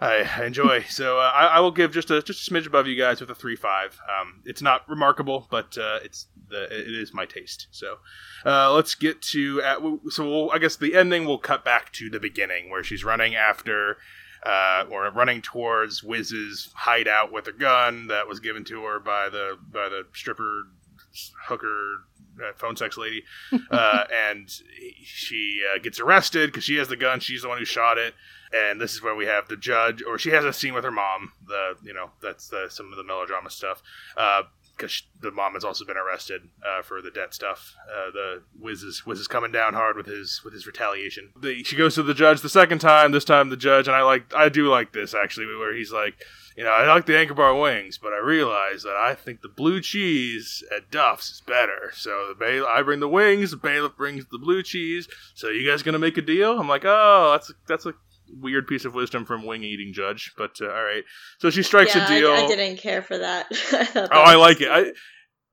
I 0.00 0.44
enjoy. 0.44 0.82
so 0.88 1.18
uh, 1.18 1.30
I, 1.34 1.46
I, 1.46 1.60
will 1.60 1.70
give 1.70 1.92
just 1.92 2.10
a 2.10 2.22
just 2.22 2.46
a 2.46 2.50
smidge 2.50 2.66
above 2.66 2.86
you 2.86 2.96
guys 2.96 3.20
with 3.20 3.30
a 3.30 3.34
three 3.34 3.56
five. 3.56 3.98
Um, 4.08 4.42
it's 4.44 4.62
not 4.62 4.88
remarkable, 4.88 5.46
but 5.50 5.76
uh, 5.78 5.98
it's 6.02 6.26
the 6.48 6.64
it 6.64 6.94
is 6.94 7.14
my 7.14 7.26
taste. 7.26 7.68
So 7.70 7.98
uh, 8.44 8.72
let's 8.72 8.94
get 8.94 9.22
to 9.22 9.62
at, 9.62 9.78
so 10.10 10.28
we'll, 10.28 10.50
I 10.50 10.58
guess 10.58 10.76
the 10.76 10.94
ending 10.94 11.24
will 11.24 11.38
cut 11.38 11.64
back 11.64 11.92
to 11.94 12.10
the 12.10 12.20
beginning 12.20 12.70
where 12.70 12.84
she's 12.84 13.04
running 13.04 13.34
after 13.34 13.98
uh, 14.44 14.84
or 14.90 15.10
running 15.10 15.40
towards 15.42 16.02
Wiz's 16.02 16.70
hideout 16.74 17.32
with 17.32 17.46
a 17.46 17.52
gun 17.52 18.08
that 18.08 18.28
was 18.28 18.40
given 18.40 18.64
to 18.64 18.84
her 18.84 18.98
by 19.00 19.28
the 19.28 19.56
by 19.72 19.88
the 19.88 20.06
stripper 20.12 20.68
hooker 21.46 22.04
uh, 22.42 22.52
phone 22.56 22.76
sex 22.76 22.96
lady, 22.96 23.24
uh, 23.70 24.04
and 24.12 24.50
she 25.02 25.62
uh, 25.72 25.78
gets 25.78 26.00
arrested 26.00 26.50
because 26.50 26.64
she 26.64 26.76
has 26.76 26.88
the 26.88 26.96
gun. 26.96 27.20
She's 27.20 27.42
the 27.42 27.48
one 27.48 27.58
who 27.58 27.64
shot 27.64 27.96
it, 27.96 28.14
and 28.52 28.80
this 28.80 28.92
is 28.92 29.02
where 29.02 29.14
we 29.14 29.26
have 29.26 29.48
the 29.48 29.56
judge, 29.56 30.02
or 30.02 30.18
she 30.18 30.30
has 30.30 30.44
a 30.44 30.52
scene 30.52 30.74
with 30.74 30.84
her 30.84 30.90
mom. 30.90 31.32
The 31.46 31.76
you 31.82 31.94
know 31.94 32.10
that's 32.20 32.48
the, 32.48 32.66
some 32.68 32.90
of 32.90 32.96
the 32.96 33.04
melodrama 33.04 33.50
stuff. 33.50 33.82
Because 34.76 35.02
the 35.20 35.30
mom 35.30 35.54
has 35.54 35.64
also 35.64 35.84
been 35.84 35.96
arrested 35.96 36.48
uh, 36.66 36.82
for 36.82 37.00
the 37.00 37.10
debt 37.10 37.32
stuff. 37.32 37.74
Uh, 37.88 38.10
the 38.10 38.42
Wiz 38.58 38.82
is 38.82 39.06
Wiz 39.06 39.20
is 39.20 39.28
coming 39.28 39.52
down 39.52 39.74
hard 39.74 39.96
with 39.96 40.06
his 40.06 40.42
with 40.44 40.52
his 40.52 40.66
retaliation. 40.66 41.30
The, 41.40 41.62
she 41.62 41.76
goes 41.76 41.94
to 41.94 42.02
the 42.02 42.14
judge 42.14 42.40
the 42.40 42.48
second 42.48 42.80
time. 42.80 43.12
This 43.12 43.24
time 43.24 43.50
the 43.50 43.56
judge 43.56 43.86
and 43.86 43.96
I 43.96 44.02
like 44.02 44.34
I 44.34 44.48
do 44.48 44.68
like 44.68 44.92
this 44.92 45.14
actually, 45.14 45.46
where 45.46 45.74
he's 45.74 45.92
like, 45.92 46.14
you 46.56 46.64
know, 46.64 46.70
I 46.70 46.86
like 46.86 47.06
the 47.06 47.16
Anchor 47.16 47.34
Bar 47.34 47.54
wings, 47.54 47.98
but 47.98 48.12
I 48.12 48.18
realize 48.18 48.82
that 48.82 48.96
I 48.96 49.14
think 49.14 49.42
the 49.42 49.48
blue 49.48 49.80
cheese 49.80 50.62
at 50.74 50.90
Duff's 50.90 51.30
is 51.30 51.40
better. 51.40 51.90
So 51.94 52.26
the 52.28 52.34
bail 52.34 52.66
I 52.68 52.82
bring 52.82 53.00
the 53.00 53.08
wings, 53.08 53.52
the 53.52 53.56
bailiff 53.56 53.96
brings 53.96 54.26
the 54.26 54.38
blue 54.38 54.62
cheese. 54.62 55.08
So 55.34 55.48
you 55.50 55.68
guys 55.68 55.82
gonna 55.82 55.98
make 55.98 56.18
a 56.18 56.22
deal? 56.22 56.58
I'm 56.58 56.68
like, 56.68 56.84
oh, 56.84 57.30
that's 57.32 57.52
that's 57.66 57.86
a 57.86 57.94
weird 58.40 58.66
piece 58.66 58.84
of 58.84 58.94
wisdom 58.94 59.24
from 59.24 59.44
wing 59.44 59.62
eating 59.62 59.92
judge, 59.92 60.32
but 60.36 60.58
uh, 60.60 60.66
all 60.66 60.84
right. 60.84 61.04
So 61.38 61.50
she 61.50 61.62
strikes 61.62 61.94
yeah, 61.94 62.04
a 62.04 62.08
deal. 62.08 62.30
I, 62.30 62.44
I 62.44 62.46
didn't 62.46 62.78
care 62.78 63.02
for 63.02 63.18
that. 63.18 63.46
I 63.52 64.08
oh, 64.12 64.22
I 64.22 64.34
like 64.36 64.60
it. 64.60 64.68
I, 64.68 64.92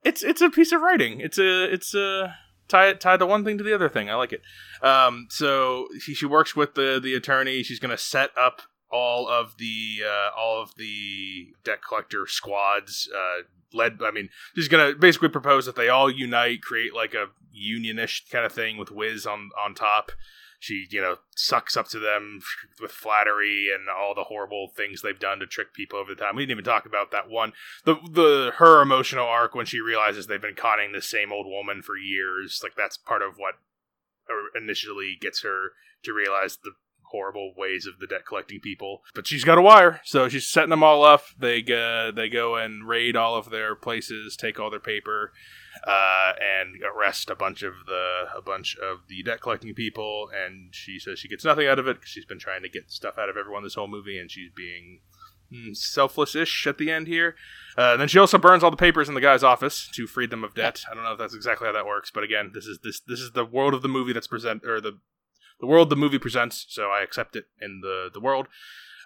it's 0.04 0.22
it's 0.22 0.40
a 0.40 0.50
piece 0.50 0.72
of 0.72 0.80
writing. 0.80 1.20
It's 1.20 1.38
a 1.38 1.72
it's 1.72 1.94
a 1.94 2.34
tie 2.68 2.94
tie 2.94 3.16
the 3.16 3.26
one 3.26 3.44
thing 3.44 3.58
to 3.58 3.64
the 3.64 3.74
other 3.74 3.88
thing. 3.88 4.10
I 4.10 4.14
like 4.14 4.32
it. 4.32 4.42
Um, 4.82 5.26
so 5.30 5.88
she 6.00 6.14
she 6.14 6.26
works 6.26 6.56
with 6.56 6.74
the 6.74 7.00
the 7.02 7.14
attorney. 7.14 7.62
She's 7.62 7.78
gonna 7.78 7.98
set 7.98 8.30
up 8.36 8.62
all 8.90 9.28
of 9.28 9.56
the 9.58 10.02
uh, 10.04 10.30
all 10.36 10.60
of 10.62 10.74
the 10.76 11.54
debt 11.64 11.80
collector 11.86 12.26
squads. 12.26 13.08
Uh, 13.14 13.42
led, 13.72 14.00
I 14.04 14.10
mean, 14.10 14.28
she's 14.54 14.68
gonna 14.68 14.94
basically 14.94 15.30
propose 15.30 15.66
that 15.66 15.76
they 15.76 15.88
all 15.88 16.10
unite, 16.10 16.62
create 16.62 16.94
like 16.94 17.14
a 17.14 17.26
unionish 17.56 18.30
kind 18.30 18.44
of 18.44 18.52
thing 18.52 18.76
with 18.76 18.90
Wiz 18.90 19.26
on 19.26 19.50
on 19.64 19.74
top 19.74 20.12
she 20.62 20.86
you 20.90 21.00
know 21.00 21.16
sucks 21.36 21.76
up 21.76 21.88
to 21.88 21.98
them 21.98 22.40
with 22.80 22.92
flattery 22.92 23.66
and 23.74 23.88
all 23.88 24.14
the 24.14 24.24
horrible 24.24 24.68
things 24.76 25.02
they've 25.02 25.18
done 25.18 25.40
to 25.40 25.46
trick 25.46 25.74
people 25.74 25.98
over 25.98 26.14
the 26.14 26.20
time. 26.20 26.36
We 26.36 26.42
didn't 26.42 26.52
even 26.52 26.64
talk 26.64 26.86
about 26.86 27.10
that 27.10 27.28
one 27.28 27.52
the 27.84 27.96
the 28.08 28.52
her 28.56 28.80
emotional 28.80 29.26
arc 29.26 29.56
when 29.56 29.66
she 29.66 29.80
realizes 29.80 30.26
they've 30.26 30.40
been 30.40 30.54
conning 30.54 30.92
the 30.92 31.02
same 31.02 31.32
old 31.32 31.46
woman 31.46 31.82
for 31.82 31.96
years. 31.96 32.60
Like 32.62 32.76
that's 32.76 32.96
part 32.96 33.22
of 33.22 33.34
what 33.38 33.54
initially 34.54 35.18
gets 35.20 35.42
her 35.42 35.72
to 36.04 36.12
realize 36.12 36.58
the 36.62 36.72
horrible 37.10 37.54
ways 37.56 37.86
of 37.86 37.98
the 37.98 38.06
debt 38.06 38.24
collecting 38.24 38.60
people. 38.60 39.02
But 39.16 39.26
she's 39.26 39.44
got 39.44 39.58
a 39.58 39.62
wire, 39.62 40.00
so 40.04 40.28
she's 40.28 40.46
setting 40.46 40.70
them 40.70 40.84
all 40.84 41.04
up. 41.04 41.24
They 41.36 41.58
uh, 41.62 42.12
they 42.12 42.28
go 42.28 42.54
and 42.54 42.86
raid 42.86 43.16
all 43.16 43.34
of 43.34 43.50
their 43.50 43.74
places, 43.74 44.36
take 44.36 44.60
all 44.60 44.70
their 44.70 44.78
paper, 44.78 45.32
uh, 45.86 46.32
and 46.40 46.82
arrest 46.82 47.30
a 47.30 47.34
bunch 47.34 47.62
of 47.62 47.74
the 47.86 48.24
a 48.36 48.42
bunch 48.42 48.76
of 48.76 49.00
the 49.08 49.22
debt 49.22 49.40
collecting 49.40 49.74
people. 49.74 50.28
And 50.34 50.74
she 50.74 50.98
says 50.98 51.18
she 51.18 51.28
gets 51.28 51.44
nothing 51.44 51.66
out 51.66 51.78
of 51.78 51.86
it 51.86 51.96
because 51.96 52.10
she's 52.10 52.24
been 52.24 52.38
trying 52.38 52.62
to 52.62 52.68
get 52.68 52.90
stuff 52.90 53.18
out 53.18 53.28
of 53.28 53.36
everyone 53.36 53.62
this 53.62 53.74
whole 53.74 53.88
movie, 53.88 54.18
and 54.18 54.30
she's 54.30 54.50
being 54.54 55.00
mm, 55.52 55.76
selfless-ish 55.76 56.66
at 56.66 56.78
the 56.78 56.90
end 56.90 57.06
here. 57.06 57.34
Uh, 57.76 57.96
then 57.96 58.08
she 58.08 58.18
also 58.18 58.38
burns 58.38 58.62
all 58.62 58.70
the 58.70 58.76
papers 58.76 59.08
in 59.08 59.14
the 59.14 59.20
guy's 59.20 59.42
office 59.42 59.88
to 59.94 60.06
free 60.06 60.26
them 60.26 60.44
of 60.44 60.54
debt. 60.54 60.82
I 60.90 60.94
don't 60.94 61.04
know 61.04 61.12
if 61.12 61.18
that's 61.18 61.34
exactly 61.34 61.66
how 61.66 61.72
that 61.72 61.86
works, 61.86 62.10
but 62.10 62.24
again, 62.24 62.52
this 62.54 62.66
is 62.66 62.78
this 62.82 63.00
this 63.00 63.20
is 63.20 63.32
the 63.32 63.44
world 63.44 63.74
of 63.74 63.82
the 63.82 63.88
movie 63.88 64.12
that's 64.12 64.26
present 64.26 64.64
or 64.64 64.80
the 64.80 64.98
the 65.60 65.66
world 65.66 65.90
the 65.90 65.96
movie 65.96 66.18
presents, 66.18 66.66
so 66.68 66.88
I 66.90 67.02
accept 67.02 67.36
it 67.36 67.44
in 67.60 67.80
the 67.82 68.10
the 68.12 68.20
world. 68.20 68.48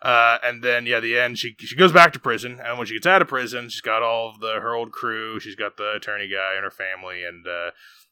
Uh, 0.03 0.39
and 0.43 0.63
then 0.63 0.87
yeah, 0.87 1.01
the 1.01 1.19
end. 1.19 1.39
She 1.39 1.57
she 1.59 1.77
goes 1.77 1.93
back 1.93 2.13
to 2.13 2.19
prison, 2.19 2.61
and 2.63 2.79
when 2.79 2.87
she 2.87 2.95
gets 2.95 3.07
out 3.07 3.23
of 3.23 3.29
prison, 3.29 3.69
she's 3.69 3.81
got 3.81 4.03
all 4.03 4.31
of 4.31 4.41
the 4.41 4.61
her 4.61 4.75
old 4.75 4.93
crew. 4.93 5.41
She's 5.41 5.57
got 5.57 5.77
the 5.77 5.93
attorney 5.93 6.29
guy 6.29 6.55
and 6.55 6.65
her 6.65 6.71
family, 6.71 7.23
and 7.25 7.47
uh, 7.47 7.71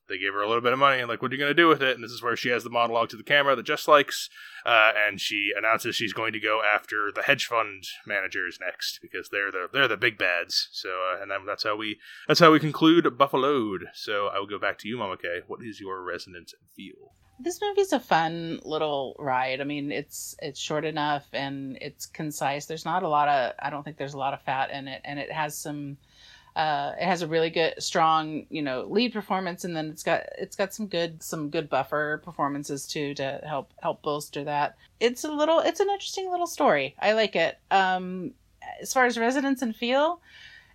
they 0.08 0.18
gave 0.18 0.32
her 0.32 0.42
a 0.42 0.46
little 0.46 0.62
bit 0.62 0.72
of 0.72 0.78
money. 0.78 1.00
And 1.00 1.08
like, 1.08 1.22
what 1.22 1.30
are 1.30 1.34
you 1.34 1.40
going 1.40 1.50
to 1.50 1.54
do 1.54 1.68
with 1.68 1.82
it? 1.82 1.94
And 1.94 2.04
this 2.04 2.10
is 2.10 2.22
where 2.22 2.36
she 2.36 2.50
has 2.50 2.64
the 2.64 2.70
monologue 2.70 3.08
to 3.10 3.16
the 3.16 3.22
camera 3.22 3.56
that 3.56 3.64
just 3.64 3.88
likes, 3.88 4.28
uh, 4.66 4.92
and 5.06 5.20
she 5.20 5.52
announces 5.56 5.96
she's 5.96 6.12
going 6.12 6.32
to 6.32 6.40
go 6.40 6.60
after 6.62 7.10
the 7.14 7.22
hedge 7.22 7.46
fund 7.46 7.84
managers 8.06 8.58
next 8.60 8.98
because 9.00 9.28
they're 9.30 9.50
the 9.50 9.68
they're 9.72 9.88
the 9.88 9.96
big 9.96 10.18
bads. 10.18 10.68
So 10.72 10.88
uh, 10.88 11.22
and 11.22 11.30
then 11.30 11.46
that's 11.46 11.64
how 11.64 11.76
we 11.76 11.98
that's 12.28 12.40
how 12.40 12.52
we 12.52 12.60
conclude 12.60 13.04
Buffaloed. 13.18 13.84
So 13.94 14.28
I 14.28 14.38
will 14.38 14.46
go 14.46 14.58
back 14.58 14.78
to 14.78 14.88
you, 14.88 14.96
Mama 14.96 15.16
K. 15.16 15.40
What 15.46 15.60
is 15.62 15.80
your 15.80 16.02
resonance 16.02 16.52
and 16.52 16.68
feel? 16.74 17.14
This 17.38 17.60
movie's 17.60 17.92
a 17.92 18.00
fun 18.00 18.60
little 18.64 19.16
ride. 19.18 19.60
I 19.60 19.64
mean, 19.64 19.90
it's 19.90 20.36
it's 20.40 20.60
short 20.60 20.84
enough 20.84 21.26
and 21.32 21.78
it's 21.80 22.06
concise. 22.06 22.66
There's 22.66 22.84
not 22.84 23.02
a 23.02 23.08
lot 23.08 23.28
of 23.28 23.52
I 23.58 23.70
don't 23.70 23.82
think 23.82 23.96
there's 23.96 24.14
a 24.14 24.18
lot 24.18 24.34
of 24.34 24.42
fat 24.42 24.70
in 24.70 24.88
it, 24.88 25.00
and 25.04 25.18
it 25.18 25.32
has 25.32 25.56
some. 25.56 25.96
Uh, 26.56 26.92
it 27.00 27.04
has 27.04 27.20
a 27.20 27.26
really 27.26 27.50
good, 27.50 27.74
strong, 27.82 28.46
you 28.48 28.62
know, 28.62 28.86
lead 28.88 29.12
performance, 29.12 29.64
and 29.64 29.74
then 29.74 29.88
it's 29.88 30.04
got 30.04 30.22
it's 30.38 30.54
got 30.54 30.72
some 30.72 30.86
good 30.86 31.20
some 31.20 31.50
good 31.50 31.68
buffer 31.68 32.22
performances 32.24 32.86
too 32.86 33.12
to 33.14 33.40
help 33.44 33.72
help 33.82 34.02
bolster 34.02 34.44
that. 34.44 34.76
It's 35.00 35.24
a 35.24 35.32
little, 35.32 35.58
it's 35.58 35.80
an 35.80 35.90
interesting 35.90 36.30
little 36.30 36.46
story. 36.46 36.94
I 37.00 37.14
like 37.14 37.34
it. 37.34 37.58
Um, 37.72 38.34
as 38.80 38.92
far 38.92 39.04
as 39.04 39.18
resonance 39.18 39.62
and 39.62 39.74
feel, 39.74 40.20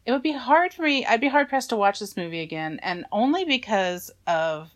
it 0.05 0.11
would 0.11 0.21
be 0.21 0.33
hard 0.33 0.73
for 0.73 0.81
me. 0.81 1.05
I'd 1.05 1.21
be 1.21 1.29
hard 1.29 1.47
pressed 1.47 1.69
to 1.69 1.77
watch 1.77 1.99
this 1.99 2.17
movie 2.17 2.41
again, 2.41 2.81
and 2.83 3.05
only 3.13 3.45
because 3.45 4.11
of 4.27 4.69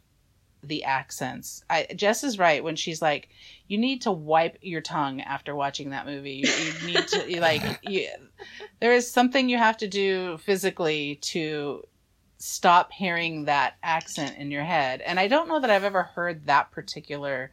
the 0.63 0.83
accents. 0.83 1.63
I, 1.69 1.87
Jess 1.95 2.23
is 2.23 2.39
right 2.39 2.63
when 2.63 2.75
she's 2.75 3.01
like, 3.01 3.29
you 3.67 3.77
need 3.77 4.01
to 4.03 4.11
wipe 4.11 4.57
your 4.61 4.81
tongue 4.81 5.21
after 5.21 5.55
watching 5.55 5.91
that 5.91 6.05
movie. 6.05 6.43
You, 6.45 6.49
you 6.49 6.87
need 6.87 7.07
to 7.07 7.31
you, 7.31 7.41
like 7.41 7.79
you, 7.83 8.09
there 8.79 8.93
is 8.93 9.09
something 9.09 9.49
you 9.49 9.57
have 9.57 9.77
to 9.77 9.87
do 9.87 10.37
physically 10.39 11.15
to 11.21 11.83
stop 12.37 12.91
hearing 12.91 13.45
that 13.45 13.75
accent 13.83 14.37
in 14.37 14.51
your 14.51 14.63
head. 14.63 15.01
And 15.01 15.19
I 15.19 15.27
don't 15.27 15.47
know 15.47 15.59
that 15.59 15.69
I've 15.69 15.83
ever 15.83 16.03
heard 16.03 16.45
that 16.47 16.71
particular 16.71 17.51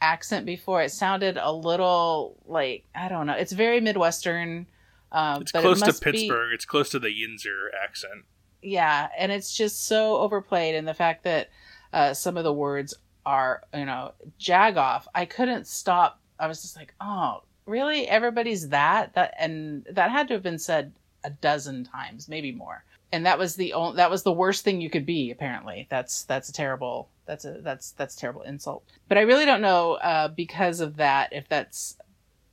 accent 0.00 0.46
before. 0.46 0.82
It 0.82 0.90
sounded 0.90 1.38
a 1.40 1.52
little 1.52 2.36
like 2.46 2.84
I 2.94 3.08
don't 3.08 3.26
know. 3.26 3.34
It's 3.34 3.52
very 3.52 3.80
midwestern. 3.80 4.66
Uh, 5.12 5.38
it's 5.40 5.52
close 5.52 5.82
it 5.82 5.86
to 5.86 6.00
Pittsburgh. 6.00 6.50
Be, 6.50 6.54
it's 6.54 6.64
close 6.64 6.90
to 6.90 6.98
the 6.98 7.08
Yinzer 7.08 7.68
accent. 7.82 8.24
Yeah, 8.62 9.08
and 9.18 9.32
it's 9.32 9.56
just 9.56 9.86
so 9.86 10.16
overplayed, 10.16 10.74
and 10.74 10.86
the 10.86 10.94
fact 10.94 11.24
that 11.24 11.48
uh, 11.92 12.14
some 12.14 12.36
of 12.36 12.44
the 12.44 12.52
words 12.52 12.94
are, 13.26 13.62
you 13.74 13.84
know, 13.84 14.12
jag 14.38 14.76
off. 14.76 15.06
I 15.14 15.24
couldn't 15.24 15.66
stop. 15.66 16.20
I 16.38 16.46
was 16.46 16.62
just 16.62 16.76
like, 16.76 16.94
oh, 17.00 17.42
really? 17.66 18.08
Everybody's 18.08 18.68
that? 18.68 19.14
That 19.14 19.34
and 19.38 19.84
that 19.90 20.10
had 20.10 20.28
to 20.28 20.34
have 20.34 20.42
been 20.42 20.58
said 20.58 20.92
a 21.24 21.30
dozen 21.30 21.84
times, 21.84 22.28
maybe 22.28 22.52
more. 22.52 22.84
And 23.12 23.26
that 23.26 23.38
was 23.38 23.56
the 23.56 23.72
only, 23.72 23.96
that 23.96 24.10
was 24.10 24.22
the 24.22 24.32
worst 24.32 24.64
thing 24.64 24.80
you 24.80 24.88
could 24.88 25.04
be. 25.04 25.30
Apparently, 25.30 25.86
that's 25.90 26.24
that's 26.24 26.48
a 26.48 26.52
terrible 26.52 27.08
that's 27.26 27.44
a 27.44 27.58
that's 27.60 27.92
that's 27.92 28.16
a 28.16 28.18
terrible 28.18 28.42
insult. 28.42 28.84
But 29.08 29.18
I 29.18 29.22
really 29.22 29.44
don't 29.44 29.60
know 29.60 29.94
uh, 29.94 30.28
because 30.28 30.80
of 30.80 30.96
that 30.96 31.32
if 31.32 31.48
that's 31.48 31.96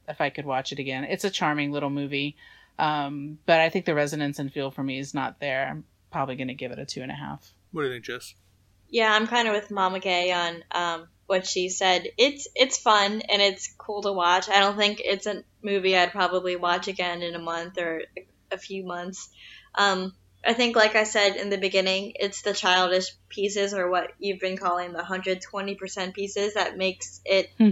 if 0.08 0.20
I 0.20 0.30
could 0.30 0.46
watch 0.46 0.72
it 0.72 0.80
again. 0.80 1.04
It's 1.04 1.26
a 1.26 1.30
charming 1.30 1.72
little 1.72 1.90
movie, 1.90 2.36
um, 2.80 3.38
but 3.46 3.60
I 3.60 3.70
think 3.70 3.86
the 3.86 3.94
resonance 3.94 4.40
and 4.40 4.52
feel 4.52 4.72
for 4.72 4.84
me 4.84 5.00
is 5.00 5.14
not 5.14 5.40
there. 5.40 5.68
I'm 5.70 5.84
probably 6.12 6.36
going 6.36 6.48
to 6.48 6.54
give 6.54 6.72
it 6.72 6.80
a 6.80 6.86
two 6.86 7.02
and 7.02 7.12
a 7.12 7.16
half. 7.16 7.54
What 7.72 7.84
do 7.84 7.88
you 7.88 7.94
think, 7.94 8.06
Jess? 8.06 8.34
Yeah, 8.90 9.14
I'm 9.14 9.28
kind 9.28 9.48
of 9.48 9.54
with 9.54 9.72
Mama 9.72 10.00
K 10.00 10.32
on 10.32 10.64
um, 10.72 11.08
what 11.26 11.46
she 11.46 11.70
said. 11.70 12.08
It's 12.18 12.48
it's 12.56 12.78
fun 12.78 13.22
and 13.22 13.42
it's 13.42 13.74
cool 13.78 14.02
to 14.04 14.14
watch. 14.14 14.50
I 14.50 14.60
don't 14.60 14.78
think 14.78 15.02
it's 15.04 15.28
a 15.28 15.44
movie 15.62 15.98
I'd 15.98 16.12
probably 16.12 16.56
watch 16.56 16.88
again 16.88 17.22
in 17.22 17.36
a 17.36 17.40
month 17.40 17.78
or 17.78 18.04
a 18.52 18.58
few 18.58 18.86
months. 18.86 19.30
Um, 19.76 20.14
I 20.46 20.54
think, 20.54 20.76
like 20.76 20.96
I 20.96 21.04
said 21.04 21.36
in 21.36 21.50
the 21.50 21.58
beginning, 21.58 22.14
it's 22.16 22.42
the 22.42 22.54
childish 22.54 23.12
pieces 23.28 23.74
or 23.74 23.90
what 23.90 24.14
you've 24.20 24.40
been 24.40 24.58
calling 24.58 24.94
the 24.94 25.00
120% 25.00 26.14
pieces 26.14 26.54
that 26.54 26.78
makes 26.78 27.22
it 27.26 27.50
hmm. 27.58 27.72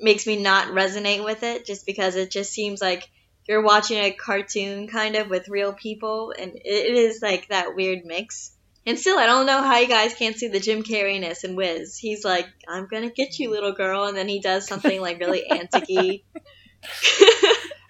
makes 0.00 0.26
me 0.26 0.42
not 0.42 0.68
resonate 0.68 1.24
with 1.24 1.42
it. 1.42 1.66
Just 1.66 1.84
because 1.84 2.16
it 2.16 2.30
just 2.30 2.50
seems 2.52 2.80
like 2.80 3.08
you're 3.46 3.62
watching 3.62 3.98
a 3.98 4.12
cartoon 4.12 4.88
kind 4.88 5.16
of 5.16 5.28
with 5.28 5.48
real 5.48 5.74
people, 5.74 6.32
and 6.36 6.52
it 6.54 6.94
is 6.94 7.20
like 7.20 7.48
that 7.48 7.76
weird 7.76 8.06
mix. 8.06 8.52
And 8.84 8.98
still, 8.98 9.18
I 9.18 9.26
don't 9.26 9.46
know 9.46 9.62
how 9.62 9.78
you 9.78 9.86
guys 9.86 10.14
can't 10.14 10.36
see 10.36 10.48
the 10.48 10.58
Jim 10.58 10.82
Carreyness 10.82 11.44
in 11.44 11.54
Wiz. 11.54 11.96
He's 11.96 12.24
like, 12.24 12.48
"I'm 12.68 12.88
gonna 12.88 13.10
get 13.10 13.38
you, 13.38 13.50
little 13.50 13.72
girl," 13.72 14.04
and 14.04 14.16
then 14.16 14.28
he 14.28 14.40
does 14.40 14.66
something 14.66 15.00
like 15.00 15.20
really 15.20 15.44
anticy. 15.50 16.24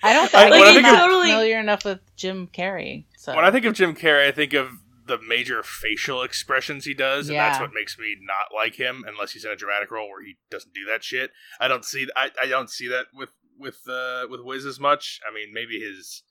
I 0.02 0.12
don't 0.12 0.30
think, 0.30 0.50
like, 0.50 0.76
I'm 0.76 0.82
not 0.82 0.98
totally... 0.98 1.30
familiar 1.30 1.58
enough 1.58 1.84
with 1.84 2.00
Jim 2.16 2.48
Carrey. 2.48 3.06
So. 3.16 3.34
When 3.34 3.44
I 3.44 3.50
think 3.50 3.64
of 3.64 3.74
Jim 3.74 3.94
Carrey, 3.94 4.26
I 4.26 4.32
think 4.32 4.52
of 4.52 4.70
the 5.06 5.18
major 5.26 5.62
facial 5.62 6.22
expressions 6.22 6.84
he 6.84 6.92
does, 6.92 7.28
and 7.28 7.36
yeah. 7.36 7.48
that's 7.48 7.60
what 7.60 7.70
makes 7.72 7.98
me 7.98 8.16
not 8.20 8.54
like 8.54 8.74
him. 8.74 9.04
Unless 9.06 9.32
he's 9.32 9.44
in 9.44 9.50
a 9.50 9.56
dramatic 9.56 9.90
role 9.90 10.08
where 10.08 10.24
he 10.24 10.36
doesn't 10.50 10.74
do 10.74 10.84
that 10.90 11.02
shit, 11.04 11.30
I 11.58 11.68
don't 11.68 11.84
see. 11.84 12.06
I, 12.16 12.30
I 12.40 12.46
don't 12.46 12.68
see 12.68 12.88
that 12.88 13.06
with 13.14 13.30
with 13.58 13.78
uh, 13.88 14.26
with 14.28 14.40
Wiz 14.42 14.66
as 14.66 14.78
much. 14.78 15.20
I 15.28 15.32
mean, 15.32 15.54
maybe 15.54 15.80
his 15.80 16.22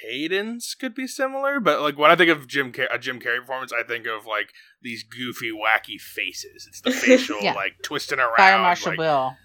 cadence 0.00 0.74
could 0.74 0.94
be 0.94 1.06
similar, 1.06 1.60
but 1.60 1.80
like 1.80 1.98
when 1.98 2.10
I 2.10 2.16
think 2.16 2.30
of 2.30 2.46
Jim 2.46 2.72
Car- 2.72 2.88
a 2.90 2.98
Jim 2.98 3.20
Carrey 3.20 3.40
performance, 3.40 3.72
I 3.72 3.82
think 3.82 4.06
of 4.06 4.26
like 4.26 4.52
these 4.80 5.02
goofy, 5.02 5.50
wacky 5.50 6.00
faces. 6.00 6.66
It's 6.66 6.80
the 6.80 6.90
facial 6.92 7.40
yeah. 7.40 7.54
like 7.54 7.82
twisting 7.82 8.18
around. 8.18 8.36
Fire 8.36 8.58
Marshal 8.58 8.92
like, 8.92 8.98
Bill. 8.98 9.36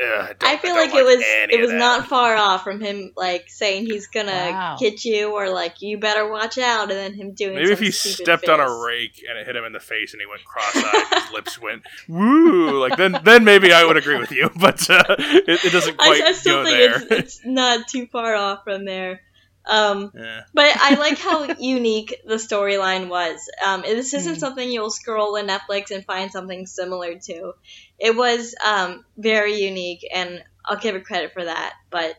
Ugh, 0.00 0.36
I, 0.40 0.54
I 0.54 0.56
feel 0.56 0.74
like, 0.74 0.90
like 0.90 1.00
it 1.00 1.04
was 1.04 1.20
it 1.20 1.60
was 1.60 1.70
not 1.70 2.06
far 2.06 2.34
off 2.34 2.64
from 2.64 2.80
him 2.80 3.12
like 3.14 3.50
saying 3.50 3.84
he's 3.84 4.06
gonna 4.06 4.32
wow. 4.32 4.76
hit 4.80 5.04
you 5.04 5.34
or 5.34 5.50
like 5.50 5.82
you 5.82 5.98
better 5.98 6.30
watch 6.30 6.56
out, 6.56 6.90
and 6.90 6.92
then 6.92 7.12
him 7.12 7.34
doing. 7.34 7.56
Maybe 7.56 7.72
if 7.72 7.78
he 7.78 7.90
stepped 7.90 8.46
face. 8.46 8.48
on 8.48 8.58
a 8.58 8.84
rake 8.86 9.22
and 9.28 9.38
it 9.38 9.44
hit 9.44 9.54
him 9.54 9.64
in 9.64 9.72
the 9.72 9.80
face 9.80 10.14
and 10.14 10.22
he 10.22 10.26
went 10.26 10.42
cross-eyed, 10.46 11.22
his 11.22 11.32
lips 11.34 11.60
went 11.60 11.82
woo, 12.08 12.80
like 12.80 12.96
then 12.96 13.18
then 13.22 13.44
maybe 13.44 13.70
I 13.74 13.84
would 13.84 13.98
agree 13.98 14.18
with 14.18 14.32
you, 14.32 14.48
but 14.56 14.88
uh, 14.88 15.04
it, 15.18 15.62
it, 15.62 15.72
doesn't 15.72 15.98
quite 15.98 16.22
I, 16.22 16.28
I 16.28 16.32
still 16.32 16.62
go 16.62 16.64
think 16.64 16.78
there. 16.78 17.18
It's, 17.18 17.36
it's 17.36 17.40
not 17.44 17.86
too 17.86 18.06
far 18.06 18.34
off 18.34 18.64
from 18.64 18.86
there. 18.86 19.20
Um, 19.64 20.12
Yeah. 20.14 20.42
but 20.54 20.76
I 20.76 20.94
like 20.96 21.18
how 21.18 21.44
unique 21.58 22.16
the 22.26 22.34
storyline 22.34 23.08
was. 23.08 23.40
Um, 23.64 23.82
this 23.82 24.12
isn't 24.14 24.34
Hmm. 24.34 24.38
something 24.38 24.68
you'll 24.70 24.90
scroll 24.90 25.36
in 25.36 25.46
Netflix 25.46 25.90
and 25.90 26.04
find 26.04 26.30
something 26.30 26.66
similar 26.66 27.14
to. 27.18 27.52
It 27.98 28.16
was 28.16 28.54
um, 28.64 29.04
very 29.16 29.54
unique, 29.62 30.06
and 30.12 30.42
I'll 30.64 30.78
give 30.78 30.94
it 30.96 31.04
credit 31.04 31.32
for 31.32 31.44
that. 31.44 31.74
But 31.90 32.16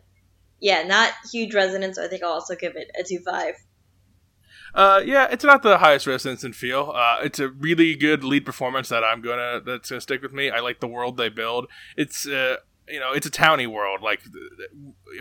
yeah, 0.59 0.83
not 0.83 1.11
huge 1.31 1.53
resonance. 1.53 1.97
I 1.97 2.07
think 2.07 2.23
I'll 2.23 2.31
also 2.31 2.55
give 2.55 2.75
it 2.75 2.87
a 2.97 3.03
two 3.03 3.19
five. 3.19 3.55
Uh, 4.73 5.01
yeah, 5.05 5.27
it's 5.29 5.43
not 5.43 5.61
the 5.61 5.77
highest 5.77 6.07
resonance 6.07 6.43
and 6.43 6.55
feel. 6.55 6.91
Uh, 6.95 7.17
it's 7.21 7.39
a 7.39 7.49
really 7.49 7.95
good 7.95 8.23
lead 8.23 8.45
performance 8.45 8.89
that 8.89 9.03
I'm 9.03 9.21
gonna 9.21 9.61
that's 9.63 9.89
gonna 9.89 10.01
stick 10.01 10.21
with 10.21 10.33
me. 10.33 10.49
I 10.49 10.61
like 10.61 10.79
the 10.79 10.87
world 10.87 11.17
they 11.17 11.29
build. 11.29 11.67
It's 11.95 12.25
uh, 12.25 12.57
you 12.87 12.99
know, 12.99 13.11
it's 13.11 13.27
a 13.27 13.31
towny 13.31 13.67
world. 13.67 14.01
Like 14.01 14.21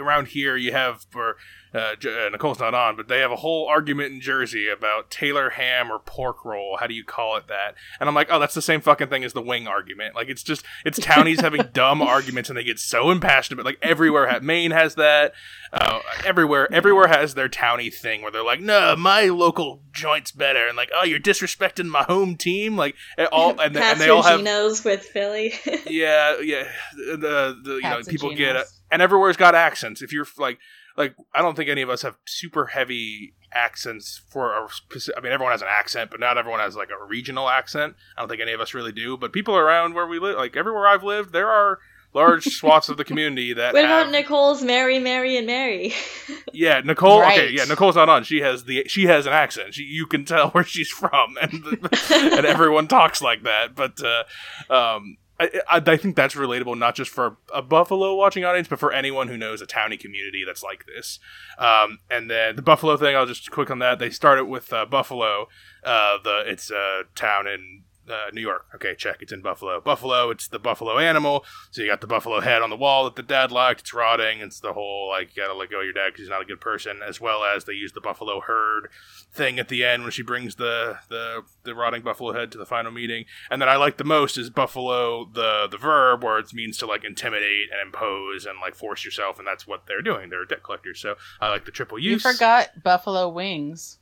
around 0.00 0.28
here, 0.28 0.56
you 0.56 0.72
have 0.72 1.04
for 1.10 1.36
uh, 1.74 1.78
uh, 2.04 2.28
Nicole's 2.30 2.58
not 2.60 2.74
on, 2.74 2.96
but 2.96 3.08
they 3.08 3.20
have 3.20 3.30
a 3.30 3.36
whole 3.36 3.66
argument 3.68 4.12
in 4.12 4.20
Jersey 4.20 4.68
about 4.68 5.10
Taylor 5.10 5.50
ham 5.50 5.90
or 5.90 5.98
pork 5.98 6.44
roll. 6.44 6.76
How 6.78 6.86
do 6.86 6.94
you 6.94 7.04
call 7.04 7.36
it 7.36 7.48
that? 7.48 7.74
And 7.98 8.08
I'm 8.08 8.14
like, 8.14 8.28
oh, 8.30 8.38
that's 8.38 8.54
the 8.54 8.60
same 8.62 8.80
fucking 8.80 9.08
thing 9.08 9.24
as 9.24 9.32
the 9.32 9.40
wing 9.42 9.66
argument. 9.66 10.14
Like 10.14 10.28
it's 10.28 10.42
just 10.42 10.64
it's 10.84 10.98
townies 11.02 11.40
having 11.40 11.62
dumb 11.72 12.02
arguments, 12.02 12.50
and 12.50 12.56
they 12.58 12.64
get 12.64 12.78
so 12.78 13.10
impassioned. 13.10 13.56
But 13.56 13.66
like 13.66 13.78
everywhere, 13.82 14.28
ha- 14.28 14.40
Maine 14.42 14.70
has 14.72 14.96
that. 14.96 15.32
Uh, 15.74 16.00
everywhere, 16.26 16.70
everywhere 16.70 17.08
has 17.08 17.32
their 17.34 17.48
townie 17.48 17.92
thing 17.92 18.20
where 18.20 18.30
they're 18.30 18.44
like, 18.44 18.60
"No, 18.60 18.94
my 18.94 19.28
local 19.28 19.80
joint's 19.92 20.30
better," 20.30 20.66
and 20.66 20.76
like, 20.76 20.90
"Oh, 20.94 21.04
you're 21.04 21.18
disrespecting 21.18 21.86
my 21.86 22.02
home 22.02 22.36
team." 22.36 22.76
Like 22.76 22.94
it 23.16 23.28
all, 23.32 23.58
and, 23.58 23.74
they- 23.74 23.80
and 23.80 23.98
they 23.98 24.10
all 24.10 24.22
have, 24.22 24.40
Geno's 24.40 24.84
with 24.84 25.02
Philly. 25.02 25.54
yeah, 25.88 26.38
yeah. 26.40 26.68
The, 26.94 27.58
the 27.62 27.74
you 27.76 27.80
know 27.82 28.02
people 28.06 28.30
get, 28.34 28.52
Geno's. 28.52 28.80
and 28.90 29.00
everywhere's 29.00 29.38
got 29.38 29.54
accents. 29.54 30.02
If 30.02 30.12
you're 30.12 30.26
like, 30.36 30.58
like 30.96 31.14
I 31.34 31.42
don't 31.42 31.56
think 31.56 31.68
any 31.70 31.82
of 31.82 31.90
us 31.90 32.02
have 32.02 32.16
super 32.26 32.66
heavy 32.66 33.34
accents 33.54 34.22
for 34.30 34.52
a 34.52 34.68
specific. 34.70 35.18
I 35.18 35.22
mean, 35.22 35.32
everyone 35.32 35.52
has 35.52 35.62
an 35.62 35.68
accent, 35.70 36.10
but 36.10 36.20
not 36.20 36.38
everyone 36.38 36.60
has 36.60 36.76
like 36.76 36.88
a 36.90 37.04
regional 37.04 37.48
accent. 37.48 37.94
I 38.16 38.22
don't 38.22 38.28
think 38.28 38.40
any 38.42 38.52
of 38.52 38.60
us 38.60 38.74
really 38.74 38.92
do. 38.92 39.16
But 39.16 39.32
people 39.32 39.56
around 39.56 39.94
where 39.94 40.06
we 40.06 40.18
live, 40.18 40.36
like 40.36 40.56
everywhere 40.56 40.86
I've 40.86 41.02
lived, 41.04 41.32
there 41.32 41.48
are 41.50 41.78
large 42.14 42.44
swaths 42.56 42.88
of 42.88 42.96
the 42.98 43.04
community 43.04 43.52
that 43.54 43.72
what 43.72 43.84
have 43.84 44.02
about 44.08 44.12
Nicole's 44.12 44.62
Mary, 44.62 44.98
Mary, 44.98 45.36
and 45.36 45.46
Mary? 45.46 45.94
yeah, 46.52 46.80
Nicole. 46.84 47.20
Okay, 47.22 47.46
Right. 47.46 47.52
yeah, 47.52 47.64
Nicole's 47.64 47.96
not 47.96 48.08
on. 48.08 48.24
She 48.24 48.40
has 48.40 48.64
the 48.64 48.84
she 48.86 49.04
has 49.06 49.26
an 49.26 49.32
accent. 49.32 49.74
She, 49.74 49.82
you 49.84 50.06
can 50.06 50.24
tell 50.24 50.48
where 50.52 50.64
she's 50.64 50.88
from, 50.90 51.36
and 51.40 51.64
and 52.10 52.46
everyone 52.46 52.86
talks 52.88 53.22
like 53.22 53.42
that. 53.44 53.74
But 53.74 53.98
uh, 54.02 54.24
um, 54.72 55.16
I, 55.42 55.60
I, 55.68 55.82
I 55.84 55.96
think 55.96 56.16
that's 56.16 56.34
relatable 56.34 56.78
not 56.78 56.94
just 56.94 57.10
for 57.10 57.36
a 57.52 57.62
Buffalo 57.62 58.14
watching 58.14 58.44
audience, 58.44 58.68
but 58.68 58.78
for 58.78 58.92
anyone 58.92 59.28
who 59.28 59.36
knows 59.36 59.60
a 59.60 59.66
towny 59.66 59.96
community 59.96 60.44
that's 60.46 60.62
like 60.62 60.86
this. 60.86 61.18
Um, 61.58 61.98
and 62.10 62.30
then 62.30 62.56
the 62.56 62.62
Buffalo 62.62 62.96
thing, 62.96 63.16
I'll 63.16 63.26
just 63.26 63.50
quick 63.50 63.70
on 63.70 63.78
that. 63.80 63.98
They 63.98 64.10
started 64.10 64.44
with 64.44 64.72
uh, 64.72 64.86
Buffalo. 64.86 65.48
Uh, 65.82 66.18
the 66.22 66.44
it's 66.46 66.70
a 66.70 67.02
town 67.14 67.46
in 67.46 67.82
uh, 68.08 68.26
New 68.32 68.40
York. 68.40 68.66
Okay, 68.74 68.94
check. 68.94 69.18
It's 69.20 69.32
in 69.32 69.42
Buffalo. 69.42 69.80
Buffalo. 69.80 70.30
It's 70.30 70.48
the 70.48 70.58
buffalo 70.58 70.98
animal. 70.98 71.44
So 71.70 71.82
you 71.82 71.88
got 71.88 72.00
the 72.00 72.06
buffalo 72.06 72.40
head 72.40 72.62
on 72.62 72.70
the 72.70 72.76
wall 72.76 73.04
that 73.04 73.16
the 73.16 73.22
dad 73.22 73.52
liked. 73.52 73.80
It's 73.80 73.94
rotting. 73.94 74.40
It's 74.40 74.60
the 74.60 74.72
whole 74.72 75.08
like 75.08 75.36
you 75.36 75.42
gotta 75.42 75.54
let 75.54 75.70
go 75.70 75.78
of 75.80 75.84
your 75.84 75.92
dad 75.92 76.08
because 76.08 76.20
he's 76.20 76.28
not 76.28 76.42
a 76.42 76.46
good 76.46 76.60
person. 76.60 77.00
As 77.06 77.20
well 77.20 77.44
as 77.44 77.64
they 77.64 77.74
use 77.74 77.92
the 77.92 78.00
buffalo 78.00 78.40
herd 78.40 78.88
thing 79.32 79.58
at 79.58 79.68
the 79.68 79.84
end 79.84 80.02
when 80.02 80.12
she 80.12 80.22
brings 80.22 80.56
the 80.56 80.98
the 81.08 81.42
the 81.64 81.74
rotting 81.74 82.02
buffalo 82.02 82.32
head 82.32 82.52
to 82.52 82.58
the 82.58 82.66
final 82.66 82.90
meeting. 82.90 83.24
And 83.50 83.60
then 83.60 83.68
I 83.68 83.76
like 83.76 83.96
the 83.96 84.04
most 84.04 84.36
is 84.36 84.50
buffalo 84.50 85.24
the 85.24 85.68
the 85.70 85.78
verb 85.78 86.22
where 86.24 86.38
it 86.38 86.52
means 86.52 86.76
to 86.78 86.86
like 86.86 87.04
intimidate 87.04 87.70
and 87.72 87.80
impose 87.80 88.46
and 88.46 88.58
like 88.60 88.74
force 88.74 89.04
yourself, 89.04 89.38
and 89.38 89.46
that's 89.46 89.66
what 89.66 89.86
they're 89.86 90.02
doing. 90.02 90.30
They're 90.30 90.44
debt 90.44 90.62
collectors. 90.62 91.00
So 91.00 91.16
I 91.40 91.48
like 91.48 91.64
the 91.64 91.70
triple 91.70 91.98
use. 91.98 92.24
You 92.24 92.32
forgot 92.32 92.82
Buffalo 92.82 93.28
Wings. 93.28 93.98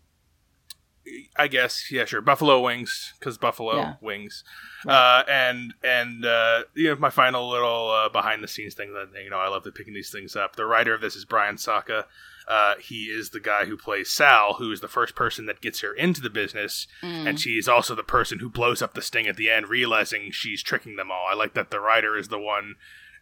I 1.37 1.49
guess 1.49 1.91
yeah, 1.91 2.05
sure. 2.05 2.21
Buffalo 2.21 2.61
wings 2.61 3.15
because 3.19 3.39
buffalo 3.39 3.77
Yeah. 3.77 3.95
wings, 4.01 4.45
uh, 4.87 5.23
and 5.29 5.75
and 5.83 6.25
uh, 6.25 6.65
you 6.75 6.89
know 6.91 6.97
my 6.97 7.11
final 7.11 7.49
little 7.49 7.91
uh, 7.91 8.09
behind 8.09 8.43
the 8.45 8.49
scenes 8.49 8.75
thing 8.75 8.93
that 8.93 9.09
you 9.23 9.31
know 9.31 9.39
I 9.39 9.49
love 9.49 9.65
to 9.65 9.73
picking 9.73 9.95
these 9.95 10.11
things 10.11 10.37
up. 10.37 10.57
The 10.57 10.67
writer 10.67 10.95
of 10.95 11.01
this 11.01 11.17
is 11.17 11.25
Brian 11.25 11.57
Sacca. 11.57 12.05
Uh, 12.49 12.75
he 12.81 13.05
is 13.05 13.31
the 13.31 13.39
guy 13.41 13.65
who 13.65 13.77
plays 13.77 14.11
Sal, 14.11 14.55
who 14.55 14.73
is 14.73 14.81
the 14.81 14.89
first 14.89 15.15
person 15.15 15.47
that 15.47 15.61
gets 15.61 15.81
her 15.83 15.95
into 15.95 16.21
the 16.21 16.31
business, 16.31 16.87
Mm. 17.03 17.29
and 17.29 17.41
she's 17.41 17.69
also 17.69 17.95
the 17.95 18.03
person 18.03 18.41
who 18.41 18.49
blows 18.51 18.83
up 18.83 18.95
the 18.95 19.03
sting 19.03 19.27
at 19.29 19.37
the 19.37 19.49
end, 19.49 19.69
realizing 19.69 20.31
she's 20.33 20.63
tricking 20.63 20.97
them 20.97 21.11
all. 21.13 21.27
I 21.31 21.35
like 21.35 21.55
that 21.55 21.71
the 21.71 21.81
writer 21.81 22.17
is 22.17 22.29
the 22.29 22.39
one. 22.41 22.75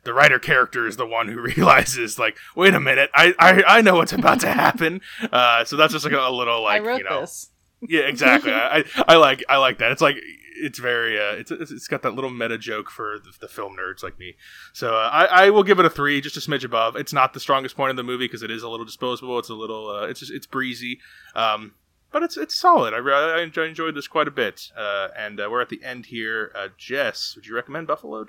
The 0.04 0.14
writer 0.14 0.38
character 0.38 0.86
is 0.86 0.96
the 0.96 1.04
one 1.06 1.28
who 1.28 1.40
realizes, 1.56 2.18
like, 2.18 2.38
wait 2.56 2.72
a 2.74 2.80
minute, 2.80 3.10
I 3.14 3.34
I, 3.38 3.62
I 3.78 3.80
know 3.82 3.96
what's 3.96 4.12
about 4.14 4.40
to 4.40 4.48
happen. 4.52 5.00
Uh, 5.30 5.64
so 5.64 5.76
that's 5.76 5.92
just 5.92 6.04
like 6.04 6.14
a, 6.14 6.20
a 6.20 6.30
little, 6.32 6.62
like, 6.62 6.80
I 6.82 6.84
wrote 6.86 6.98
you 6.98 7.04
know, 7.04 7.20
this. 7.20 7.50
Yeah, 7.82 8.02
exactly. 8.02 8.52
I, 8.52 8.84
I 9.06 9.16
like 9.16 9.44
I 9.48 9.56
like 9.58 9.78
that. 9.78 9.92
It's 9.92 10.02
like 10.02 10.16
it's 10.60 10.78
very 10.78 11.18
uh, 11.18 11.32
it's 11.32 11.50
it's 11.50 11.88
got 11.88 12.02
that 12.02 12.14
little 12.14 12.30
meta 12.30 12.58
joke 12.58 12.90
for 12.90 13.18
the, 13.18 13.32
the 13.40 13.48
film 13.48 13.76
nerds 13.76 14.02
like 14.02 14.18
me. 14.18 14.36
So 14.72 14.94
uh, 14.94 15.08
I 15.12 15.46
I 15.46 15.50
will 15.50 15.62
give 15.62 15.78
it 15.78 15.84
a 15.84 15.90
three, 15.90 16.20
just 16.20 16.36
a 16.36 16.40
smidge 16.40 16.64
above. 16.64 16.96
It's 16.96 17.12
not 17.12 17.32
the 17.32 17.40
strongest 17.40 17.76
point 17.76 17.90
of 17.90 17.96
the 17.96 18.02
movie 18.02 18.24
because 18.24 18.42
it 18.42 18.50
is 18.50 18.62
a 18.62 18.68
little 18.68 18.86
disposable. 18.86 19.38
It's 19.38 19.48
a 19.48 19.54
little 19.54 19.90
uh, 19.90 20.06
it's 20.06 20.20
just 20.20 20.32
it's 20.32 20.46
breezy. 20.46 21.00
Um, 21.34 21.74
but 22.10 22.22
it's 22.22 22.36
it's 22.36 22.54
solid. 22.54 22.94
I, 22.94 22.98
I 22.98 23.42
enjoy, 23.42 23.64
enjoyed 23.64 23.94
this 23.94 24.08
quite 24.08 24.28
a 24.28 24.32
bit. 24.32 24.70
Uh, 24.76 25.08
and 25.16 25.40
uh, 25.40 25.48
we're 25.50 25.60
at 25.60 25.68
the 25.68 25.82
end 25.84 26.06
here. 26.06 26.52
Uh, 26.54 26.68
Jess, 26.76 27.34
would 27.36 27.46
you 27.46 27.54
recommend 27.54 27.86
Buffalo? 27.86 28.26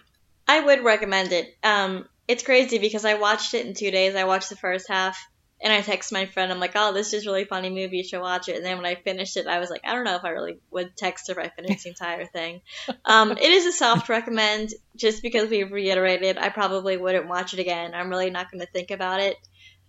I 0.48 0.60
would 0.62 0.84
recommend 0.84 1.32
it. 1.32 1.56
Um, 1.64 2.08
it's 2.28 2.44
crazy 2.44 2.78
because 2.78 3.06
I 3.06 3.16
watched 3.16 3.54
it 3.54 3.66
in 3.66 3.74
two 3.74 3.92
days. 3.92 4.16
I 4.16 4.26
watched 4.26 4.50
the 4.50 4.56
first 4.56 4.88
half, 4.90 5.18
and 5.62 5.74
I 5.74 5.82
text 5.82 6.12
my 6.12 6.26
friend. 6.26 6.52
I'm 6.52 6.60
like, 6.60 6.74
"Oh, 6.76 6.94
this 6.94 7.14
is 7.14 7.26
a 7.26 7.30
really 7.30 7.46
funny 7.46 7.70
movie. 7.70 7.98
You 7.98 8.04
should 8.04 8.22
watch 8.22 8.48
it." 8.48 8.56
And 8.56 8.66
then 8.66 8.78
when 8.78 8.86
I 8.86 8.96
finished 8.96 9.38
it, 9.38 9.48
I 9.48 9.60
was 9.60 9.70
like, 9.70 9.82
"I 9.84 9.94
don't 9.94 10.06
know 10.06 10.16
if 10.16 10.24
I 10.24 10.30
really 10.30 10.60
would 10.72 10.96
text 10.96 11.28
her 11.28 11.40
if 11.40 11.46
I 11.46 11.50
finished 11.50 11.84
the 11.84 11.90
entire 11.90 12.26
thing." 12.26 12.62
Um, 13.06 13.32
it 13.32 13.42
is 13.42 13.66
a 13.66 13.72
soft 13.72 14.10
recommend, 14.10 14.74
just 14.96 15.22
because 15.22 15.50
we've 15.50 15.72
reiterated. 15.72 16.38
I 16.38 16.50
probably 16.50 16.98
wouldn't 16.98 17.28
watch 17.28 17.54
it 17.54 17.60
again. 17.60 17.94
I'm 17.94 18.10
really 18.10 18.30
not 18.30 18.52
going 18.52 18.62
to 18.62 18.72
think 18.72 18.92
about 18.92 19.20
it. 19.20 19.36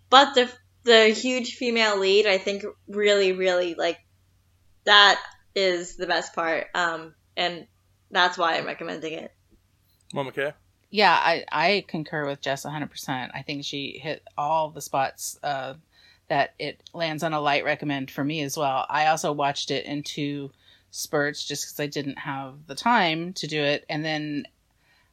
But 0.08 0.34
the 0.34 0.50
the 0.82 1.08
huge 1.08 1.54
female 1.54 1.98
lead, 1.98 2.26
I 2.26 2.38
think, 2.38 2.64
really, 2.88 3.32
really 3.32 3.74
like 3.74 3.98
that 4.84 5.20
is 5.54 5.96
the 5.96 6.06
best 6.06 6.34
part. 6.34 6.68
Um, 6.74 7.14
and 7.36 7.66
that's 8.10 8.38
why 8.38 8.56
I'm 8.56 8.66
recommending 8.66 9.14
it. 9.14 9.32
Mama 10.12 10.32
K. 10.32 10.52
Yeah, 10.90 11.12
I, 11.12 11.44
I 11.52 11.84
concur 11.86 12.26
with 12.26 12.40
Jess 12.40 12.64
100%. 12.64 13.30
I 13.32 13.42
think 13.42 13.64
she 13.64 13.98
hit 14.02 14.22
all 14.36 14.70
the 14.70 14.80
spots 14.80 15.38
uh, 15.42 15.74
that 16.28 16.54
it 16.58 16.80
lands 16.92 17.22
on 17.22 17.32
a 17.32 17.40
light 17.40 17.64
recommend 17.64 18.10
for 18.10 18.24
me 18.24 18.40
as 18.42 18.56
well. 18.56 18.86
I 18.88 19.06
also 19.06 19.32
watched 19.32 19.70
it 19.70 19.86
in 19.86 20.02
two 20.02 20.50
spurts 20.90 21.44
just 21.46 21.64
because 21.64 21.78
I 21.80 21.86
didn't 21.86 22.18
have 22.18 22.54
the 22.66 22.74
time 22.74 23.32
to 23.34 23.46
do 23.46 23.62
it. 23.62 23.84
And 23.88 24.04
then 24.04 24.46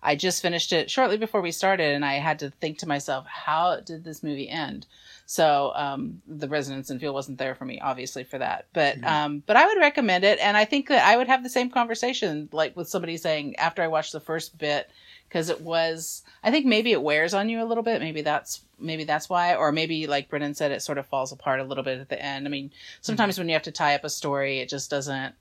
I 0.02 0.16
just 0.16 0.42
finished 0.42 0.74
it 0.74 0.90
shortly 0.90 1.18
before 1.18 1.42
we 1.42 1.52
started, 1.52 1.94
and 1.94 2.06
I 2.06 2.16
had 2.16 2.40
to 2.40 2.52
think 2.52 2.80
to 2.80 2.88
myself, 2.88 3.26
how 3.28 3.80
did 3.80 4.04
this 4.04 4.24
movie 4.24 4.50
end? 4.50 4.86
So 5.26 5.74
um, 5.76 6.22
the 6.28 6.48
resonance 6.48 6.90
and 6.90 7.00
feel 7.02 7.14
wasn't 7.14 7.38
there 7.40 7.56
for 7.56 7.66
me, 7.66 7.80
obviously, 7.82 8.24
for 8.24 8.38
that. 8.38 8.66
But 8.74 8.98
Mhm. 9.02 9.08
um, 9.08 9.44
but 9.46 9.58
I 9.58 9.66
would 9.66 9.80
recommend 9.80 10.24
it, 10.24 10.40
and 10.40 10.56
I 10.56 10.66
think 10.66 10.88
that 10.90 11.06
I 11.06 11.18
would 11.18 11.28
have 11.28 11.44
the 11.44 11.50
same 11.50 11.70
conversation, 11.70 12.48
like 12.52 12.76
with 12.76 12.88
somebody 12.90 13.18
saying 13.18 13.58
after 13.58 13.82
I 13.84 13.88
watched 13.88 14.14
the 14.14 14.20
first 14.20 14.58
bit, 14.58 14.90
because 15.28 15.50
it 15.50 15.62
was. 15.62 16.24
I 16.44 16.52
think 16.52 16.66
maybe 16.66 16.92
it 16.92 17.02
wears 17.02 17.34
on 17.34 17.50
you 17.50 17.62
a 17.62 17.66
little 17.66 17.84
bit. 17.84 18.02
Maybe 18.02 18.22
that's 18.22 18.62
maybe 18.80 19.04
that's 19.04 19.30
why, 19.30 19.56
or 19.56 19.72
maybe 19.72 20.08
like 20.08 20.30
Brennan 20.30 20.56
said, 20.56 20.72
it 20.72 20.82
sort 20.82 20.98
of 20.98 21.08
falls 21.08 21.32
apart 21.32 21.60
a 21.60 21.64
little 21.64 21.84
bit 21.84 22.00
at 22.00 22.10
the 22.10 22.22
end. 22.22 22.48
I 22.48 22.50
mean, 22.50 22.72
sometimes 23.02 23.38
when 23.38 23.48
you 23.48 23.54
have 23.54 23.64
to 23.64 23.72
tie 23.72 23.96
up 23.96 24.04
a 24.04 24.10
story, 24.10 24.60
it 24.60 24.70
just 24.70 24.90
doesn't. 24.90 25.36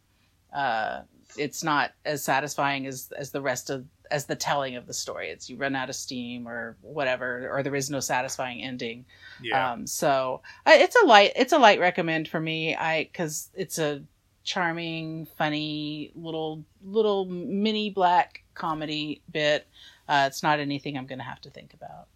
Uh, 0.53 1.03
it's 1.37 1.63
not 1.63 1.93
as 2.05 2.25
satisfying 2.25 2.87
as 2.87 3.13
as 3.17 3.31
the 3.31 3.41
rest 3.41 3.71
of 3.71 3.85
as 4.11 4.27
the 4.27 4.37
telling 4.37 4.77
of 4.77 4.87
the 4.87 4.95
story. 4.95 5.29
It's 5.29 5.51
you 5.51 5.57
run 5.57 5.77
out 5.77 5.89
of 5.89 5.97
steam 5.97 6.49
or 6.49 6.77
whatever, 6.83 7.51
or 7.53 7.63
there 7.63 7.75
is 7.75 7.91
no 7.91 8.01
satisfying 8.01 8.63
ending. 8.63 9.05
Yeah. 9.43 9.73
Um, 9.73 9.87
so 9.87 10.43
I, 10.65 10.77
it's 10.77 10.97
a 10.97 11.07
light, 11.07 11.33
it's 11.37 11.53
a 11.53 11.59
light 11.59 11.81
recommend 11.81 12.29
for 12.29 12.41
me. 12.41 12.75
I 12.75 13.05
because 13.05 13.51
it's 13.55 13.79
a 13.79 14.03
charming, 14.47 15.27
funny 15.37 16.13
little 16.15 16.65
little 16.83 17.27
mini 17.27 17.91
black 17.91 18.45
comedy 18.55 19.21
bit. 19.31 19.67
Uh, 20.09 20.25
it's 20.29 20.43
not 20.43 20.61
anything 20.61 20.97
I'm 20.97 21.07
going 21.07 21.19
to 21.19 21.25
have 21.25 21.41
to 21.43 21.51
think 21.51 21.75
about. 21.75 22.07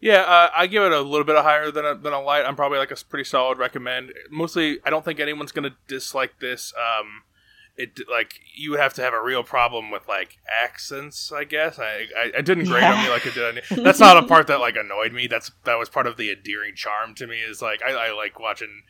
Yeah, 0.00 0.20
uh, 0.20 0.50
I 0.54 0.68
give 0.68 0.84
it 0.84 0.92
a 0.92 1.00
little 1.00 1.24
bit 1.24 1.36
higher 1.36 1.72
than 1.72 1.84
a, 1.84 1.94
than 1.96 2.12
a 2.12 2.20
light. 2.20 2.44
I'm 2.46 2.54
probably 2.54 2.78
like 2.78 2.92
a 2.92 2.96
pretty 2.96 3.24
solid 3.24 3.58
recommend. 3.58 4.12
Mostly, 4.30 4.78
I 4.84 4.90
don't 4.90 5.04
think 5.04 5.18
anyone's 5.18 5.50
gonna 5.50 5.76
dislike 5.88 6.38
this. 6.38 6.72
Um, 6.76 7.24
it 7.76 7.98
like 8.08 8.34
you 8.54 8.70
would 8.70 8.80
have 8.80 8.94
to 8.94 9.02
have 9.02 9.12
a 9.12 9.20
real 9.20 9.42
problem 9.42 9.90
with 9.90 10.06
like 10.06 10.38
accents. 10.62 11.32
I 11.32 11.42
guess 11.42 11.80
I 11.80 12.06
I, 12.16 12.32
I 12.38 12.40
didn't 12.42 12.66
grade 12.66 12.84
on 12.84 13.02
me 13.02 13.10
like 13.10 13.26
it 13.26 13.34
did. 13.34 13.58
On, 13.72 13.82
that's 13.82 13.98
not 13.98 14.16
a 14.16 14.22
part 14.22 14.46
that 14.46 14.60
like 14.60 14.76
annoyed 14.76 15.12
me. 15.12 15.26
That's 15.26 15.50
that 15.64 15.78
was 15.78 15.88
part 15.88 16.06
of 16.06 16.16
the 16.16 16.30
endearing 16.30 16.76
charm 16.76 17.14
to 17.16 17.26
me. 17.26 17.38
Is 17.38 17.60
like 17.60 17.82
I, 17.82 17.90
I 17.90 18.12
like 18.12 18.38
watching 18.38 18.82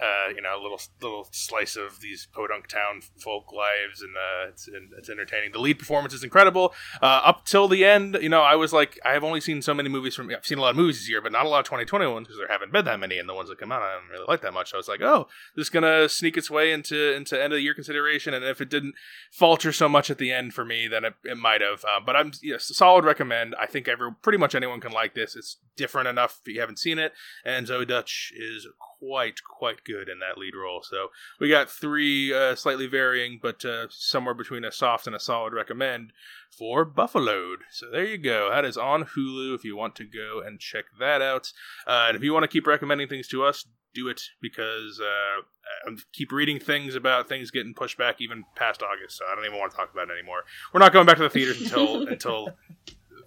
uh, 0.00 0.28
you 0.34 0.42
know, 0.42 0.58
a 0.58 0.60
little 0.60 0.80
little 1.00 1.26
slice 1.30 1.74
of 1.74 2.00
these 2.00 2.28
podunk 2.32 2.66
town 2.66 3.00
folk 3.18 3.50
lives, 3.50 4.02
and 4.02 4.14
uh, 4.14 4.48
it's 4.48 4.68
it's 4.98 5.08
entertaining. 5.08 5.52
The 5.52 5.58
lead 5.58 5.78
performance 5.78 6.12
is 6.12 6.22
incredible. 6.22 6.74
Uh, 7.00 7.20
up 7.24 7.46
till 7.46 7.66
the 7.66 7.84
end, 7.84 8.18
you 8.20 8.28
know, 8.28 8.42
I 8.42 8.56
was 8.56 8.74
like, 8.74 8.98
I 9.04 9.12
have 9.12 9.24
only 9.24 9.40
seen 9.40 9.62
so 9.62 9.72
many 9.72 9.88
movies 9.88 10.14
from. 10.14 10.30
I've 10.30 10.44
seen 10.44 10.58
a 10.58 10.60
lot 10.60 10.70
of 10.70 10.76
movies 10.76 10.98
this 10.98 11.08
year, 11.08 11.22
but 11.22 11.32
not 11.32 11.46
a 11.46 11.48
lot 11.48 11.60
of 11.60 11.64
2020 11.64 12.06
ones 12.08 12.26
because 12.26 12.38
there 12.38 12.48
haven't 12.48 12.72
been 12.72 12.84
that 12.84 13.00
many, 13.00 13.18
and 13.18 13.26
the 13.28 13.34
ones 13.34 13.48
that 13.48 13.58
come 13.58 13.72
out, 13.72 13.80
I 13.80 13.94
don't 13.94 14.10
really 14.10 14.26
like 14.28 14.42
that 14.42 14.52
much. 14.52 14.70
So 14.70 14.76
I 14.76 14.78
was 14.78 14.88
like, 14.88 15.00
oh, 15.00 15.28
this 15.54 15.66
is 15.66 15.70
gonna 15.70 16.08
sneak 16.10 16.36
its 16.36 16.50
way 16.50 16.72
into 16.72 17.14
into 17.14 17.42
end 17.42 17.54
of 17.54 17.56
the 17.56 17.62
year 17.62 17.74
consideration, 17.74 18.34
and 18.34 18.44
if 18.44 18.60
it 18.60 18.68
didn't 18.68 18.94
falter 19.32 19.72
so 19.72 19.88
much 19.88 20.10
at 20.10 20.18
the 20.18 20.30
end 20.30 20.52
for 20.52 20.64
me, 20.64 20.88
then 20.88 21.04
it, 21.04 21.14
it 21.24 21.38
might 21.38 21.62
have. 21.62 21.84
Uh, 21.84 22.00
but 22.04 22.16
I'm 22.16 22.32
yes, 22.42 22.70
solid 22.76 23.06
recommend. 23.06 23.54
I 23.58 23.64
think 23.64 23.88
every 23.88 24.12
pretty 24.20 24.38
much 24.38 24.54
anyone 24.54 24.80
can 24.80 24.92
like 24.92 25.14
this. 25.14 25.34
It's 25.36 25.56
different 25.74 26.08
enough 26.08 26.40
if 26.44 26.52
you 26.52 26.60
haven't 26.60 26.78
seen 26.78 26.98
it, 26.98 27.12
and 27.46 27.66
Zoey 27.66 27.88
Deutch 27.88 28.32
is 28.36 28.66
quite 28.98 29.42
quite 29.44 29.84
good 29.84 30.08
in 30.08 30.18
that 30.20 30.38
lead 30.38 30.54
role. 30.54 30.82
So 30.82 31.08
we 31.40 31.48
got 31.48 31.70
three 31.70 32.32
uh, 32.32 32.54
slightly 32.54 32.86
varying, 32.86 33.38
but 33.40 33.64
uh, 33.64 33.86
somewhere 33.90 34.34
between 34.34 34.64
a 34.64 34.72
soft 34.72 35.06
and 35.06 35.16
a 35.16 35.20
solid 35.20 35.52
recommend 35.52 36.12
for 36.50 36.84
Buffaloed. 36.84 37.58
So 37.70 37.90
there 37.90 38.04
you 38.04 38.18
go. 38.18 38.50
That 38.50 38.64
is 38.64 38.76
on 38.76 39.04
Hulu 39.04 39.54
if 39.54 39.64
you 39.64 39.76
want 39.76 39.94
to 39.96 40.04
go 40.04 40.42
and 40.44 40.58
check 40.60 40.84
that 40.98 41.22
out. 41.22 41.52
Uh, 41.86 42.06
and 42.08 42.16
if 42.16 42.22
you 42.22 42.32
want 42.32 42.44
to 42.44 42.48
keep 42.48 42.66
recommending 42.66 43.08
things 43.08 43.28
to 43.28 43.44
us, 43.44 43.66
do 43.94 44.08
it 44.08 44.20
because 44.42 45.00
uh, 45.00 45.42
I 45.90 45.96
keep 46.12 46.30
reading 46.30 46.60
things 46.60 46.94
about 46.94 47.28
things 47.28 47.50
getting 47.50 47.74
pushed 47.74 47.98
back 47.98 48.16
even 48.20 48.44
past 48.54 48.82
August. 48.82 49.18
So 49.18 49.24
I 49.30 49.34
don't 49.34 49.44
even 49.44 49.58
want 49.58 49.72
to 49.72 49.76
talk 49.76 49.90
about 49.92 50.10
it 50.10 50.12
anymore. 50.12 50.44
We're 50.72 50.80
not 50.80 50.92
going 50.92 51.06
back 51.06 51.16
to 51.16 51.22
the 51.22 51.30
theaters 51.30 51.60
until 51.60 52.06
until 52.08 52.48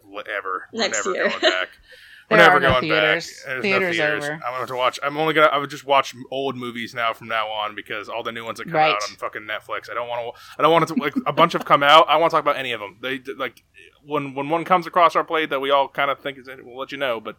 whatever. 0.03 0.67
Next 0.73 1.05
We're 1.05 1.13
never 1.13 1.29
year. 1.29 1.39
going 1.39 1.53
back. 1.53 1.69
There 2.29 2.37
We're 2.37 2.43
never 2.43 2.57
are 2.57 2.59
no 2.59 2.69
going 2.73 2.81
theaters. 2.83 3.27
back. 3.27 3.45
There's 3.47 3.61
Theaters 3.63 3.97
no 3.97 4.03
theaters. 4.05 4.23
over. 4.25 4.33
I'm 4.45 4.53
going 4.55 4.67
to 4.67 4.75
watch. 4.75 4.99
I'm 5.01 5.17
only 5.17 5.33
gonna. 5.33 5.47
I 5.47 5.57
would 5.57 5.69
just 5.71 5.85
watch 5.85 6.13
old 6.29 6.55
movies 6.55 6.93
now 6.93 7.11
from 7.13 7.27
now 7.27 7.47
on 7.47 7.73
because 7.75 8.07
all 8.07 8.21
the 8.21 8.31
new 8.31 8.45
ones 8.45 8.59
that 8.59 8.65
come 8.65 8.73
Right. 8.75 8.91
out 8.93 9.01
on 9.09 9.15
fucking 9.15 9.41
Netflix. 9.43 9.89
I 9.89 9.95
don't 9.95 10.07
want 10.07 10.35
to. 10.35 10.41
I 10.57 10.61
don't 10.61 10.71
want 10.71 10.87
to 10.89 10.93
like 10.95 11.15
a 11.25 11.33
bunch 11.33 11.53
have 11.53 11.65
come 11.65 11.81
out. 11.81 12.07
I 12.07 12.17
want 12.17 12.29
to 12.29 12.35
talk 12.35 12.43
about 12.43 12.57
any 12.57 12.71
of 12.71 12.79
them. 12.79 12.97
They 13.01 13.19
like 13.35 13.63
when 14.05 14.35
when 14.35 14.49
one 14.49 14.63
comes 14.63 14.85
across 14.85 15.15
our 15.15 15.23
plate 15.23 15.49
that 15.49 15.59
we 15.59 15.71
all 15.71 15.87
kind 15.87 16.11
of 16.11 16.19
think 16.19 16.37
is 16.37 16.47
in, 16.47 16.65
we'll 16.65 16.77
let 16.77 16.91
you 16.91 16.97
know. 16.99 17.19
But 17.19 17.37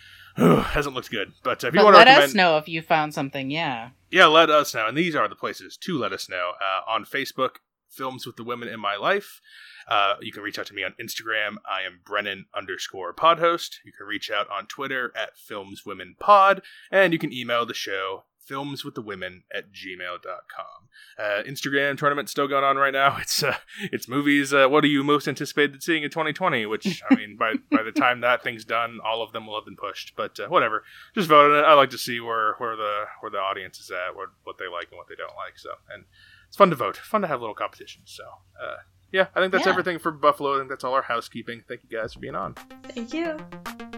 hasn't 0.36 0.94
looked 0.94 1.10
good. 1.10 1.32
But 1.42 1.62
if 1.62 1.74
you 1.74 1.78
But 1.80 1.84
want 1.84 1.96
to 1.96 2.04
let 2.04 2.08
us 2.22 2.34
know 2.34 2.56
if 2.58 2.68
you 2.68 2.82
found 2.82 3.14
something. 3.14 3.50
Yeah. 3.50 3.90
yeah, 4.10 4.26
let 4.26 4.50
us 4.50 4.74
know. 4.74 4.86
And 4.86 4.96
these 4.96 5.14
are 5.14 5.28
the 5.28 5.34
places 5.36 5.76
to 5.78 5.98
let 5.98 6.12
us 6.12 6.28
know. 6.28 6.52
Uh, 6.60 6.90
on 6.90 7.04
Facebook, 7.04 7.56
Films 7.90 8.26
with 8.26 8.36
the 8.36 8.44
Women 8.44 8.68
in 8.68 8.80
My 8.80 8.96
Life. 8.96 9.40
Uh, 9.88 10.14
you 10.20 10.32
can 10.32 10.42
reach 10.42 10.58
out 10.58 10.66
to 10.66 10.74
me 10.74 10.82
on 10.84 10.94
Instagram. 11.00 11.56
I 11.68 11.82
am 11.82 12.00
Brennan 12.04 12.46
underscore 12.56 13.14
podhost. 13.14 13.76
You 13.84 13.92
can 13.92 14.06
reach 14.06 14.30
out 14.30 14.48
on 14.50 14.66
Twitter 14.66 15.12
at 15.16 15.36
Films 15.36 15.84
Women 15.84 16.16
Pod. 16.18 16.62
And 16.90 17.12
you 17.12 17.18
can 17.18 17.32
email 17.32 17.66
the 17.66 17.74
show 17.74 18.24
filmswiththewomen 18.48 19.42
at 19.54 19.72
gmail.com. 19.72 20.88
Uh, 21.18 21.42
Instagram 21.46 21.96
tournament 21.96 22.28
still 22.28 22.48
going 22.48 22.64
on 22.64 22.76
right 22.76 22.92
now. 22.92 23.16
It's 23.22 23.42
uh, 23.42 23.56
it's 23.92 24.08
movies. 24.08 24.52
Uh, 24.52 24.66
what 24.68 24.82
are 24.82 24.88
you 24.88 25.04
most 25.04 25.28
anticipated 25.28 25.82
seeing 25.82 26.02
in 26.02 26.10
2020? 26.10 26.66
Which 26.66 27.02
I 27.08 27.14
mean, 27.14 27.36
by 27.36 27.54
by 27.70 27.82
the 27.82 27.92
time 27.92 28.20
that 28.20 28.42
thing's 28.42 28.64
done, 28.64 28.98
all 29.04 29.22
of 29.22 29.32
them 29.32 29.46
will 29.46 29.54
have 29.54 29.64
been 29.64 29.76
pushed. 29.76 30.14
But 30.16 30.40
uh, 30.40 30.48
whatever, 30.48 30.82
just 31.14 31.28
vote 31.28 31.52
on 31.52 31.58
it. 31.58 31.66
I 31.66 31.74
like 31.74 31.90
to 31.90 31.98
see 31.98 32.18
where 32.18 32.54
where 32.58 32.74
the 32.74 33.04
where 33.20 33.30
the 33.30 33.38
audience 33.38 33.78
is 33.78 33.90
at, 33.90 34.16
what 34.16 34.30
what 34.42 34.58
they 34.58 34.66
like 34.66 34.88
and 34.90 34.98
what 34.98 35.08
they 35.08 35.14
don't 35.14 35.36
like. 35.36 35.56
So 35.56 35.70
and 35.94 36.04
it's 36.48 36.56
fun 36.56 36.70
to 36.70 36.76
vote, 36.76 36.96
fun 36.96 37.22
to 37.22 37.28
have 37.28 37.40
little 37.40 37.54
competitions. 37.54 38.12
So 38.12 38.24
uh, 38.60 38.78
yeah, 39.12 39.26
I 39.34 39.40
think 39.40 39.52
that's 39.52 39.66
Yeah. 39.66 39.72
everything 39.72 39.98
for 39.98 40.10
Buffalo. 40.10 40.54
I 40.54 40.58
think 40.58 40.70
that's 40.70 40.84
all 40.84 40.94
our 40.94 41.02
housekeeping. 41.02 41.62
Thank 41.68 41.82
you 41.88 41.98
guys 41.98 42.14
for 42.14 42.20
being 42.20 42.34
on. 42.34 42.54
Thank 42.94 43.12
you. 43.14 43.36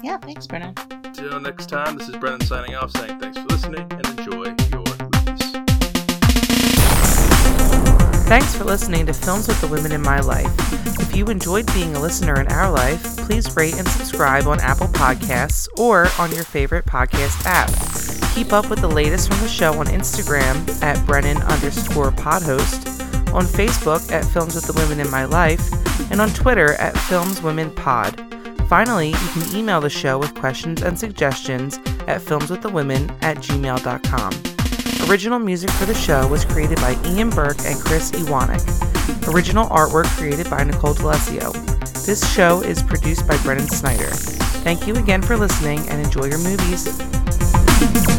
Yeah. 0.02 0.18
Thanks, 0.18 0.46
Brennan. 0.46 0.74
Till 1.14 1.40
next 1.40 1.68
time, 1.68 1.96
this 1.96 2.08
is 2.08 2.16
Brennan 2.16 2.40
signing 2.42 2.74
off, 2.74 2.90
saying 2.96 3.18
thanks 3.20 3.38
for 3.38 3.44
listening 3.46 3.86
and 3.92 4.06
enjoy 4.18 4.44
your 4.70 4.84
movies. 5.00 5.52
Thanks 8.26 8.54
for 8.56 8.64
listening 8.64 9.06
to 9.06 9.12
Films 9.12 9.46
with 9.46 9.60
the 9.60 9.68
Women 9.68 9.92
in 9.92 10.02
My 10.02 10.18
Life. 10.20 10.50
If 11.00 11.14
you 11.14 11.26
enjoyed 11.26 11.66
being 11.72 11.94
a 11.94 12.00
listener 12.00 12.40
in 12.40 12.48
our 12.48 12.70
life, 12.70 13.16
please 13.18 13.54
rate 13.54 13.74
and 13.78 13.86
subscribe 13.86 14.46
on 14.46 14.58
Apple 14.60 14.88
Podcasts 14.88 15.68
or 15.78 16.08
on 16.18 16.32
your 16.32 16.42
favorite 16.44 16.84
podcast 16.86 17.44
app. 17.46 17.70
Keep 18.34 18.52
up 18.52 18.68
with 18.68 18.80
the 18.80 18.88
latest 18.88 19.28
from 19.30 19.40
the 19.40 19.48
show 19.48 19.74
on 19.78 19.86
Instagram 19.86 20.66
at 20.82 21.04
Brennan 21.06 21.36
underscore 21.42 22.10
podhost, 22.10 23.03
on 23.34 23.44
Facebook 23.44 24.10
at 24.10 24.24
Films 24.24 24.54
with 24.54 24.66
the 24.66 24.72
Women 24.72 25.00
in 25.00 25.10
My 25.10 25.24
Life, 25.24 25.72
and 26.10 26.20
on 26.20 26.30
Twitter 26.30 26.74
at 26.74 26.96
Films 26.96 27.42
Women 27.42 27.70
Pod. 27.72 28.18
Finally, 28.68 29.08
you 29.08 29.28
can 29.32 29.56
email 29.56 29.80
the 29.80 29.90
show 29.90 30.18
with 30.18 30.34
questions 30.34 30.82
and 30.82 30.98
suggestions 30.98 31.78
at 32.06 32.20
filmswiththewomen 32.20 33.10
at 33.22 33.36
gmail.com. 33.38 35.10
Original 35.10 35.38
music 35.38 35.70
for 35.70 35.84
the 35.84 35.94
show 35.94 36.26
was 36.28 36.44
created 36.44 36.76
by 36.78 36.98
Ian 37.04 37.30
Burke 37.30 37.60
and 37.64 37.78
Chris 37.78 38.10
Iwanek. 38.12 39.28
Original 39.28 39.68
artwork 39.68 40.06
created 40.16 40.48
by 40.48 40.64
Nicole 40.64 40.94
D'Alessio. 40.94 41.52
This 42.06 42.32
show 42.32 42.62
is 42.62 42.82
produced 42.82 43.28
by 43.28 43.36
Brennan 43.42 43.68
Snyder. 43.68 44.10
Thank 44.64 44.86
you 44.86 44.94
again 44.96 45.20
for 45.20 45.36
listening 45.36 45.86
and 45.90 46.04
enjoy 46.04 46.24
your 46.26 46.38
movies. 46.38 48.13